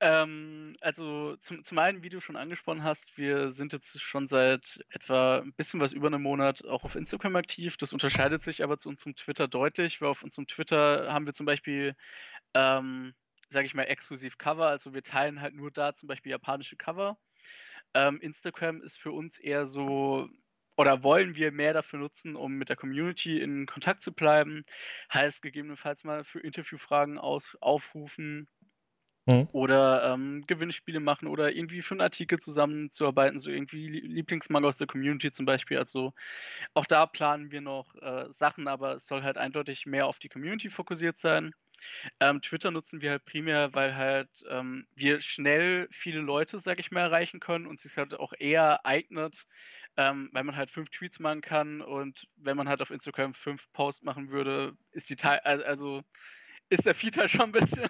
[0.00, 4.80] Ähm, also zum, zum einen, wie du schon angesprochen hast, wir sind jetzt schon seit
[4.90, 7.76] etwa ein bisschen was über einem Monat auch auf Instagram aktiv.
[7.76, 11.46] Das unterscheidet sich aber zu unserem Twitter deutlich, weil auf unserem Twitter haben wir zum
[11.46, 11.94] Beispiel,
[12.54, 13.14] ähm,
[13.50, 14.68] sage ich mal, exklusiv Cover.
[14.68, 17.18] Also wir teilen halt nur da zum Beispiel japanische Cover.
[17.94, 20.28] Ähm, Instagram ist für uns eher so
[20.76, 24.64] oder wollen wir mehr dafür nutzen, um mit der Community in Kontakt zu bleiben?
[25.12, 28.48] Heißt gegebenenfalls mal für Interviewfragen aus, aufrufen
[29.26, 29.48] Mhm.
[29.52, 34.88] Oder ähm, Gewinnspiele machen oder irgendwie für einen Artikel zusammenzuarbeiten, so irgendwie Lieblingsmanga aus der
[34.88, 35.78] Community zum Beispiel.
[35.78, 36.12] Also
[36.74, 40.28] auch da planen wir noch äh, Sachen, aber es soll halt eindeutig mehr auf die
[40.28, 41.54] Community fokussiert sein.
[42.20, 46.90] Ähm, Twitter nutzen wir halt primär, weil halt ähm, wir schnell viele Leute, sag ich
[46.90, 49.46] mal, erreichen können und sich halt auch eher eignet,
[49.96, 53.72] ähm, weil man halt fünf Tweets machen kann und wenn man halt auf Instagram fünf
[53.72, 56.02] Posts machen würde, ist die Teil, also
[56.70, 57.88] ist der Feed halt schon ein bisschen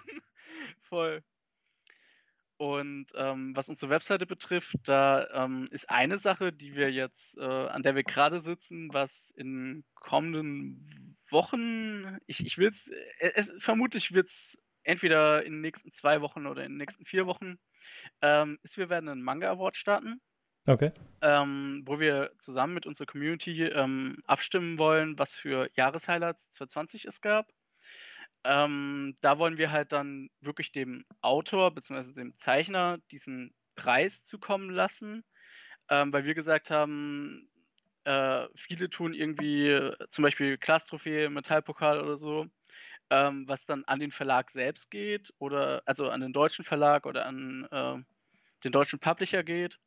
[0.79, 1.23] voll.
[2.57, 7.43] Und ähm, was unsere Webseite betrifft, da ähm, ist eine Sache, die wir jetzt, äh,
[7.43, 12.71] an der wir gerade sitzen, was in kommenden Wochen, ich, ich will
[13.19, 17.05] äh, es, vermutlich wird es entweder in den nächsten zwei Wochen oder in den nächsten
[17.05, 17.57] vier Wochen,
[18.21, 20.21] ähm, ist, wir werden einen Manga Award starten.
[20.65, 20.91] Okay.
[21.21, 27.19] Ähm, wo wir zusammen mit unserer Community ähm, abstimmen wollen, was für Jahreshighlights 2020 es
[27.19, 27.47] gab.
[28.43, 32.13] Ähm, da wollen wir halt dann wirklich dem Autor bzw.
[32.13, 35.23] dem Zeichner diesen Preis zukommen lassen,
[35.89, 37.49] ähm, weil wir gesagt haben,
[38.03, 42.47] äh, viele tun irgendwie zum Beispiel Klasstrophäe, Metallpokal oder so,
[43.09, 47.25] ähm, was dann an den Verlag selbst geht oder also an den deutschen Verlag oder
[47.25, 47.97] an äh,
[48.63, 49.79] den deutschen Publisher geht.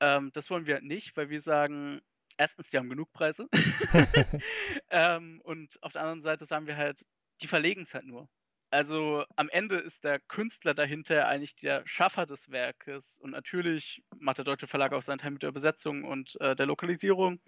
[0.00, 2.00] Ähm, das wollen wir halt nicht, weil wir sagen,
[2.36, 3.48] erstens, die haben genug Preise.
[4.90, 7.06] ähm, und auf der anderen Seite sagen wir halt,
[7.42, 8.28] die verlegen es halt nur.
[8.70, 14.38] Also am Ende ist der Künstler dahinter eigentlich der Schaffer des Werkes und natürlich macht
[14.38, 17.38] der deutsche Verlag auch seinen Teil mit der Übersetzung und äh, der Lokalisierung.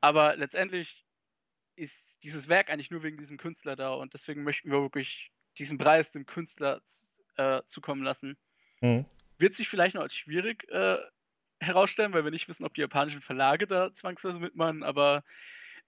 [0.00, 1.04] Aber letztendlich
[1.76, 5.76] ist dieses Werk eigentlich nur wegen diesem Künstler da und deswegen möchten wir wirklich diesen
[5.76, 6.80] Preis dem Künstler
[7.36, 8.38] äh, zukommen lassen.
[8.80, 9.04] Mhm.
[9.36, 10.96] Wird sich vielleicht noch als schwierig äh,
[11.60, 15.24] herausstellen, weil wir nicht wissen, ob die japanischen Verlage da zwangsweise mitmachen, aber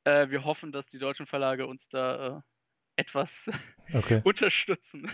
[0.05, 2.40] äh, wir hoffen, dass die deutschen Verlage uns da äh,
[2.97, 3.51] etwas
[3.93, 4.20] okay.
[4.24, 5.10] unterstützen.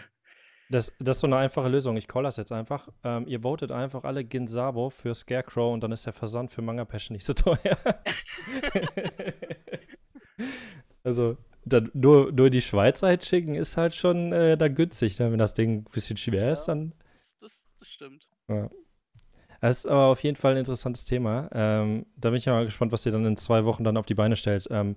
[0.71, 1.97] Das, das, ist so eine einfache Lösung.
[1.97, 2.89] Ich call das jetzt einfach.
[3.05, 6.87] Ähm, ihr votet einfach alle Ginsabo für Scarecrow und dann ist der Versand für Manga
[6.87, 7.59] Passion nicht so teuer.
[11.05, 15.19] also, dann nur, nur die Schweizer halt schicken ist halt schon äh, dann günstig.
[15.19, 15.31] Ne?
[15.31, 16.95] Wenn das Ding ein bisschen schwer ja, ist, dann.
[17.13, 17.37] Das,
[17.79, 18.27] das stimmt.
[18.49, 18.71] Ja.
[19.61, 21.49] Das ist aber auf jeden Fall ein interessantes Thema.
[21.53, 24.07] Ähm, da bin ich ja mal gespannt, was ihr dann in zwei Wochen dann auf
[24.07, 24.67] die Beine stellt.
[24.71, 24.97] Ähm,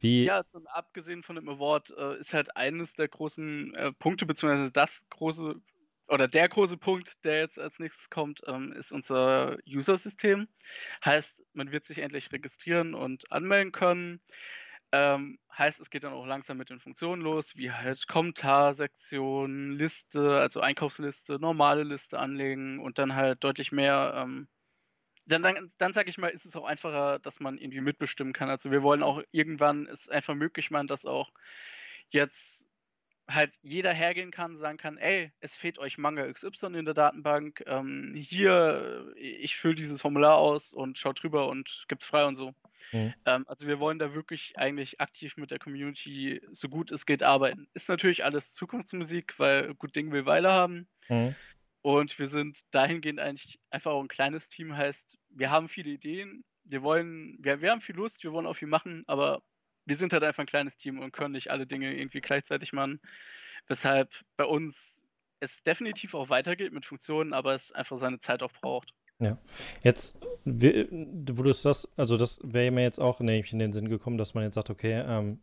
[0.00, 4.26] wie Ja, also abgesehen von dem Award äh, ist halt eines der großen äh, Punkte,
[4.26, 5.56] beziehungsweise das große
[6.08, 10.48] oder der große Punkt, der jetzt als nächstes kommt, ähm, ist unser User-System.
[11.04, 14.20] Heißt, man wird sich endlich registrieren und anmelden können.
[14.92, 20.38] Ähm, heißt, es geht dann auch langsam mit den Funktionen los, wie halt Kommentarsektion, Liste,
[20.38, 24.48] also Einkaufsliste, normale Liste anlegen und dann halt deutlich mehr ähm,
[25.26, 28.48] dann, dann, dann sage ich mal, ist es auch einfacher, dass man irgendwie mitbestimmen kann.
[28.48, 31.30] Also wir wollen auch irgendwann es einfach möglich machen, dass auch
[32.10, 32.68] jetzt
[33.28, 37.64] halt jeder hergehen kann, sagen kann, ey, es fehlt euch Manga XY in der Datenbank,
[37.66, 42.54] ähm, hier, ich fülle dieses Formular aus und schaut drüber und gibt's frei und so.
[42.92, 43.14] Mhm.
[43.24, 47.24] Ähm, also wir wollen da wirklich eigentlich aktiv mit der Community so gut es geht
[47.24, 47.66] arbeiten.
[47.74, 50.86] Ist natürlich alles Zukunftsmusik, weil gut Ding will Weile haben.
[51.08, 51.34] Mhm.
[51.86, 56.42] Und wir sind dahingehend eigentlich einfach auch ein kleines Team, heißt, wir haben viele Ideen,
[56.64, 59.40] wir wollen, wir, wir haben viel Lust, wir wollen auch viel machen, aber
[59.84, 63.00] wir sind halt einfach ein kleines Team und können nicht alle Dinge irgendwie gleichzeitig machen.
[63.68, 65.00] Weshalb bei uns
[65.38, 68.92] es definitiv auch weitergeht mit Funktionen, aber es einfach seine Zeit auch braucht.
[69.20, 69.38] Ja.
[69.84, 74.18] Jetzt, wo du das, also das wäre mir jetzt auch nämlich in den Sinn gekommen,
[74.18, 75.40] dass man jetzt sagt, okay, ähm,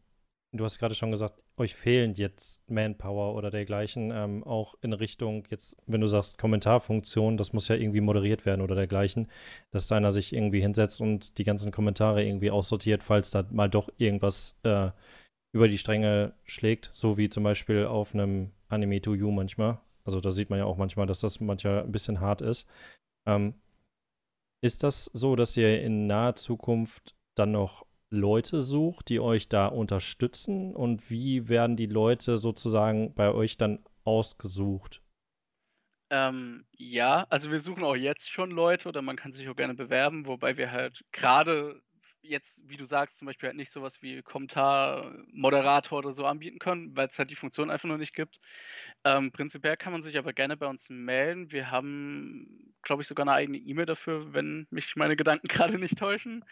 [0.52, 5.46] du hast gerade schon gesagt, euch fehlen jetzt Manpower oder dergleichen, ähm, auch in Richtung
[5.50, 9.28] jetzt, wenn du sagst Kommentarfunktion, das muss ja irgendwie moderiert werden oder dergleichen,
[9.72, 13.70] dass da einer sich irgendwie hinsetzt und die ganzen Kommentare irgendwie aussortiert, falls da mal
[13.70, 14.90] doch irgendwas äh,
[15.54, 19.80] über die Stränge schlägt, so wie zum Beispiel auf einem Anime to You manchmal.
[20.06, 22.68] Also da sieht man ja auch manchmal, dass das manchmal ein bisschen hart ist.
[23.28, 23.54] Ähm,
[24.62, 29.68] ist das so, dass ihr in naher Zukunft dann noch Leute sucht, die euch da
[29.68, 30.76] unterstützen?
[30.76, 35.02] Und wie werden die Leute sozusagen bei euch dann ausgesucht?
[36.10, 39.74] Ähm, ja, also wir suchen auch jetzt schon Leute oder man kann sich auch gerne
[39.74, 41.82] bewerben, wobei wir halt gerade
[42.24, 46.60] jetzt, wie du sagst, zum Beispiel halt nicht sowas wie Kommentar, Moderator oder so anbieten
[46.60, 48.38] können, weil es halt die Funktion einfach noch nicht gibt.
[49.04, 51.52] Ähm, prinzipiell kann man sich aber gerne bei uns melden.
[51.52, 55.48] Wir haben, glaube ich, sogar eine eigene E-Mail dafür, wenn mich meine Gedanken
[55.78, 56.46] gerade nicht täuschen.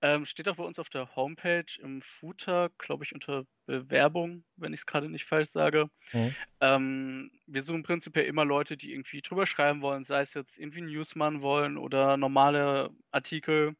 [0.00, 4.72] Ähm, steht auch bei uns auf der Homepage im Footer, glaube ich, unter Bewerbung, wenn
[4.72, 5.90] ich es gerade nicht falsch sage.
[6.12, 6.34] Mhm.
[6.60, 10.82] Ähm, wir suchen prinzipiell immer Leute, die irgendwie drüber schreiben wollen, sei es jetzt irgendwie
[10.82, 13.76] Newsman wollen oder normale Artikel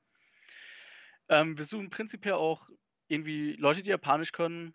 [1.29, 2.69] ähm, wir suchen prinzipiell auch
[3.09, 4.75] irgendwie Leute, die Japanisch können.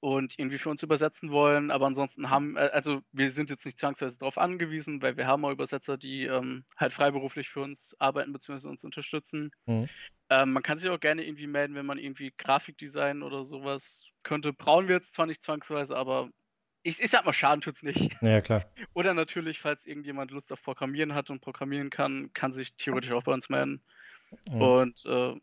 [0.00, 3.78] und irgendwie für uns übersetzen wollen, aber ansonsten haben, äh, also wir sind jetzt nicht
[3.80, 8.32] zwangsweise darauf angewiesen, weil wir haben auch Übersetzer, die ähm, halt freiberuflich für uns arbeiten
[8.32, 8.68] bzw.
[8.68, 9.50] uns unterstützen.
[9.66, 9.88] Mhm.
[10.30, 14.52] Ähm, man kann sich auch gerne irgendwie melden, wenn man irgendwie Grafikdesign oder sowas könnte.
[14.52, 16.28] Brauchen wir jetzt zwar nicht zwangsweise, aber
[16.84, 18.12] ich, ich sag mal, Schaden tut's nicht.
[18.22, 18.64] Ja, klar.
[18.94, 23.24] Oder natürlich, falls irgendjemand Lust auf Programmieren hat und programmieren kann, kann sich theoretisch auch
[23.24, 23.82] bei uns melden.
[24.50, 24.62] Mhm.
[24.62, 25.34] Und äh,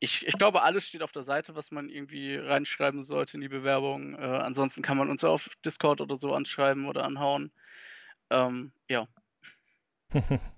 [0.00, 3.48] ich, ich glaube, alles steht auf der Seite, was man irgendwie reinschreiben sollte in die
[3.48, 4.14] Bewerbung.
[4.14, 7.52] Äh, ansonsten kann man uns auf Discord oder so anschreiben oder anhauen.
[8.30, 9.08] Ähm, ja.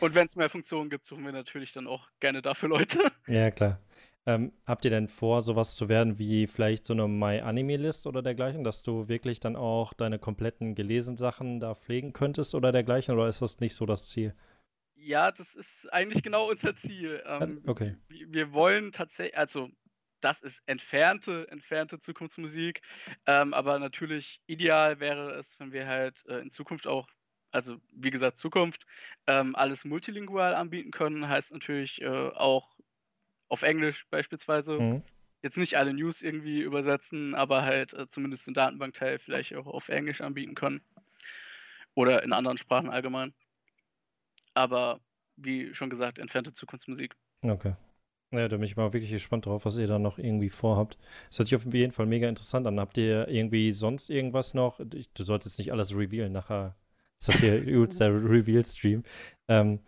[0.00, 2.98] Und wenn es mehr Funktionen gibt, suchen wir natürlich dann auch gerne dafür Leute.
[3.26, 3.80] Ja, klar.
[4.24, 8.64] Ähm, habt ihr denn vor, sowas zu werden wie vielleicht so eine My-Anime-List oder dergleichen,
[8.64, 13.14] dass du wirklich dann auch deine kompletten gelesenen Sachen da pflegen könntest oder dergleichen?
[13.14, 14.34] Oder ist das nicht so das Ziel?
[14.96, 17.22] Ja, das ist eigentlich genau unser Ziel.
[17.26, 17.96] Ähm, Okay.
[18.08, 19.68] wir wir wollen tatsächlich, also
[20.20, 22.80] das ist entfernte, entfernte Zukunftsmusik,
[23.26, 27.08] ähm, aber natürlich ideal wäre es, wenn wir halt äh, in Zukunft auch,
[27.52, 28.86] also wie gesagt, Zukunft,
[29.26, 32.76] ähm, alles multilingual anbieten können, heißt natürlich äh, auch
[33.48, 34.80] auf Englisch beispielsweise.
[34.80, 35.02] Mhm.
[35.42, 39.88] Jetzt nicht alle News irgendwie übersetzen, aber halt äh, zumindest den Datenbankteil vielleicht auch auf
[39.90, 40.82] Englisch anbieten können.
[41.94, 43.34] Oder in anderen Sprachen allgemein.
[44.56, 45.00] Aber
[45.36, 47.14] wie schon gesagt, entfernte Zukunftsmusik.
[47.42, 47.74] Okay.
[48.30, 50.98] Naja, da bin ich mal wirklich gespannt drauf, was ihr da noch irgendwie vorhabt.
[51.30, 52.80] Es hört sich auf jeden Fall mega interessant an.
[52.80, 54.80] Habt ihr irgendwie sonst irgendwas noch?
[54.80, 56.74] Du sollst jetzt nicht alles revealen, nachher
[57.18, 57.60] ist das hier
[58.00, 59.04] der Reveal-Stream.
[59.48, 59.80] Ähm,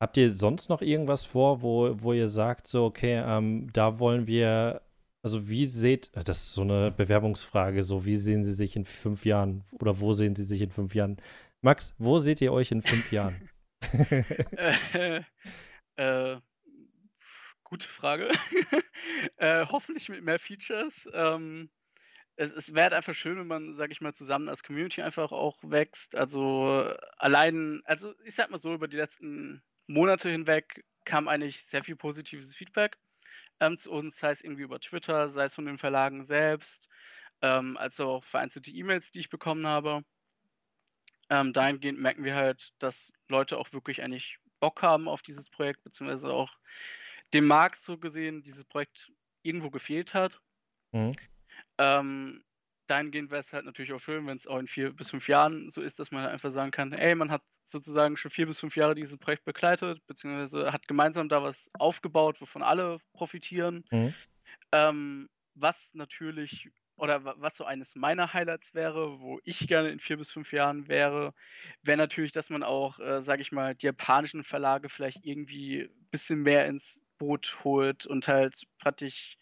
[0.00, 4.26] habt ihr sonst noch irgendwas vor, wo, wo ihr sagt, so, okay, ähm, da wollen
[4.26, 4.82] wir,
[5.22, 9.24] also wie seht, das ist so eine Bewerbungsfrage, so, wie sehen Sie sich in fünf
[9.24, 11.18] Jahren oder wo sehen Sie sich in fünf Jahren?
[11.64, 13.48] Max, wo seht ihr euch in fünf Jahren?
[15.96, 16.40] Äh, äh,
[17.62, 18.30] gute Frage.
[19.36, 21.08] äh, hoffentlich mit mehr Features.
[21.12, 21.70] Ähm,
[22.36, 25.58] es, es wäre einfach schön, wenn man, sag ich mal, zusammen als Community einfach auch
[25.62, 26.16] wächst.
[26.16, 31.84] Also allein, also ich sag mal so, über die letzten Monate hinweg kam eigentlich sehr
[31.84, 32.96] viel positives Feedback
[33.60, 36.88] ähm, zu uns, sei es irgendwie über Twitter, sei es von den Verlagen selbst,
[37.42, 40.02] ähm, als auch vereinzelte E-Mails, die ich bekommen habe.
[41.32, 45.82] Ähm, dahingehend merken wir halt, dass Leute auch wirklich eigentlich Bock haben auf dieses Projekt,
[45.82, 46.58] beziehungsweise auch
[47.32, 49.10] dem Markt so gesehen dieses Projekt
[49.40, 50.42] irgendwo gefehlt hat.
[50.92, 51.16] Mhm.
[51.78, 52.44] Ähm,
[52.86, 55.70] dahingehend wäre es halt natürlich auch schön, wenn es auch in vier bis fünf Jahren
[55.70, 58.60] so ist, dass man halt einfach sagen kann, ey, man hat sozusagen schon vier bis
[58.60, 63.86] fünf Jahre dieses Projekt begleitet, beziehungsweise hat gemeinsam da was aufgebaut, wovon alle profitieren.
[63.90, 64.14] Mhm.
[64.72, 69.98] Ähm, was natürlich, oder wa- was so eines meiner Highlights wäre, wo ich gerne in
[69.98, 71.34] vier bis fünf Jahren wäre,
[71.82, 76.08] wäre natürlich, dass man auch, äh, sage ich mal, die japanischen Verlage vielleicht irgendwie ein
[76.10, 79.36] bisschen mehr ins Boot holt und halt praktisch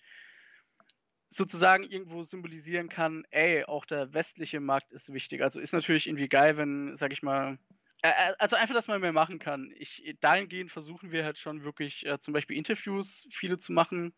[1.28, 5.42] sozusagen irgendwo symbolisieren kann, ey, auch der westliche Markt ist wichtig.
[5.42, 7.58] Also ist natürlich irgendwie geil, wenn, sag ich mal,
[8.02, 9.72] äh, also einfach, dass man mehr machen kann.
[9.76, 14.12] Ich, dahingehend versuchen wir halt schon wirklich äh, zum Beispiel Interviews viele zu machen,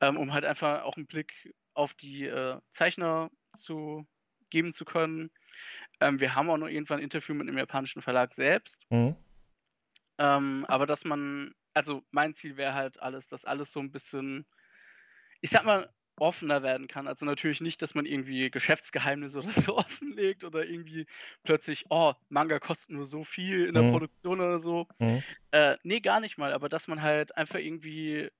[0.00, 4.06] ähm, um halt einfach auch einen Blick auf die äh, Zeichner zu
[4.50, 5.30] geben zu können.
[6.00, 8.86] Ähm, wir haben auch noch irgendwann ein Interview mit einem japanischen Verlag selbst.
[8.90, 9.16] Mhm.
[10.18, 14.46] Ähm, aber dass man, also mein Ziel wäre halt alles, dass alles so ein bisschen,
[15.40, 17.08] ich sag mal, offener werden kann.
[17.08, 21.06] Also natürlich nicht, dass man irgendwie Geschäftsgeheimnisse oder so offenlegt oder irgendwie
[21.42, 23.90] plötzlich, oh, Manga kostet nur so viel in der Mhm.
[23.90, 24.86] Produktion oder so.
[25.00, 25.22] Mhm.
[25.50, 28.30] Äh, nee, gar nicht mal, aber dass man halt einfach irgendwie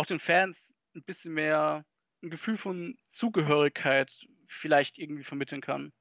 [0.00, 1.84] auch den Fans ein bisschen mehr
[2.22, 4.10] ein Gefühl von Zugehörigkeit
[4.46, 5.92] vielleicht irgendwie vermitteln kann.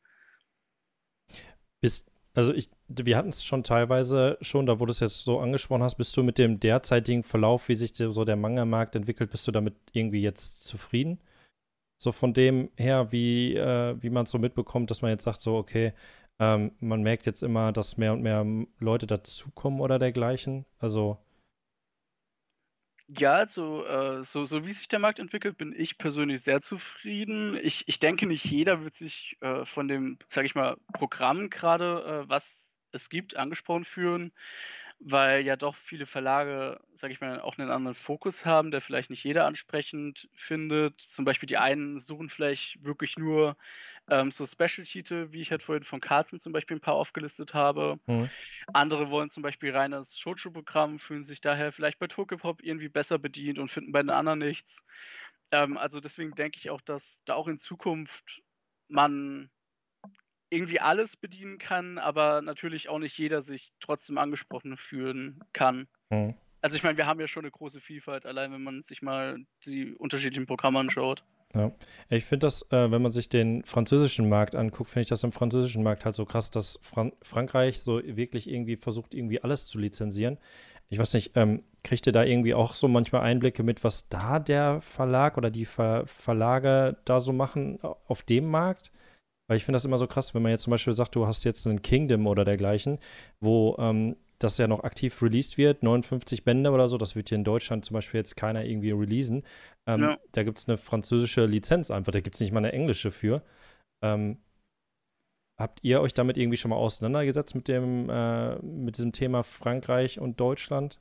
[1.82, 5.40] Bist, also ich, wir hatten es schon teilweise schon, da wo du es jetzt so
[5.40, 9.48] angesprochen hast, bist du mit dem derzeitigen Verlauf, wie sich so der Manga-Markt entwickelt, bist
[9.48, 11.20] du damit irgendwie jetzt zufrieden?
[11.98, 15.42] So von dem her, wie, äh, wie man es so mitbekommt, dass man jetzt sagt,
[15.42, 15.94] so, okay,
[16.40, 18.46] ähm, man merkt jetzt immer, dass mehr und mehr
[18.80, 20.66] Leute dazukommen oder dergleichen.
[20.80, 21.18] Also,
[23.18, 27.58] Ja, also äh, so, so wie sich der Markt entwickelt, bin ich persönlich sehr zufrieden.
[27.64, 32.26] Ich, ich denke, nicht jeder wird sich äh, von dem, sage ich mal, Programm gerade,
[32.26, 34.32] äh, was es gibt, angesprochen fühlen,
[35.00, 39.10] weil ja doch viele Verlage, sage ich mal, auch einen anderen Fokus haben, der vielleicht
[39.10, 41.00] nicht jeder ansprechend findet.
[41.00, 43.56] Zum Beispiel die einen suchen vielleicht wirklich nur
[44.10, 48.00] ähm, so Special-Titel, wie ich halt vorhin von Carlsen zum Beispiel ein paar aufgelistet habe.
[48.08, 48.30] mhm.
[48.74, 53.58] Andere wollen zum Beispiel reines Shoujo-Programm, fühlen sich daher vielleicht bei Tokipop irgendwie besser bedient
[53.60, 54.86] und finden bei den anderen nichts.
[55.52, 58.42] Ähm, also deswegen denke ich auch, dass da auch in Zukunft
[58.90, 59.50] man
[60.50, 65.88] irgendwie alles bedienen kann, aber natürlich auch nicht jeder sich trotzdem angesprochen fühlen kann.
[66.10, 66.36] Mhm.
[66.62, 69.38] Also ich meine, wir haben ja schon eine große Vielfalt, allein wenn man sich mal
[69.66, 71.24] die unterschiedlichen Programme anschaut.
[71.56, 71.72] Ja,
[72.10, 75.32] ich finde das, äh, wenn man sich den französischen Markt anguckt, finde ich das im
[75.32, 79.80] französischen Markt halt so krass, dass Fran Frankreich so wirklich irgendwie versucht, irgendwie alles zu
[79.80, 80.38] lizenzieren.
[80.90, 84.40] Ich weiß nicht, ähm, kriegt ihr da irgendwie auch so manchmal Einblicke mit, was da
[84.40, 88.92] der Verlag oder die Ver Verlage da so machen auf dem Markt?
[89.50, 91.44] Weil ich finde das immer so krass, wenn man jetzt zum Beispiel sagt, du hast
[91.44, 93.00] jetzt einen Kingdom oder dergleichen,
[93.40, 97.38] wo ähm, das ja noch aktiv released wird, 59 Bände oder so, das wird hier
[97.38, 99.44] in Deutschland zum Beispiel jetzt keiner irgendwie releasen.
[99.88, 100.18] Ähm, ja.
[100.34, 103.42] Da gibt es eine französische Lizenz einfach, da gibt es nicht mal eine englische für.
[104.04, 104.38] Ähm,
[105.58, 110.20] habt ihr euch damit irgendwie schon mal auseinandergesetzt mit dem, äh, mit diesem Thema Frankreich
[110.20, 111.00] und Deutschland?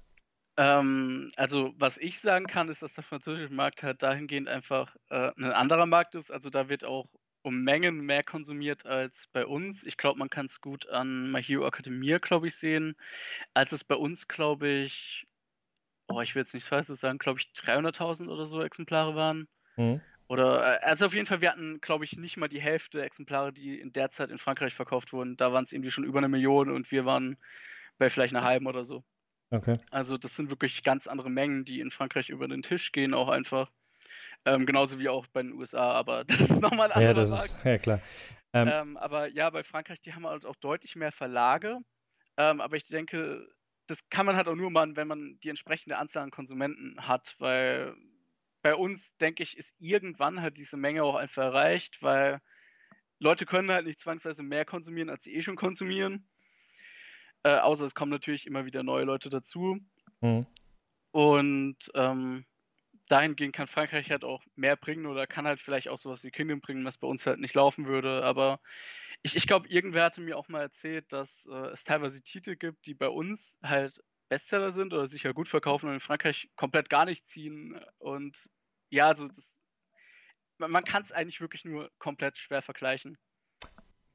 [0.56, 5.32] Ähm, also, was ich sagen kann, ist, dass der französische Markt halt dahingehend einfach äh,
[5.36, 6.32] ein anderer Markt ist.
[6.32, 7.06] Also da wird auch
[7.42, 9.84] um Mengen mehr konsumiert als bei uns.
[9.84, 12.96] Ich glaube, man kann es gut an My Hero Academia, glaube ich, sehen.
[13.54, 15.26] Als es bei uns, glaube ich,
[16.08, 19.48] oh, ich will jetzt nichts Falsches sagen, glaube ich, 300.000 oder so Exemplare waren.
[19.76, 20.00] Mhm.
[20.28, 23.06] Oder, äh, also auf jeden Fall, wir hatten, glaube ich, nicht mal die Hälfte der
[23.06, 25.36] Exemplare, die in der Zeit in Frankreich verkauft wurden.
[25.36, 27.38] Da waren es irgendwie schon über eine Million und wir waren
[27.98, 29.04] bei vielleicht einer halben oder so.
[29.50, 29.72] Okay.
[29.90, 33.28] Also das sind wirklich ganz andere Mengen, die in Frankreich über den Tisch gehen, auch
[33.28, 33.70] einfach.
[34.44, 37.30] Ähm, genauso wie auch bei den USA, aber das ist nochmal ein anderer ja, das
[37.30, 37.44] Markt.
[37.52, 38.00] Ist, ja, klar.
[38.52, 41.78] Ähm, ähm, aber ja, bei Frankreich, die haben halt auch deutlich mehr Verlage.
[42.36, 43.46] Ähm, aber ich denke,
[43.86, 47.34] das kann man halt auch nur machen, wenn man die entsprechende Anzahl an Konsumenten hat,
[47.38, 47.94] weil
[48.62, 52.40] bei uns, denke ich, ist irgendwann halt diese Menge auch einfach erreicht, weil
[53.18, 56.28] Leute können halt nicht zwangsweise mehr konsumieren, als sie eh schon konsumieren.
[57.42, 59.78] Äh, außer es kommen natürlich immer wieder neue Leute dazu.
[60.20, 60.46] Mhm.
[61.12, 62.44] Und ähm,
[63.08, 66.60] dahingehend kann Frankreich halt auch mehr bringen oder kann halt vielleicht auch sowas wie Kingdom
[66.60, 68.22] bringen, was bei uns halt nicht laufen würde.
[68.24, 68.60] Aber
[69.22, 72.86] ich, ich glaube, irgendwer hatte mir auch mal erzählt, dass äh, es teilweise Titel gibt,
[72.86, 76.90] die bei uns halt Bestseller sind oder sich ja gut verkaufen und in Frankreich komplett
[76.90, 77.80] gar nicht ziehen.
[77.98, 78.48] Und
[78.90, 79.56] ja, also das,
[80.58, 83.16] man, man kann es eigentlich wirklich nur komplett schwer vergleichen.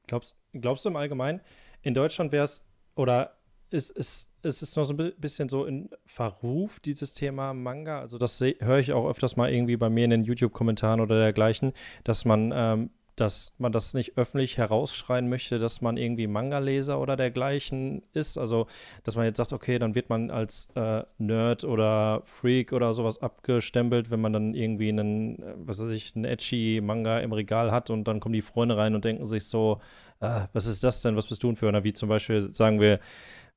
[0.06, 1.40] Glaubst, glaubst du im Allgemeinen,
[1.82, 2.64] in Deutschland wäre es
[2.94, 3.38] oder
[3.74, 8.00] ist, ist, ist es noch so ein bisschen so in Verruf, dieses Thema Manga.
[8.00, 11.72] Also das höre ich auch öfters mal irgendwie bei mir in den YouTube-Kommentaren oder dergleichen,
[12.04, 17.16] dass man, ähm, dass man das nicht öffentlich herausschreien möchte, dass man irgendwie Manga-Leser oder
[17.16, 18.38] dergleichen ist.
[18.38, 18.66] Also,
[19.02, 23.22] dass man jetzt sagt, okay, dann wird man als äh, Nerd oder Freak oder sowas
[23.22, 27.72] abgestempelt, wenn man dann irgendwie einen, äh, was weiß ich, einen edgy Manga im Regal
[27.72, 29.80] hat und dann kommen die Freunde rein und denken sich so,
[30.20, 31.82] ah, was ist das denn, was bist du denn für einer?
[31.82, 33.00] Wie zum Beispiel, sagen wir,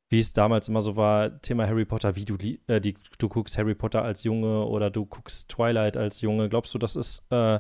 [0.10, 3.58] wie es damals immer so war, Thema Harry Potter, wie du, äh, die, du guckst
[3.58, 6.48] Harry Potter als Junge oder du guckst Twilight als Junge.
[6.50, 7.60] Glaubst du, das ist, äh,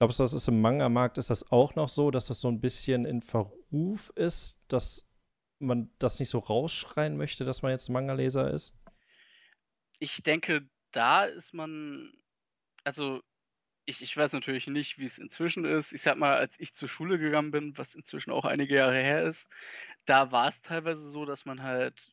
[0.00, 2.60] glaubst du, das ist im Manga-Markt, ist das auch noch so, dass das so ein
[2.60, 5.06] bisschen in Verruf ist, dass
[5.60, 8.74] man das nicht so rausschreien möchte, dass man jetzt Manga-Leser ist?
[10.00, 12.12] Ich denke, da ist man,
[12.84, 13.20] also
[13.88, 15.92] ich, ich weiß natürlich nicht, wie es inzwischen ist.
[15.92, 19.22] Ich sag mal, als ich zur Schule gegangen bin, was inzwischen auch einige Jahre her
[19.22, 19.50] ist,
[20.04, 22.12] da war es teilweise so, dass man halt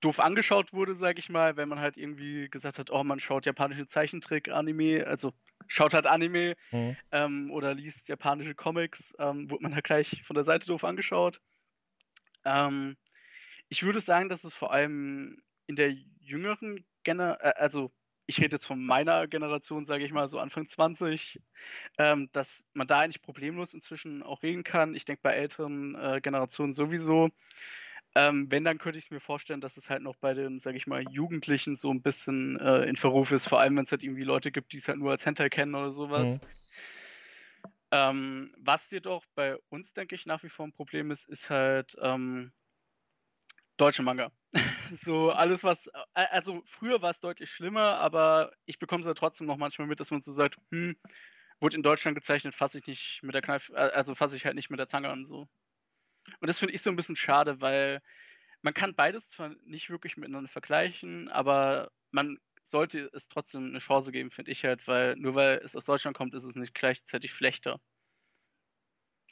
[0.00, 3.46] doof angeschaut wurde, sag ich mal, wenn man halt irgendwie gesagt hat, oh, man schaut
[3.46, 5.32] japanische Zeichentrick-Anime, also
[5.66, 6.96] schaut halt Anime mhm.
[7.10, 11.40] ähm, oder liest japanische Comics, ähm, wurde man halt gleich von der Seite doof angeschaut.
[12.44, 12.96] Ähm,
[13.68, 17.92] ich würde sagen, dass es vor allem in der jüngeren Generation, äh, also
[18.26, 21.40] ich rede jetzt von meiner Generation, sage ich mal, so Anfang 20,
[21.98, 24.94] ähm, dass man da eigentlich problemlos inzwischen auch reden kann.
[24.94, 27.30] Ich denke bei älteren äh, Generationen sowieso.
[28.14, 30.86] Ähm, wenn, dann könnte ich mir vorstellen, dass es halt noch bei den, sage ich
[30.86, 34.24] mal, Jugendlichen so ein bisschen äh, in Verruf ist, vor allem wenn es halt irgendwie
[34.24, 36.40] Leute gibt, die es halt nur als Hentai kennen oder sowas.
[36.40, 36.46] Mhm.
[37.90, 41.94] Ähm, was jedoch bei uns, denke ich, nach wie vor ein Problem ist, ist halt
[42.00, 42.52] ähm,
[43.76, 44.30] deutsche Manga.
[44.94, 45.86] so alles, was.
[46.14, 49.88] Äh, also früher war es deutlich schlimmer, aber ich bekomme es ja trotzdem noch manchmal
[49.88, 50.96] mit, dass man so sagt, hm,
[51.60, 54.54] wurde in Deutschland gezeichnet, fasse ich nicht mit der Kneif, äh, also fasse ich halt
[54.54, 55.48] nicht mit der Zange an so.
[56.40, 58.00] Und das finde ich so ein bisschen schade, weil
[58.62, 64.12] man kann beides zwar nicht wirklich miteinander vergleichen, aber man sollte es trotzdem eine Chance
[64.12, 67.32] geben, finde ich halt, weil nur weil es aus Deutschland kommt, ist es nicht gleichzeitig
[67.32, 67.80] schlechter.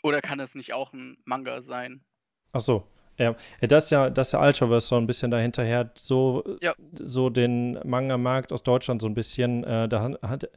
[0.03, 2.05] Oder kann es nicht auch ein Manga sein?
[2.53, 2.89] Ach so,
[3.21, 6.75] ja, das ist ja, das ist ja Ultraverse so ein bisschen dahinterher, so, ja.
[6.99, 10.49] so den Manga-Markt aus Deutschland so ein bisschen, äh, da hat,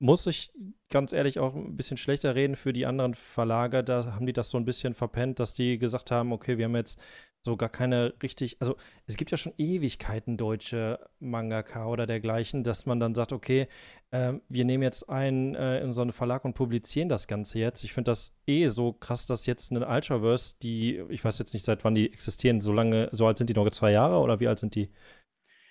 [0.00, 0.52] muss ich
[0.90, 3.84] ganz ehrlich auch ein bisschen schlechter reden für die anderen Verlage.
[3.84, 6.76] Da haben die das so ein bisschen verpennt, dass die gesagt haben, okay, wir haben
[6.76, 7.00] jetzt
[7.40, 12.84] so gar keine richtig, also es gibt ja schon Ewigkeiten deutsche Mangaka oder dergleichen, dass
[12.84, 13.68] man dann sagt, okay,
[14.10, 17.84] äh, wir nehmen jetzt einen äh, in so einen Verlag und publizieren das Ganze jetzt.
[17.84, 21.64] Ich finde das eh so krass, dass jetzt eine Ultraverse, die, ich weiß jetzt nicht,
[21.64, 24.48] seit wann die existieren, so lange, so alt sind die noch zwei Jahre oder wie
[24.48, 24.90] alt sind die?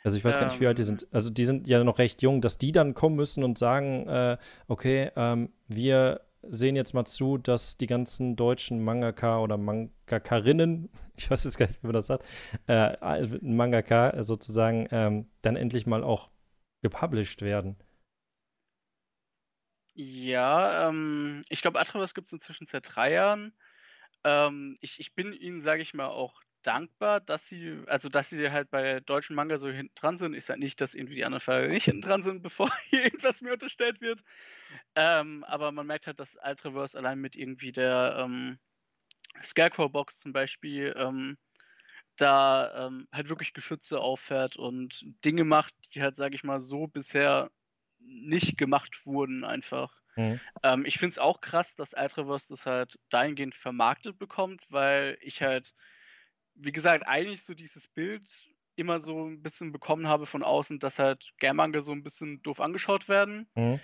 [0.03, 1.07] Also ich weiß gar nicht, wie alt die Ähm, sind.
[1.11, 4.38] Also die sind ja noch recht jung, dass die dann kommen müssen und sagen, äh,
[4.68, 11.30] okay, ähm, wir sehen jetzt mal zu, dass die ganzen deutschen Mangaka oder Mangakarinnen, ich
[11.30, 12.26] weiß jetzt gar nicht, wie man das sagt,
[12.68, 16.30] äh, Mangaka sozusagen, ähm, dann endlich mal auch
[16.81, 17.77] gepublished werden.
[19.95, 23.53] Ja, ähm, ich glaube, Atreus gibt es inzwischen seit drei Jahren.
[24.23, 28.52] Ähm, ich, ich bin ihnen, sage ich mal, auch dankbar, dass sie, also dass sie
[28.52, 30.34] halt bei deutschen Manga so hinten dran sind.
[30.34, 33.41] Ich sage nicht, dass irgendwie die anderen Verlage nicht hinten dran sind, bevor hier irgendwas
[33.41, 34.22] mir unterstellt wird.
[34.95, 38.60] Ähm, aber man merkt halt, dass Ultraverse allein mit irgendwie der ähm,
[39.41, 41.38] Scarecrow-Box zum Beispiel ähm,
[42.18, 46.88] da ähm, halt wirklich Geschütze auffährt und Dinge macht, die halt, sage ich mal, so
[46.88, 47.52] bisher
[47.99, 50.02] nicht gemacht wurden einfach.
[50.15, 50.39] Mhm.
[50.64, 55.41] Ähm, ich finde es auch krass, dass Ultraverse das halt dahingehend vermarktet bekommt, weil ich
[55.41, 55.73] halt,
[56.57, 58.23] wie gesagt, eigentlich so dieses Bild
[58.75, 62.59] immer so ein bisschen bekommen habe von außen, dass halt Germanga so ein bisschen doof
[62.61, 63.49] angeschaut werden.
[63.55, 63.81] Mhm.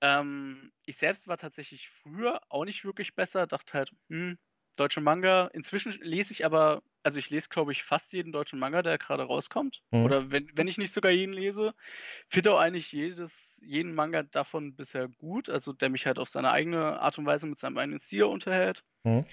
[0.00, 4.38] Ähm, ich selbst war tatsächlich früher auch nicht wirklich besser, dachte halt, hm,
[4.76, 5.46] deutsche Manga.
[5.48, 9.24] Inzwischen lese ich aber, also ich lese, glaube ich, fast jeden deutschen Manga, der gerade
[9.24, 9.82] rauskommt.
[9.92, 10.04] Mhm.
[10.04, 11.74] Oder wenn, wenn ich nicht sogar jeden lese,
[12.28, 16.50] finde auch eigentlich jedes, jeden Manga davon bisher gut, also der mich halt auf seine
[16.52, 18.84] eigene Art und Weise mit seinem eigenen Stil unterhält.
[19.04, 19.24] Mhm.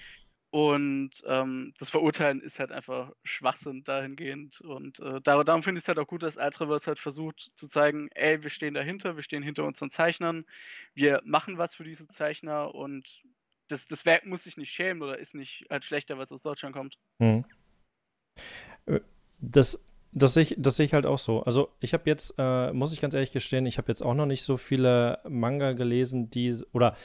[0.54, 4.60] Und ähm, das Verurteilen ist halt einfach Schwachsinn dahingehend.
[4.60, 7.66] Und äh, dar darum finde ich es halt auch gut, dass Ultraverse halt versucht zu
[7.66, 10.44] zeigen, ey, wir stehen dahinter, wir stehen hinter unseren Zeichnern,
[10.94, 13.24] wir machen was für diese Zeichner und
[13.66, 16.42] das, das Werk muss sich nicht schämen oder ist nicht halt schlechter, weil es aus
[16.42, 16.98] Deutschland kommt.
[18.86, 19.00] Äh,
[19.40, 21.42] Das, das sehe ich, sehe ich halt auch so.
[21.42, 24.26] Also ich habe jetzt, äh, muss ich ganz ehrlich gestehen, ich habe jetzt auch noch
[24.26, 26.96] nicht so viele Manga gelesen, die, oder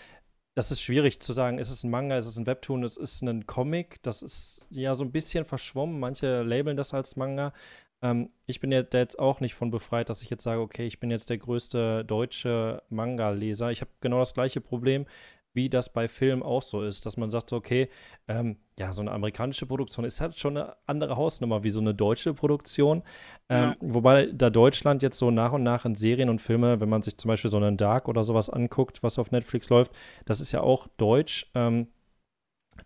[0.55, 3.21] das ist schwierig zu sagen, ist es ein Manga, ist es ein Webtoon, ist es
[3.21, 7.53] ein Comic, das ist ja so ein bisschen verschwommen, manche labeln das als Manga.
[8.01, 10.99] Ähm, ich bin ja jetzt auch nicht von befreit, dass ich jetzt sage, okay, ich
[10.99, 13.71] bin jetzt der größte deutsche Manga-Leser.
[13.71, 15.05] Ich habe genau das gleiche Problem,
[15.53, 17.89] wie das bei Filmen auch so ist, dass man sagt, okay,
[18.27, 21.93] ähm, ja, so eine amerikanische Produktion ist halt schon eine andere Hausnummer wie so eine
[21.93, 23.03] deutsche Produktion.
[23.49, 23.75] Ähm, Ja.
[23.81, 27.17] Wobei da Deutschland jetzt so nach und nach in Serien und Filme, wenn man sich
[27.17, 29.91] zum Beispiel so einen Dark oder sowas anguckt, was auf Netflix läuft,
[30.25, 31.87] das ist ja auch deutsch, ähm,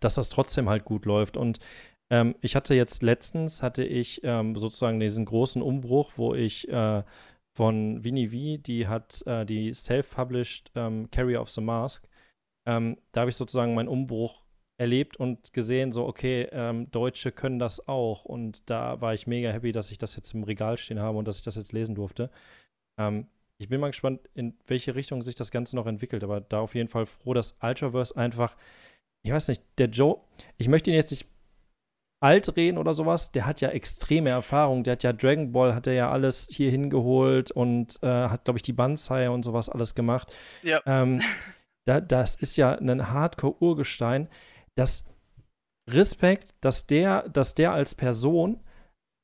[0.00, 1.36] dass das trotzdem halt gut läuft.
[1.36, 1.60] Und
[2.10, 7.04] ähm, ich hatte jetzt letztens, hatte ich ähm, sozusagen diesen großen Umbruch, wo ich äh,
[7.56, 12.08] von Winnie V, die hat äh, die self-published ähm, Carrier of the Mask,
[12.66, 14.43] ähm, da habe ich sozusagen meinen Umbruch
[14.76, 18.24] erlebt und gesehen, so, okay, ähm, Deutsche können das auch.
[18.24, 21.28] Und da war ich mega happy, dass ich das jetzt im Regal stehen habe und
[21.28, 22.30] dass ich das jetzt lesen durfte.
[22.98, 23.28] Ähm,
[23.58, 26.74] ich bin mal gespannt, in welche Richtung sich das Ganze noch entwickelt, aber da auf
[26.74, 28.56] jeden Fall froh, dass Ultraverse einfach,
[29.22, 30.18] ich weiß nicht, der Joe,
[30.58, 31.26] ich möchte ihn jetzt nicht
[32.20, 35.86] alt reden oder sowas, der hat ja extreme Erfahrung, der hat ja Dragon Ball, hat
[35.86, 39.94] er ja alles hier hingeholt und äh, hat, glaube ich, die Banzai und sowas alles
[39.94, 40.34] gemacht.
[40.62, 40.80] Ja.
[40.86, 41.20] Ähm,
[41.84, 44.28] da, das ist ja ein Hardcore-Urgestein.
[44.76, 45.04] Das
[45.88, 48.60] Respekt, dass der, dass der als Person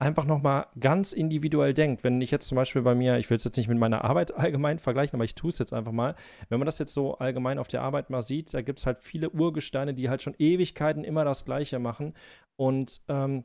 [0.01, 2.05] einfach noch mal ganz individuell denkt.
[2.05, 4.35] Wenn ich jetzt zum Beispiel bei mir, ich will es jetzt nicht mit meiner Arbeit
[4.36, 6.16] allgemein vergleichen, aber ich tue es jetzt einfach mal.
[6.48, 9.02] Wenn man das jetzt so allgemein auf der Arbeit mal sieht, da gibt es halt
[9.02, 12.14] viele Urgesteine, die halt schon Ewigkeiten immer das Gleiche machen
[12.56, 13.44] und ähm,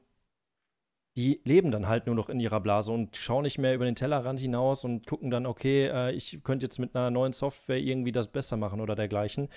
[1.17, 3.95] die leben dann halt nur noch in ihrer Blase und schauen nicht mehr über den
[3.95, 8.11] Tellerrand hinaus und gucken dann, okay, äh, ich könnte jetzt mit einer neuen Software irgendwie
[8.11, 9.47] das besser machen oder dergleichen.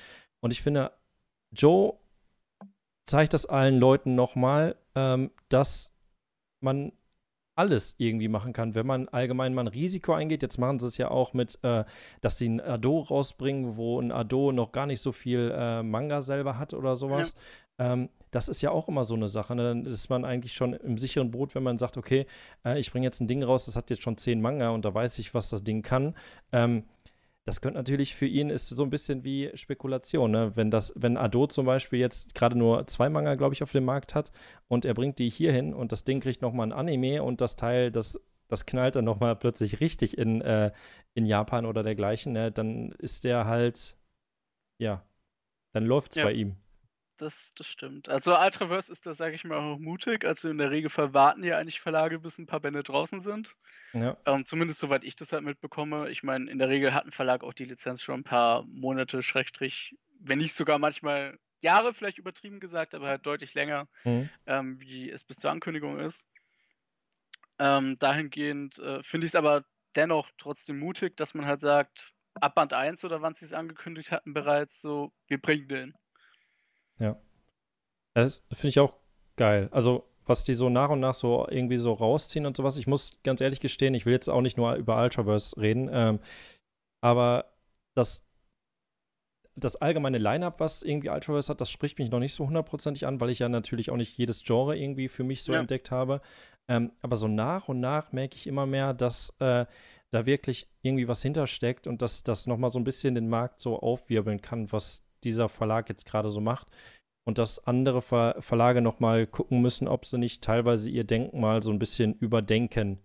[0.40, 0.92] Und ich finde,
[1.50, 1.98] Joe
[3.09, 5.93] zeigt das allen Leuten nochmal, ähm, dass
[6.60, 6.93] man
[7.56, 10.43] alles irgendwie machen kann, wenn man allgemein mal ein Risiko eingeht.
[10.43, 11.85] Jetzt machen sie es ja auch mit, äh,
[12.20, 16.22] dass sie ein Ado rausbringen, wo ein Ado noch gar nicht so viel äh, Manga
[16.22, 17.35] selber hat oder sowas.
[17.78, 19.56] Ähm, das ist ja auch immer so eine Sache.
[19.56, 19.64] Ne?
[19.64, 22.26] Dann ist man eigentlich schon im sicheren Boot, wenn man sagt, okay,
[22.64, 24.94] äh, ich bringe jetzt ein Ding raus, das hat jetzt schon zehn Manga und da
[24.94, 26.14] weiß ich, was das Ding kann.
[26.52, 26.85] Ähm,
[27.48, 30.52] das könnte natürlich für ihn ist so ein bisschen wie Spekulation, ne?
[30.54, 33.86] Wenn das, wenn Ado zum Beispiel jetzt gerade nur zwei Manga, glaube ich, auf dem
[33.86, 34.32] Markt hat
[34.68, 37.56] und er bringt die hier hin und das Ding kriegt nochmal ein Anime und das
[37.56, 40.72] Teil, das, das knallt dann nochmal plötzlich richtig in, äh,
[41.14, 42.52] in Japan oder dergleichen, ne?
[42.52, 43.96] Dann ist der halt,
[44.78, 45.02] ja,
[45.72, 46.24] dann läuft's Ja.
[46.24, 46.56] bei ihm.
[47.18, 48.08] Das, das stimmt.
[48.08, 50.24] Also Ultraverse ist da, sage ich mal, auch mutig.
[50.24, 53.56] Also in der Regel warten ja eigentlich Verlage, bis ein paar Bände draußen sind.
[53.92, 54.16] Ja.
[54.24, 56.10] Ähm, zumindest soweit ich das halt mitbekomme.
[56.10, 59.20] Ich meine, in der Regel hat ein Verlag auch die Lizenz schon ein paar Monate,
[59.22, 64.30] Schrägstrich, wenn nicht sogar manchmal Jahre vielleicht übertrieben gesagt, aber halt deutlich länger, Mhm.
[64.46, 66.28] ähm, wie es bis zur Ankündigung ist.
[67.58, 69.64] Ähm, dahingehend äh, finde ich es aber
[69.96, 74.12] dennoch trotzdem mutig, dass man halt sagt, ab Band 1 oder wann sie es angekündigt
[74.12, 75.94] hatten bereits, so, wir bringen den.
[76.98, 77.16] Ja.
[78.14, 78.94] Das finde ich auch
[79.36, 79.68] geil.
[79.70, 82.76] Also was die so nach und nach so irgendwie so rausziehen und sowas.
[82.76, 86.20] Ich muss ganz ehrlich gestehen, ich will jetzt auch nicht nur über Ultraverse reden, ähm,
[87.00, 87.46] aber
[87.96, 88.26] das,
[89.56, 93.20] das allgemeine Line-Up, was irgendwie Ultraverse hat, das spricht mich noch nicht so hundertprozentig an,
[93.20, 95.60] weil ich ja natürlich auch nicht jedes Genre irgendwie für mich so ja.
[95.60, 96.20] entdeckt habe.
[96.68, 99.64] Ähm, aber so nach und nach merke ich immer mehr, dass äh,
[100.10, 103.80] da wirklich irgendwie was hintersteckt und dass das nochmal so ein bisschen den Markt so
[103.80, 106.68] aufwirbeln kann, was dieser Verlag jetzt gerade so macht.
[107.24, 111.62] Und dass andere Ver Verlage nochmal gucken müssen, ob sie nicht teilweise ihr Denken mal
[111.62, 112.98] so ein bisschen überdenken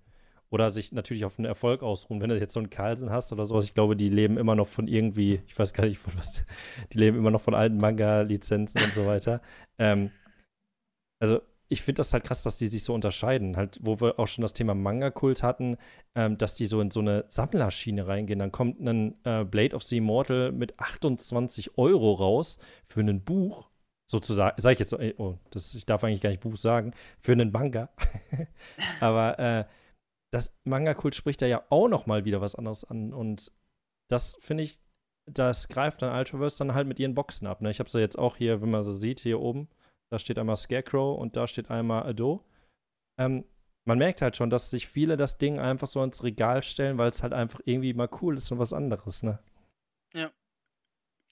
[0.49, 2.21] oder sich natürlich auf einen Erfolg ausruhen.
[2.21, 4.67] Wenn du jetzt so einen Carlsen hast oder sowas, ich glaube, die leben immer noch
[4.67, 6.45] von irgendwie, ich weiß gar nicht von was,
[6.93, 9.41] die leben immer noch von alten Manga-Lizenzen und so weiter.
[9.77, 10.11] Ähm,
[11.19, 11.41] also
[11.73, 13.57] ich finde das halt krass, dass die sich so unterscheiden.
[13.57, 15.77] Halt, wo wir auch schon das Thema Manga-Kult hatten,
[16.15, 18.39] ähm, dass die so in so eine Sammlerschiene reingehen.
[18.39, 23.71] Dann kommt ein äh, Blade of the Immortal mit 28 Euro raus für ein Buch,
[24.05, 27.51] sozusagen, sag ich jetzt, oh, das, ich darf eigentlich gar nicht Buch sagen, für einen
[27.51, 27.89] Manga.
[29.01, 29.65] Aber äh,
[30.31, 33.13] das Manga-Kult spricht da ja auch noch mal wieder was anderes an.
[33.13, 33.51] Und
[34.09, 34.79] das finde ich,
[35.25, 37.61] das greift dann Ultraverse dann halt mit ihren Boxen ab.
[37.61, 37.71] Ne?
[37.71, 39.69] Ich habe sie jetzt auch hier, wenn man sie sieht, hier oben.
[40.13, 42.45] Da steht einmal Scarecrow und da steht einmal Ado.
[43.17, 43.45] Ähm,
[43.83, 47.09] man merkt halt schon, dass sich viele das Ding einfach so ins Regal stellen, weil
[47.09, 49.39] es halt einfach irgendwie mal cool ist und was anderes, ne?
[50.13, 50.31] Ja.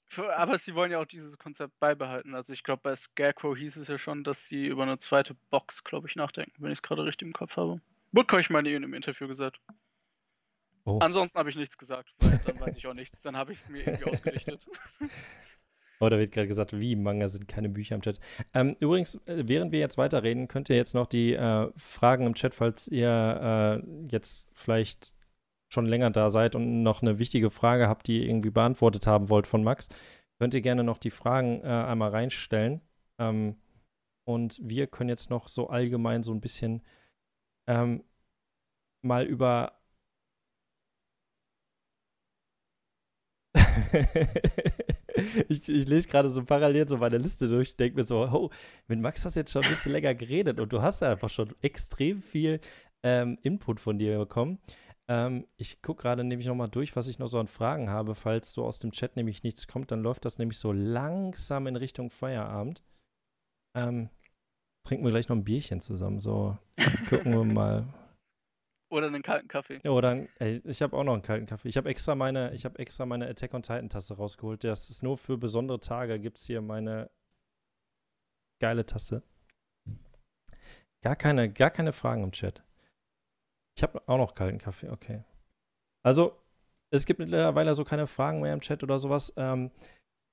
[0.07, 2.33] Für, aber sie wollen ja auch dieses Konzept beibehalten.
[2.33, 5.83] Also ich glaube, bei Scarecrow hieß es ja schon, dass sie über eine zweite Box,
[5.83, 7.81] glaube ich, nachdenken, wenn ich es gerade richtig im Kopf habe.
[8.13, 9.61] Woodcock ich meine in einem Interview gesagt.
[10.85, 10.97] Oh.
[10.97, 13.21] Ansonsten habe ich nichts gesagt, weil dann weiß ich auch nichts.
[13.21, 14.65] Dann habe ich es mir irgendwie ausgerichtet.
[16.01, 18.19] Oh, da wird gerade gesagt, wie Manga sind keine Bücher im Chat.
[18.55, 22.33] Ähm, übrigens, äh, während wir jetzt weiterreden, könnt ihr jetzt noch die äh, Fragen im
[22.33, 25.15] Chat, falls ihr äh, jetzt vielleicht
[25.69, 29.29] schon länger da seid und noch eine wichtige Frage habt, die ihr irgendwie beantwortet haben
[29.29, 29.89] wollt von Max,
[30.39, 32.81] könnt ihr gerne noch die Fragen äh, einmal reinstellen.
[33.19, 33.57] Ähm,
[34.25, 36.81] und wir können jetzt noch so allgemein so ein bisschen
[37.67, 38.03] ähm,
[39.03, 39.73] mal über
[45.49, 48.49] ich, ich, lese gerade so parallel so meine Liste durch, denke mir so, oh,
[48.87, 51.29] mit Max hast du jetzt schon ein bisschen länger geredet und du hast ja einfach
[51.29, 52.59] schon extrem viel
[53.03, 54.59] ähm, Input von dir bekommen.
[55.07, 58.15] Ähm, ich gucke gerade nämlich nochmal durch, was ich noch so an Fragen habe.
[58.15, 61.75] Falls so aus dem Chat nämlich nichts kommt, dann läuft das nämlich so langsam in
[61.75, 62.83] Richtung Feierabend.
[63.75, 64.09] Ähm,
[64.83, 66.19] trinken wir gleich noch ein Bierchen zusammen.
[66.19, 66.57] So,
[67.09, 67.85] gucken wir mal.
[68.91, 69.79] Oder einen kalten Kaffee.
[69.83, 71.69] Ja, oder ey, ich habe auch noch einen kalten Kaffee.
[71.69, 74.65] Ich habe extra meine, ich habe extra meine Attack on Titan Tasse rausgeholt.
[74.65, 76.19] Das ist nur für besondere Tage.
[76.19, 77.09] Gibt es hier meine
[78.59, 79.23] geile Tasse.
[81.01, 82.63] Gar keine, gar keine Fragen im Chat.
[83.77, 84.89] Ich habe auch noch kalten Kaffee.
[84.89, 85.23] Okay.
[86.03, 86.37] Also
[86.91, 89.33] es gibt mittlerweile so keine Fragen mehr im Chat oder sowas.
[89.37, 89.71] Ähm,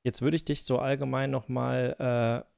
[0.05, 2.58] jetzt würde ich dich so allgemein noch mal äh,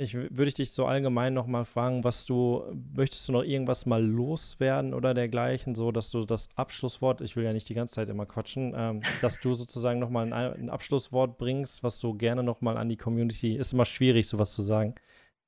[0.00, 2.62] ich würde dich so allgemein noch mal fragen, was du,
[2.94, 7.44] möchtest du noch irgendwas mal loswerden oder dergleichen, so dass du das Abschlusswort, ich will
[7.44, 10.70] ja nicht die ganze Zeit immer quatschen, ähm, dass du sozusagen noch mal ein, ein,
[10.70, 14.62] Abschlusswort bringst, was du gerne noch mal an die Community, ist immer schwierig, sowas zu
[14.62, 14.94] sagen,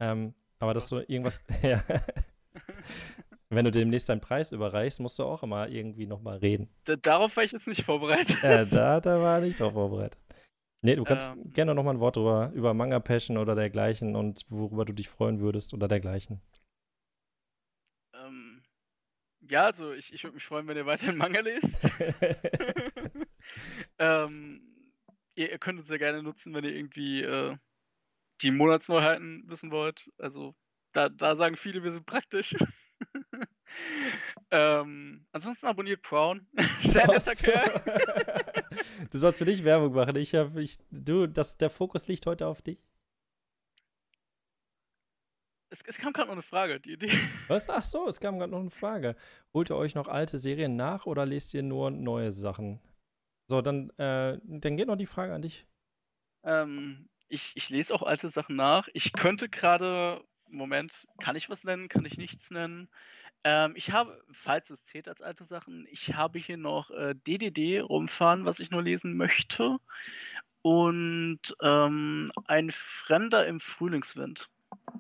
[0.01, 1.85] ähm, aber dass du irgendwas, ja,
[3.51, 6.69] wenn du demnächst deinen Preis überreichst, musst du auch immer irgendwie noch mal reden.
[7.03, 8.43] Darauf war ich jetzt nicht vorbereitet.
[8.43, 10.19] Ja, da, da war ich drauf vorbereitet.
[10.83, 14.17] Nee, du kannst ähm, gerne noch mal ein Wort drüber, über Manga Passion oder dergleichen
[14.17, 16.41] und worüber du dich freuen würdest oder dergleichen.
[18.15, 18.63] Ähm,
[19.41, 21.77] ja, also ich, ich würde mich freuen, wenn ihr weiterhin Manga lest.
[23.99, 24.63] ähm,
[25.35, 27.57] ihr, ihr, könnt uns ja gerne nutzen, wenn ihr irgendwie äh,
[28.43, 30.11] die Monatsneuheiten wissen wollt.
[30.19, 30.55] Also
[30.93, 32.55] da, da sagen viele, wir sind praktisch.
[34.51, 36.47] ähm, ansonsten abonniert Brown.
[36.81, 38.65] Sehr netter Kerl.
[39.11, 40.17] Du sollst für dich Werbung machen.
[40.17, 42.79] Ich hab, ich, du, das, der Fokus liegt heute auf dich.
[45.71, 47.13] Es, es kam gerade noch eine Frage, die Idee.
[47.49, 47.69] Was?
[47.71, 49.17] Ach so, es kam gerade noch eine Frage.
[49.55, 52.81] Holt ihr euch noch alte Serien nach oder lest ihr nur neue Sachen?
[53.49, 55.67] So, dann, äh, dann geht noch die Frage an dich.
[56.45, 58.89] Ähm, ich, ich lese auch alte Sachen nach.
[58.95, 62.89] Ich könnte gerade, Moment, kann ich was nennen, kann ich nichts nennen?
[63.45, 67.81] Ähm, ich habe, falls es zählt als alte Sachen, ich habe hier noch äh, DDD
[67.81, 69.79] rumfahren, was ich nur lesen möchte.
[70.63, 74.51] Und ähm, Ein Fremder im Frühlingswind.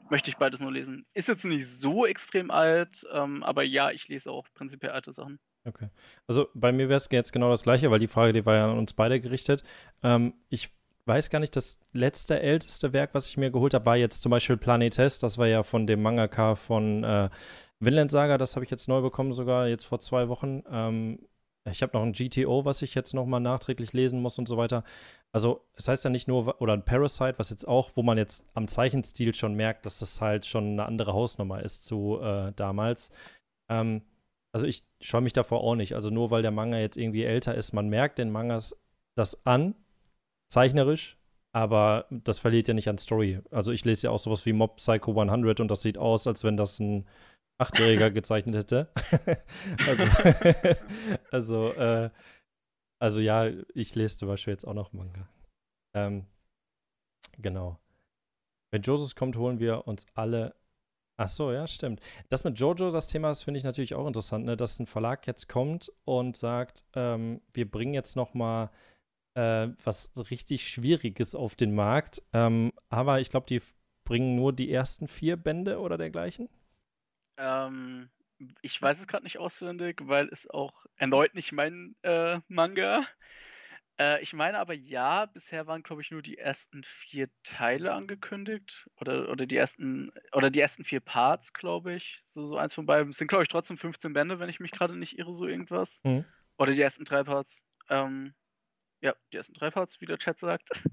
[0.09, 1.07] Möchte ich beides nur lesen.
[1.15, 5.39] Ist jetzt nicht so extrem alt, ähm, aber ja, ich lese auch prinzipiell alte Sachen.
[5.65, 5.89] Okay.
[6.27, 8.71] Also bei mir wäre es jetzt genau das Gleiche, weil die Frage, die war ja
[8.71, 9.63] an uns beide gerichtet.
[10.03, 10.71] Ähm, ich
[11.11, 14.31] weiß gar nicht, das letzte älteste Werk, was ich mir geholt habe, war jetzt zum
[14.31, 15.19] Beispiel Planetes.
[15.19, 17.29] Das war ja von dem Mangaka von äh,
[17.81, 20.63] Vinland Saga, das habe ich jetzt neu bekommen, sogar jetzt vor zwei Wochen.
[20.71, 21.19] Ähm,
[21.71, 24.85] ich habe noch ein GTO, was ich jetzt nochmal nachträglich lesen muss und so weiter.
[25.33, 28.47] Also, es heißt ja nicht nur, oder ein Parasite, was jetzt auch, wo man jetzt
[28.55, 33.11] am Zeichenstil schon merkt, dass das halt schon eine andere Hausnummer ist zu äh, damals.
[33.69, 34.03] Ähm,
[34.53, 35.95] also, ich scheue mich davor auch nicht.
[35.95, 38.77] Also, nur weil der Manga jetzt irgendwie älter ist, man merkt den Mangas
[39.17, 39.75] das an,
[40.51, 41.17] zeichnerisch,
[41.53, 43.41] aber das verliert ja nicht an Story.
[43.51, 46.45] Also, ich lese ja auch sowas wie Mob Psycho 100 und das sieht aus, als
[46.45, 47.07] wenn das ein
[47.59, 48.93] Achtjähriger gezeichnet hätte.
[49.89, 50.05] also,
[51.31, 52.11] also, äh,
[53.01, 55.29] also, ja, ich lese zum Beispiel jetzt auch noch Manga.
[55.97, 56.27] Ähm,
[57.39, 57.79] genau.
[58.73, 60.55] Wenn Joseph kommt, holen wir uns alle.
[61.17, 62.01] Ach so, ja, stimmt.
[62.29, 64.57] Das mit Jojo, das Thema, das finde ich natürlich auch interessant, ne?
[64.57, 68.71] dass ein Verlag jetzt kommt und sagt, ähm, wir bringen jetzt noch mal
[69.35, 72.23] äh, was richtig Schwieriges auf den Markt.
[72.33, 73.63] Ähm, aber ich glaube, die
[74.05, 76.49] bringen nur die ersten vier Bände oder dergleichen.
[77.37, 78.11] Ähm,
[78.63, 83.05] ich weiß es gerade nicht auswendig, weil es auch erneut nicht mein äh, Manga.
[84.01, 88.89] Äh, ich meine aber ja, bisher waren, glaube ich, nur die ersten vier Teile angekündigt.
[89.01, 92.19] Oder, oder die ersten, oder die ersten vier Parts, glaube ich.
[92.23, 93.11] So, so eins von beiden.
[93.11, 96.03] Es sind, glaube ich, trotzdem 15 Bände, wenn ich mich gerade nicht irre, so irgendwas.
[96.05, 96.25] Mhm.
[96.57, 97.63] Oder die ersten drei Parts.
[97.91, 98.35] Ähm,
[99.01, 100.71] ja, die ersten drei Parts, wie der Chat sagt.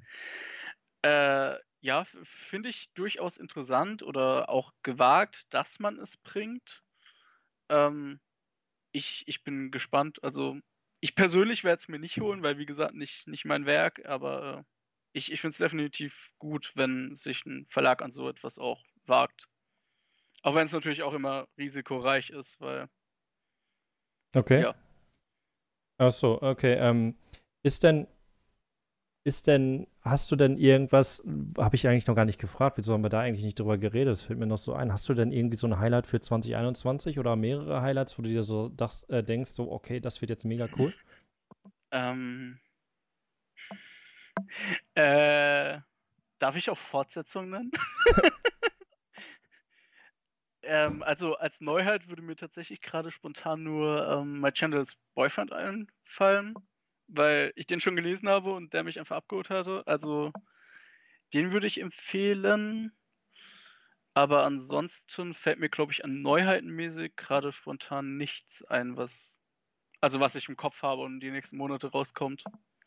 [1.03, 6.83] äh, ja, finde ich durchaus interessant oder auch gewagt, dass man es bringt.
[7.69, 8.19] Ähm,
[8.91, 10.23] ich, ich bin gespannt.
[10.23, 10.59] Also,
[10.99, 14.59] ich persönlich werde es mir nicht holen, weil, wie gesagt, nicht, nicht mein Werk, aber
[14.59, 14.63] äh,
[15.13, 19.47] ich, ich finde es definitiv gut, wenn sich ein Verlag an so etwas auch wagt.
[20.43, 22.89] Auch wenn es natürlich auch immer risikoreich ist, weil.
[24.33, 24.61] Okay.
[24.61, 24.75] Ja.
[25.97, 26.73] Ach so, okay.
[26.73, 27.15] Ähm,
[27.67, 28.07] ist denn
[29.27, 31.21] ist denn, hast du denn irgendwas,
[31.57, 34.13] habe ich eigentlich noch gar nicht gefragt, wieso haben wir da eigentlich nicht drüber geredet?
[34.13, 34.89] Das fällt mir noch so ein.
[34.93, 38.41] Hast du denn irgendwie so ein Highlight für 2021 oder mehrere Highlights, wo du dir
[38.41, 40.93] so das, äh, denkst, so, okay, das wird jetzt mega cool?
[41.91, 42.57] Ähm.
[44.95, 45.79] Äh,
[46.39, 47.71] darf ich auch Fortsetzungen nennen?
[50.61, 56.55] ähm, also als Neuheit würde mir tatsächlich gerade spontan nur ähm, My Channel's Boyfriend einfallen
[57.07, 59.83] weil ich den schon gelesen habe und der mich einfach abgeholt hatte.
[59.85, 60.31] Also
[61.33, 62.91] den würde ich empfehlen.
[64.13, 69.39] Aber ansonsten fällt mir, glaube ich, an Neuheitenmäßig gerade spontan nichts ein, was
[70.01, 72.43] also was ich im Kopf habe und die nächsten Monate rauskommt.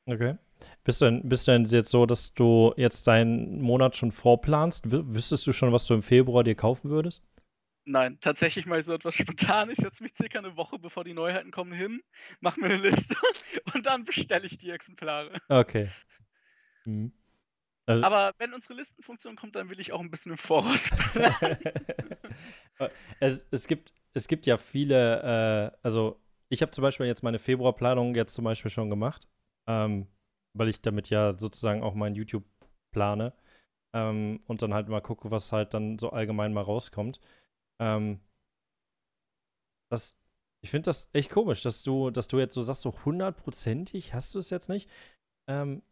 [0.06, 0.36] Okay.
[0.84, 4.90] Bist du, denn, bist du denn jetzt so, dass du jetzt deinen Monat schon vorplanst?
[4.90, 7.24] Wüsstest du schon, was du im Februar dir kaufen würdest?
[7.84, 9.70] Nein, tatsächlich mal so etwas spontan.
[9.70, 12.02] Ich setze mich circa eine Woche, bevor die Neuheiten kommen, hin,
[12.40, 13.16] mache mir eine Liste
[13.74, 15.32] und dann bestelle ich die Exemplare.
[15.48, 15.88] Okay.
[16.84, 17.12] Mhm.
[17.86, 21.58] Also Aber wenn unsere Listenfunktion kommt, dann will ich auch ein bisschen im Voraus planen.
[23.20, 26.20] es, es, gibt, es gibt ja viele, äh, also
[26.50, 29.26] ich habe zum Beispiel jetzt meine Februarplanung jetzt zum Beispiel schon gemacht,
[29.66, 30.06] ähm,
[30.54, 32.44] weil ich damit ja sozusagen auch mein YouTube
[32.92, 33.32] plane
[33.92, 37.20] ähm, und dann halt mal gucke, was halt dann so allgemein mal rauskommt.
[37.80, 38.20] Ähm,
[39.90, 40.16] das,
[40.62, 44.34] ich finde das echt komisch, dass du, dass du jetzt so sagst, so hundertprozentig hast
[44.34, 44.88] du es jetzt nicht.
[45.48, 45.82] Ähm,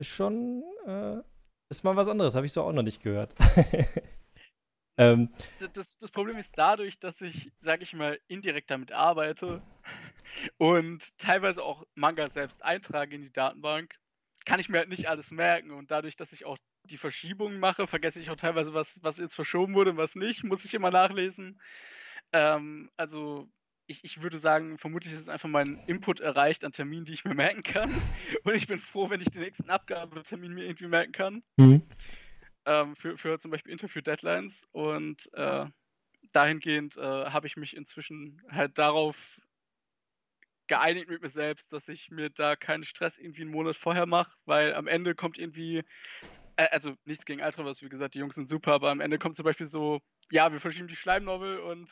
[0.00, 1.22] ist schon, äh,
[1.70, 3.34] ist mal was anderes, habe ich so auch noch nicht gehört.
[4.98, 5.32] ähm,
[5.72, 9.62] das, das, Problem ist dadurch, dass ich, sage ich mal, indirekt damit arbeite
[10.58, 13.94] und teilweise auch Manga selbst eintrage in die Datenbank,
[14.44, 15.70] kann ich mir halt nicht alles merken.
[15.70, 16.58] Und dadurch, dass ich auch
[16.90, 20.44] die Verschiebungen mache, vergesse ich auch teilweise, was, was jetzt verschoben wurde und was nicht.
[20.44, 21.60] Muss ich immer nachlesen.
[22.32, 23.48] Ähm, also
[23.86, 27.24] ich, ich würde sagen, vermutlich ist es einfach mein Input erreicht an Terminen, die ich
[27.24, 27.90] mir merken kann.
[28.44, 31.42] Und ich bin froh, wenn ich den nächsten Abgabetermin mir irgendwie merken kann.
[31.56, 31.82] Mhm.
[32.66, 34.68] Ähm, für, für zum Beispiel Interview-Deadlines.
[34.70, 35.66] Und äh,
[36.32, 39.40] dahingehend äh, habe ich mich inzwischen halt darauf
[40.68, 44.36] geeinigt mit mir selbst, dass ich mir da keinen Stress irgendwie einen Monat vorher mache,
[44.44, 45.82] weil am Ende kommt irgendwie
[46.66, 49.44] also nichts gegen Ultraverse, wie gesagt, die Jungs sind super, aber am Ende kommt zum
[49.44, 50.00] Beispiel so,
[50.30, 51.90] ja, wir verschieben die Schleimnovel und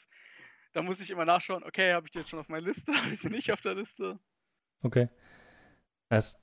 [0.72, 3.12] da muss ich immer nachschauen, okay, habe ich die jetzt schon auf meiner Liste, habe
[3.12, 4.18] ich sie nicht auf der Liste?
[4.82, 5.08] Okay.
[6.08, 6.40] Das ist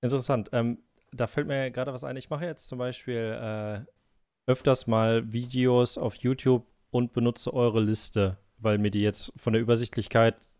[0.00, 0.50] interessant.
[0.52, 0.82] Ähm,
[1.12, 2.16] da fällt mir gerade was ein.
[2.16, 8.38] Ich mache jetzt zum Beispiel äh, öfters mal Videos auf YouTube und benutze eure Liste,
[8.56, 10.50] weil mir die jetzt von der Übersichtlichkeit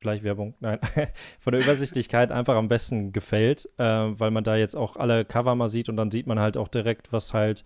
[0.00, 0.78] Gleichwerbung, nein,
[1.40, 5.54] von der Übersichtlichkeit einfach am besten gefällt, äh, weil man da jetzt auch alle Cover
[5.54, 7.64] mal sieht und dann sieht man halt auch direkt, was halt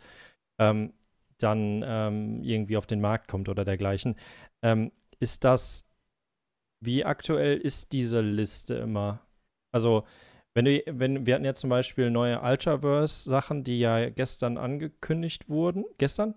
[0.59, 0.93] ähm,
[1.39, 4.17] dann ähm, irgendwie auf den Markt kommt oder dergleichen.
[4.63, 5.89] Ähm, ist das,
[6.81, 9.21] wie aktuell ist diese Liste immer?
[9.73, 10.05] Also,
[10.55, 15.85] wenn du, wenn, wir hatten ja zum Beispiel neue Ultraverse-Sachen, die ja gestern angekündigt wurden.
[15.99, 16.35] Gestern?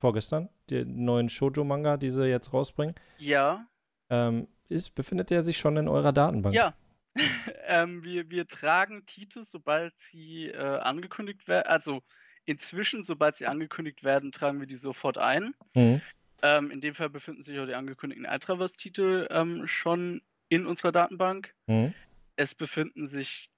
[0.00, 0.48] Vorgestern?
[0.70, 2.94] Die neuen Shoujo-Manga, die sie jetzt rausbringen.
[3.18, 3.66] Ja.
[4.08, 6.54] Ähm, ist, befindet er sich schon in eurer Datenbank?
[6.54, 6.74] Ja.
[7.66, 11.66] ähm, wir, wir tragen Titel, sobald sie äh, angekündigt werden.
[11.66, 12.02] Also
[12.44, 15.54] inzwischen, sobald sie angekündigt werden, tragen wir die sofort ein.
[15.74, 16.00] Mhm.
[16.42, 21.54] Ähm, in dem Fall befinden sich auch die angekündigten Altraverse-Titel ähm, schon in unserer Datenbank.
[21.66, 21.92] Mhm.
[22.36, 23.50] Es befinden sich,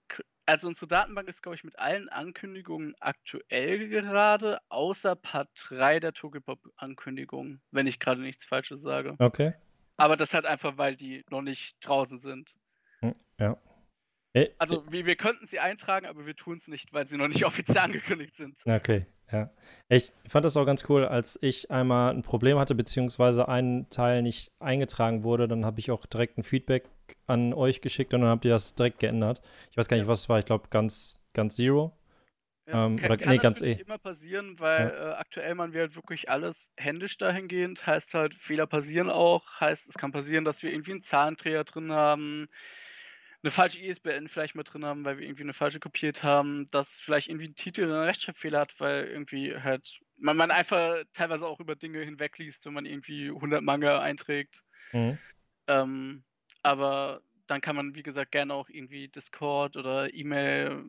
[0.47, 6.13] also unsere Datenbank ist, glaube ich, mit allen Ankündigungen aktuell gerade, außer Part 3 der
[6.13, 9.15] Togelpop-Ankündigung, wenn ich gerade nichts Falsches sage.
[9.19, 9.55] Okay.
[10.03, 12.57] Aber das halt einfach, weil die noch nicht draußen sind.
[13.03, 13.57] Hm, ja.
[14.33, 17.29] Äh, also wir, wir könnten sie eintragen, aber wir tun es nicht, weil sie noch
[17.29, 18.59] nicht offiziell angekündigt sind.
[18.67, 19.49] Okay, ja.
[19.89, 24.23] Ich fand das auch ganz cool, als ich einmal ein Problem hatte, beziehungsweise ein Teil
[24.23, 26.89] nicht eingetragen wurde, dann habe ich auch direkt ein Feedback
[27.29, 29.41] an euch geschickt und dann habt ihr das direkt geändert.
[29.71, 31.97] Ich weiß gar nicht, was es war, ich glaube ganz, ganz Zero.
[32.67, 33.73] Ja, ähm, kann, oder, kann nee, ganz eh.
[33.73, 35.11] immer passieren, weil ja.
[35.11, 37.87] äh, aktuell man wir halt wirklich alles händisch dahingehend.
[37.87, 39.61] Heißt halt, Fehler passieren auch.
[39.61, 42.49] Heißt, es kann passieren, dass wir irgendwie einen Zahlendreher drin haben,
[43.43, 47.01] eine falsche ISBN vielleicht mit drin haben, weil wir irgendwie eine falsche kopiert haben, dass
[47.01, 51.59] vielleicht irgendwie ein Titel einen Rechtschreibfehler hat, weil irgendwie halt man, man einfach teilweise auch
[51.59, 54.63] über Dinge hinwegliest, wenn man irgendwie 100 Manga einträgt.
[54.93, 55.19] Mhm.
[55.67, 56.25] Ähm,
[56.63, 60.85] aber dann kann man, wie gesagt, gerne auch irgendwie Discord oder E-Mail,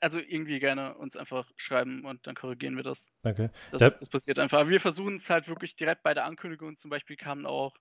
[0.00, 3.12] also irgendwie gerne uns einfach schreiben und dann korrigieren wir das.
[3.22, 3.50] Danke.
[3.70, 4.60] Das, das passiert einfach.
[4.60, 6.76] Aber wir versuchen es halt wirklich direkt bei der Ankündigung.
[6.76, 7.74] Zum Beispiel kamen auch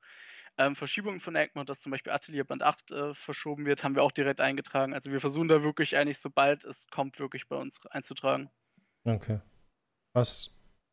[0.58, 4.04] ähm, Verschiebungen von Egmont, dass zum Beispiel Atelier Band 8 äh, verschoben wird, haben wir
[4.04, 4.94] auch direkt eingetragen.
[4.94, 8.50] Also wir versuchen da wirklich eigentlich, sobald es kommt, wirklich bei uns einzutragen.
[9.06, 9.40] Okay.
[10.14, 10.52] Was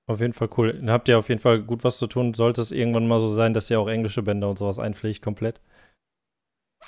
[0.08, 0.72] auf jeden Fall cool.
[0.72, 2.32] Dann habt ihr auf jeden Fall gut was zu tun.
[2.34, 5.60] Sollte es irgendwann mal so sein, dass ihr auch englische Bänder und sowas einpflegt, komplett?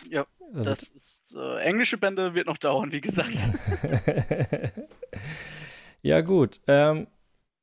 [0.08, 3.34] Ja, das ist äh, englische Bände wird noch dauern, wie gesagt.
[6.02, 6.60] ja, gut.
[6.66, 7.06] Ähm,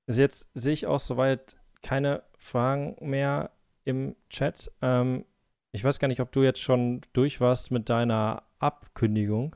[0.07, 3.51] also jetzt sehe ich auch soweit keine Fragen mehr
[3.85, 4.71] im Chat.
[4.81, 5.25] Ähm,
[5.71, 9.55] ich weiß gar nicht, ob du jetzt schon durch warst mit deiner Abkündigung.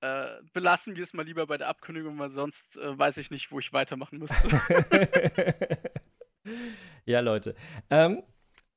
[0.00, 3.50] Äh, belassen wir es mal lieber bei der Abkündigung, weil sonst äh, weiß ich nicht,
[3.50, 4.48] wo ich weitermachen müsste.
[7.06, 7.54] ja, Leute.
[7.88, 8.22] Ähm,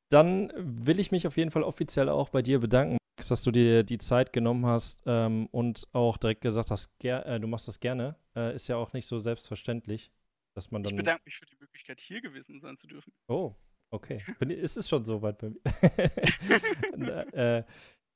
[0.09, 3.83] dann will ich mich auf jeden Fall offiziell auch bei dir bedanken, dass du dir
[3.83, 8.15] die Zeit genommen hast ähm, und auch direkt gesagt hast, äh, du machst das gerne.
[8.35, 10.11] Äh, ist ja auch nicht so selbstverständlich,
[10.53, 10.93] dass man dann.
[10.93, 13.11] Ich bedanke mich für die Möglichkeit, hier gewesen sein zu dürfen.
[13.27, 13.55] Oh,
[13.89, 15.59] Okay, ist es schon so weit bei mir?
[17.33, 17.63] äh,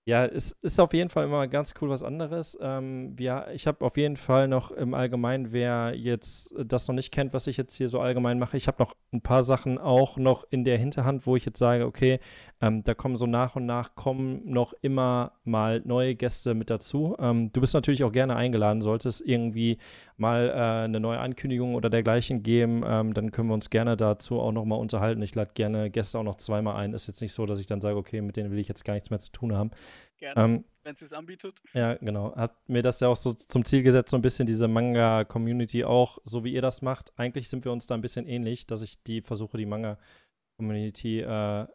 [0.05, 2.57] ja, es ist auf jeden Fall immer ganz cool was anderes.
[2.59, 7.11] Ähm, ja, ich habe auf jeden Fall noch im Allgemeinen, wer jetzt das noch nicht
[7.11, 10.17] kennt, was ich jetzt hier so allgemein mache, ich habe noch ein paar Sachen auch
[10.17, 12.19] noch in der Hinterhand, wo ich jetzt sage, okay,
[12.61, 17.15] ähm, da kommen so nach und nach kommen noch immer mal neue Gäste mit dazu.
[17.19, 19.77] Ähm, du bist natürlich auch gerne eingeladen, sollte es irgendwie
[20.21, 24.39] mal äh, eine neue Ankündigung oder dergleichen geben, ähm, dann können wir uns gerne dazu
[24.39, 25.21] auch noch mal unterhalten.
[25.21, 26.93] Ich lade gerne Gäste auch noch zweimal ein.
[26.93, 28.93] Ist jetzt nicht so, dass ich dann sage, okay, mit denen will ich jetzt gar
[28.93, 29.71] nichts mehr zu tun haben.
[30.17, 31.59] Gerne, ähm, wenn sie es anbietet.
[31.73, 32.35] Ja, genau.
[32.35, 36.19] Hat mir das ja auch so zum Ziel gesetzt, so ein bisschen diese Manga-Community auch,
[36.23, 37.11] so wie ihr das macht.
[37.17, 41.65] Eigentlich sind wir uns da ein bisschen ähnlich, dass ich die versuche, die Manga-Community äh,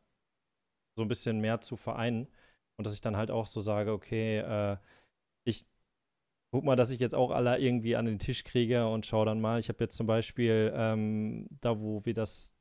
[0.97, 2.28] so ein bisschen mehr zu vereinen.
[2.78, 4.77] Und dass ich dann halt auch so sage, okay, äh,
[6.57, 9.43] guck mal, dass ich jetzt auch alle irgendwie an den Tisch kriege und schau dann
[9.43, 9.61] mal.
[9.61, 12.55] Ich habe jetzt zum Beispiel ähm, da, wo wir das,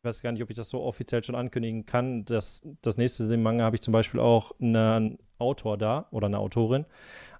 [0.00, 3.36] ich weiß gar nicht, ob ich das so offiziell schon ankündigen kann, das, das nächste
[3.36, 6.84] Manga habe ich zum Beispiel auch einen Autor da oder eine Autorin.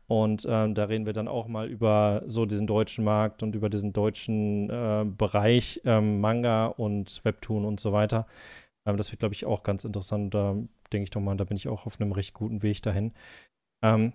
[0.06, 3.68] Und ähm, da reden wir dann auch mal über so diesen deutschen Markt und über
[3.68, 8.28] diesen deutschen äh, Bereich ähm, Manga und Webtoon und so weiter.
[8.86, 10.32] Ähm, das wird, glaube ich, auch ganz interessant.
[10.32, 10.54] Da
[10.92, 13.12] denke ich doch mal, da bin ich auch auf einem recht guten Weg dahin.
[13.82, 14.12] Ähm,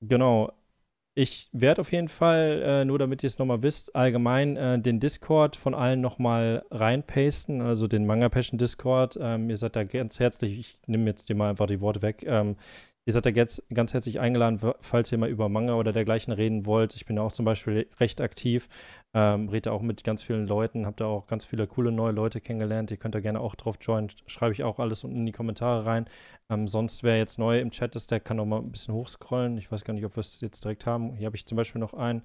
[0.00, 0.52] genau.
[1.16, 4.98] Ich werde auf jeden Fall, äh, nur damit ihr es nochmal wisst, allgemein äh, den
[4.98, 9.16] Discord von allen nochmal reinpasten, also den Manga Passion Discord.
[9.20, 12.24] Ähm, ihr seid da ganz herzlich, ich nehme jetzt dir mal einfach die Worte weg.
[12.26, 12.56] Ähm,
[13.06, 16.64] Ihr seid da jetzt ganz herzlich eingeladen, falls ihr mal über Manga oder dergleichen reden
[16.64, 16.96] wollt.
[16.96, 18.66] Ich bin auch zum Beispiel recht aktiv,
[19.12, 22.40] ähm, rede auch mit ganz vielen Leuten, habe da auch ganz viele coole neue Leute
[22.40, 22.90] kennengelernt.
[22.90, 24.10] Ihr könnt da gerne auch drauf joinen.
[24.26, 26.06] Schreibe ich auch alles unten in die Kommentare rein.
[26.48, 29.58] Ähm, sonst, wer jetzt neu im Chat ist, der kann noch mal ein bisschen hochscrollen.
[29.58, 31.14] Ich weiß gar nicht, ob wir es jetzt direkt haben.
[31.14, 32.22] Hier habe ich zum Beispiel noch einen.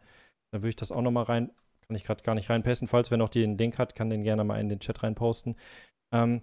[0.52, 1.52] Da würde ich das auch noch mal rein,
[1.88, 2.88] kann ich gerade gar nicht reinpasten.
[2.88, 5.58] Falls wer noch den Link hat, kann den gerne mal in den Chat reinposten.
[6.14, 6.42] Ähm,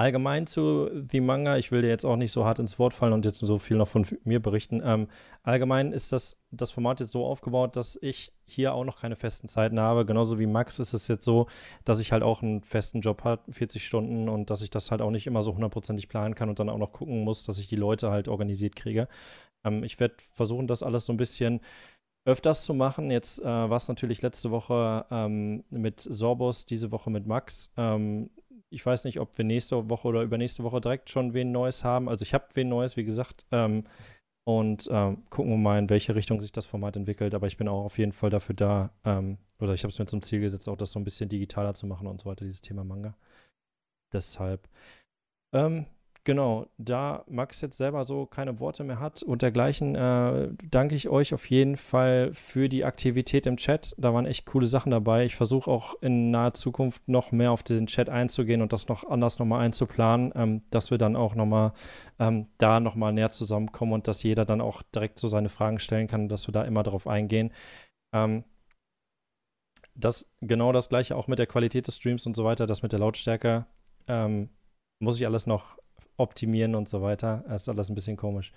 [0.00, 3.12] allgemein zu The Manga, ich will dir jetzt auch nicht so hart ins Wort fallen
[3.12, 4.80] und jetzt so viel noch von mir berichten.
[4.82, 5.08] Ähm,
[5.42, 9.46] allgemein ist das, das Format jetzt so aufgebaut, dass ich hier auch noch keine festen
[9.46, 10.06] Zeiten habe.
[10.06, 11.48] Genauso wie Max ist es jetzt so,
[11.84, 15.02] dass ich halt auch einen festen Job habe, 40 Stunden und dass ich das halt
[15.02, 17.68] auch nicht immer so hundertprozentig planen kann und dann auch noch gucken muss, dass ich
[17.68, 19.06] die Leute halt organisiert kriege.
[19.64, 21.60] Ähm, ich werde versuchen, das alles so ein bisschen
[22.24, 23.10] öfters zu machen.
[23.10, 27.72] Jetzt äh, war es natürlich letzte Woche ähm, mit Sorbos, diese Woche mit Max.
[27.76, 28.30] Ähm,
[28.70, 32.08] ich weiß nicht, ob wir nächste Woche oder übernächste Woche direkt schon wen Neues haben.
[32.08, 33.46] Also ich habe wen Neues, wie gesagt.
[33.50, 33.84] Ähm,
[34.44, 37.34] und ähm, gucken wir mal, in welche Richtung sich das Format entwickelt.
[37.34, 40.06] Aber ich bin auch auf jeden Fall dafür da, ähm, oder ich habe es mir
[40.06, 42.62] zum Ziel gesetzt, auch das so ein bisschen digitaler zu machen und so weiter, dieses
[42.62, 43.16] Thema Manga.
[44.12, 44.68] Deshalb.
[45.52, 45.86] Ähm,
[46.24, 51.08] Genau, da Max jetzt selber so keine Worte mehr hat und dergleichen, äh, danke ich
[51.08, 53.94] euch auf jeden Fall für die Aktivität im Chat.
[53.96, 55.24] Da waren echt coole Sachen dabei.
[55.24, 59.08] Ich versuche auch in naher Zukunft noch mehr auf den Chat einzugehen und das noch
[59.08, 61.72] anders nochmal einzuplanen, ähm, dass wir dann auch nochmal
[62.18, 66.06] ähm, da nochmal näher zusammenkommen und dass jeder dann auch direkt so seine Fragen stellen
[66.06, 67.50] kann, dass wir da immer darauf eingehen.
[68.14, 68.44] Ähm,
[69.94, 72.92] das genau das gleiche auch mit der Qualität des Streams und so weiter, das mit
[72.92, 73.64] der Lautstärke.
[74.06, 74.50] Ähm,
[75.00, 75.79] muss ich alles noch
[76.20, 77.44] optimieren und so weiter.
[77.48, 78.52] Das ist alles ein bisschen komisch.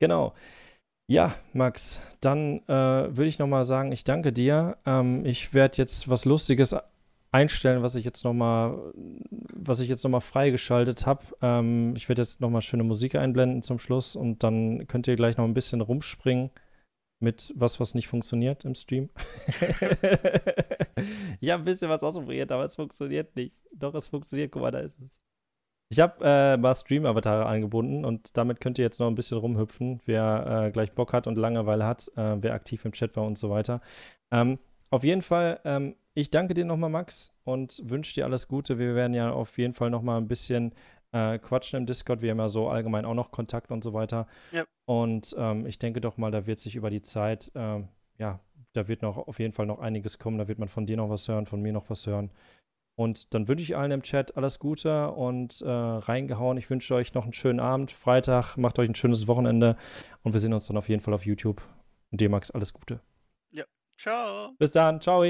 [0.00, 0.34] Genau.
[1.08, 4.76] Ja, Max, dann äh, würde ich nochmal sagen, ich danke dir.
[4.84, 6.74] Ähm, ich werde jetzt was Lustiges
[7.30, 8.76] einstellen, was ich jetzt nochmal,
[9.54, 11.24] was ich jetzt nochmal freigeschaltet habe.
[11.42, 15.36] Ähm, ich werde jetzt nochmal schöne Musik einblenden zum Schluss und dann könnt ihr gleich
[15.36, 16.50] noch ein bisschen rumspringen
[17.20, 19.10] mit was, was nicht funktioniert im Stream.
[21.40, 23.54] ich habe ein bisschen was ausprobiert, aber es funktioniert nicht.
[23.72, 24.50] Doch, es funktioniert.
[24.52, 25.22] Guck mal, da ist es.
[25.88, 30.00] Ich habe äh, mal Stream-Avatare angebunden und damit könnt ihr jetzt noch ein bisschen rumhüpfen,
[30.04, 33.38] wer äh, gleich Bock hat und Langeweile hat, äh, wer aktiv im Chat war und
[33.38, 33.80] so weiter.
[34.32, 34.58] Ähm,
[34.90, 38.78] auf jeden Fall, ähm, ich danke dir nochmal, Max, und wünsche dir alles Gute.
[38.78, 40.74] Wir werden ja auf jeden Fall nochmal ein bisschen
[41.12, 42.20] äh, quatschen im Discord.
[42.20, 44.26] Wir haben ja so allgemein auch noch Kontakt und so weiter.
[44.50, 44.64] Ja.
[44.86, 47.88] Und ähm, ich denke doch mal, da wird sich über die Zeit, ähm,
[48.18, 48.40] ja,
[48.72, 50.38] da wird noch auf jeden Fall noch einiges kommen.
[50.38, 52.30] Da wird man von dir noch was hören, von mir noch was hören.
[52.96, 56.56] Und dann wünsche ich allen im Chat alles Gute und äh, reingehauen.
[56.56, 59.76] Ich wünsche euch noch einen schönen Abend, Freitag, macht euch ein schönes Wochenende
[60.22, 61.62] und wir sehen uns dann auf jeden Fall auf YouTube.
[62.10, 63.00] Und dir, Max, alles Gute.
[63.50, 63.64] Ja,
[63.98, 64.52] ciao.
[64.58, 65.24] Bis dann, ciao.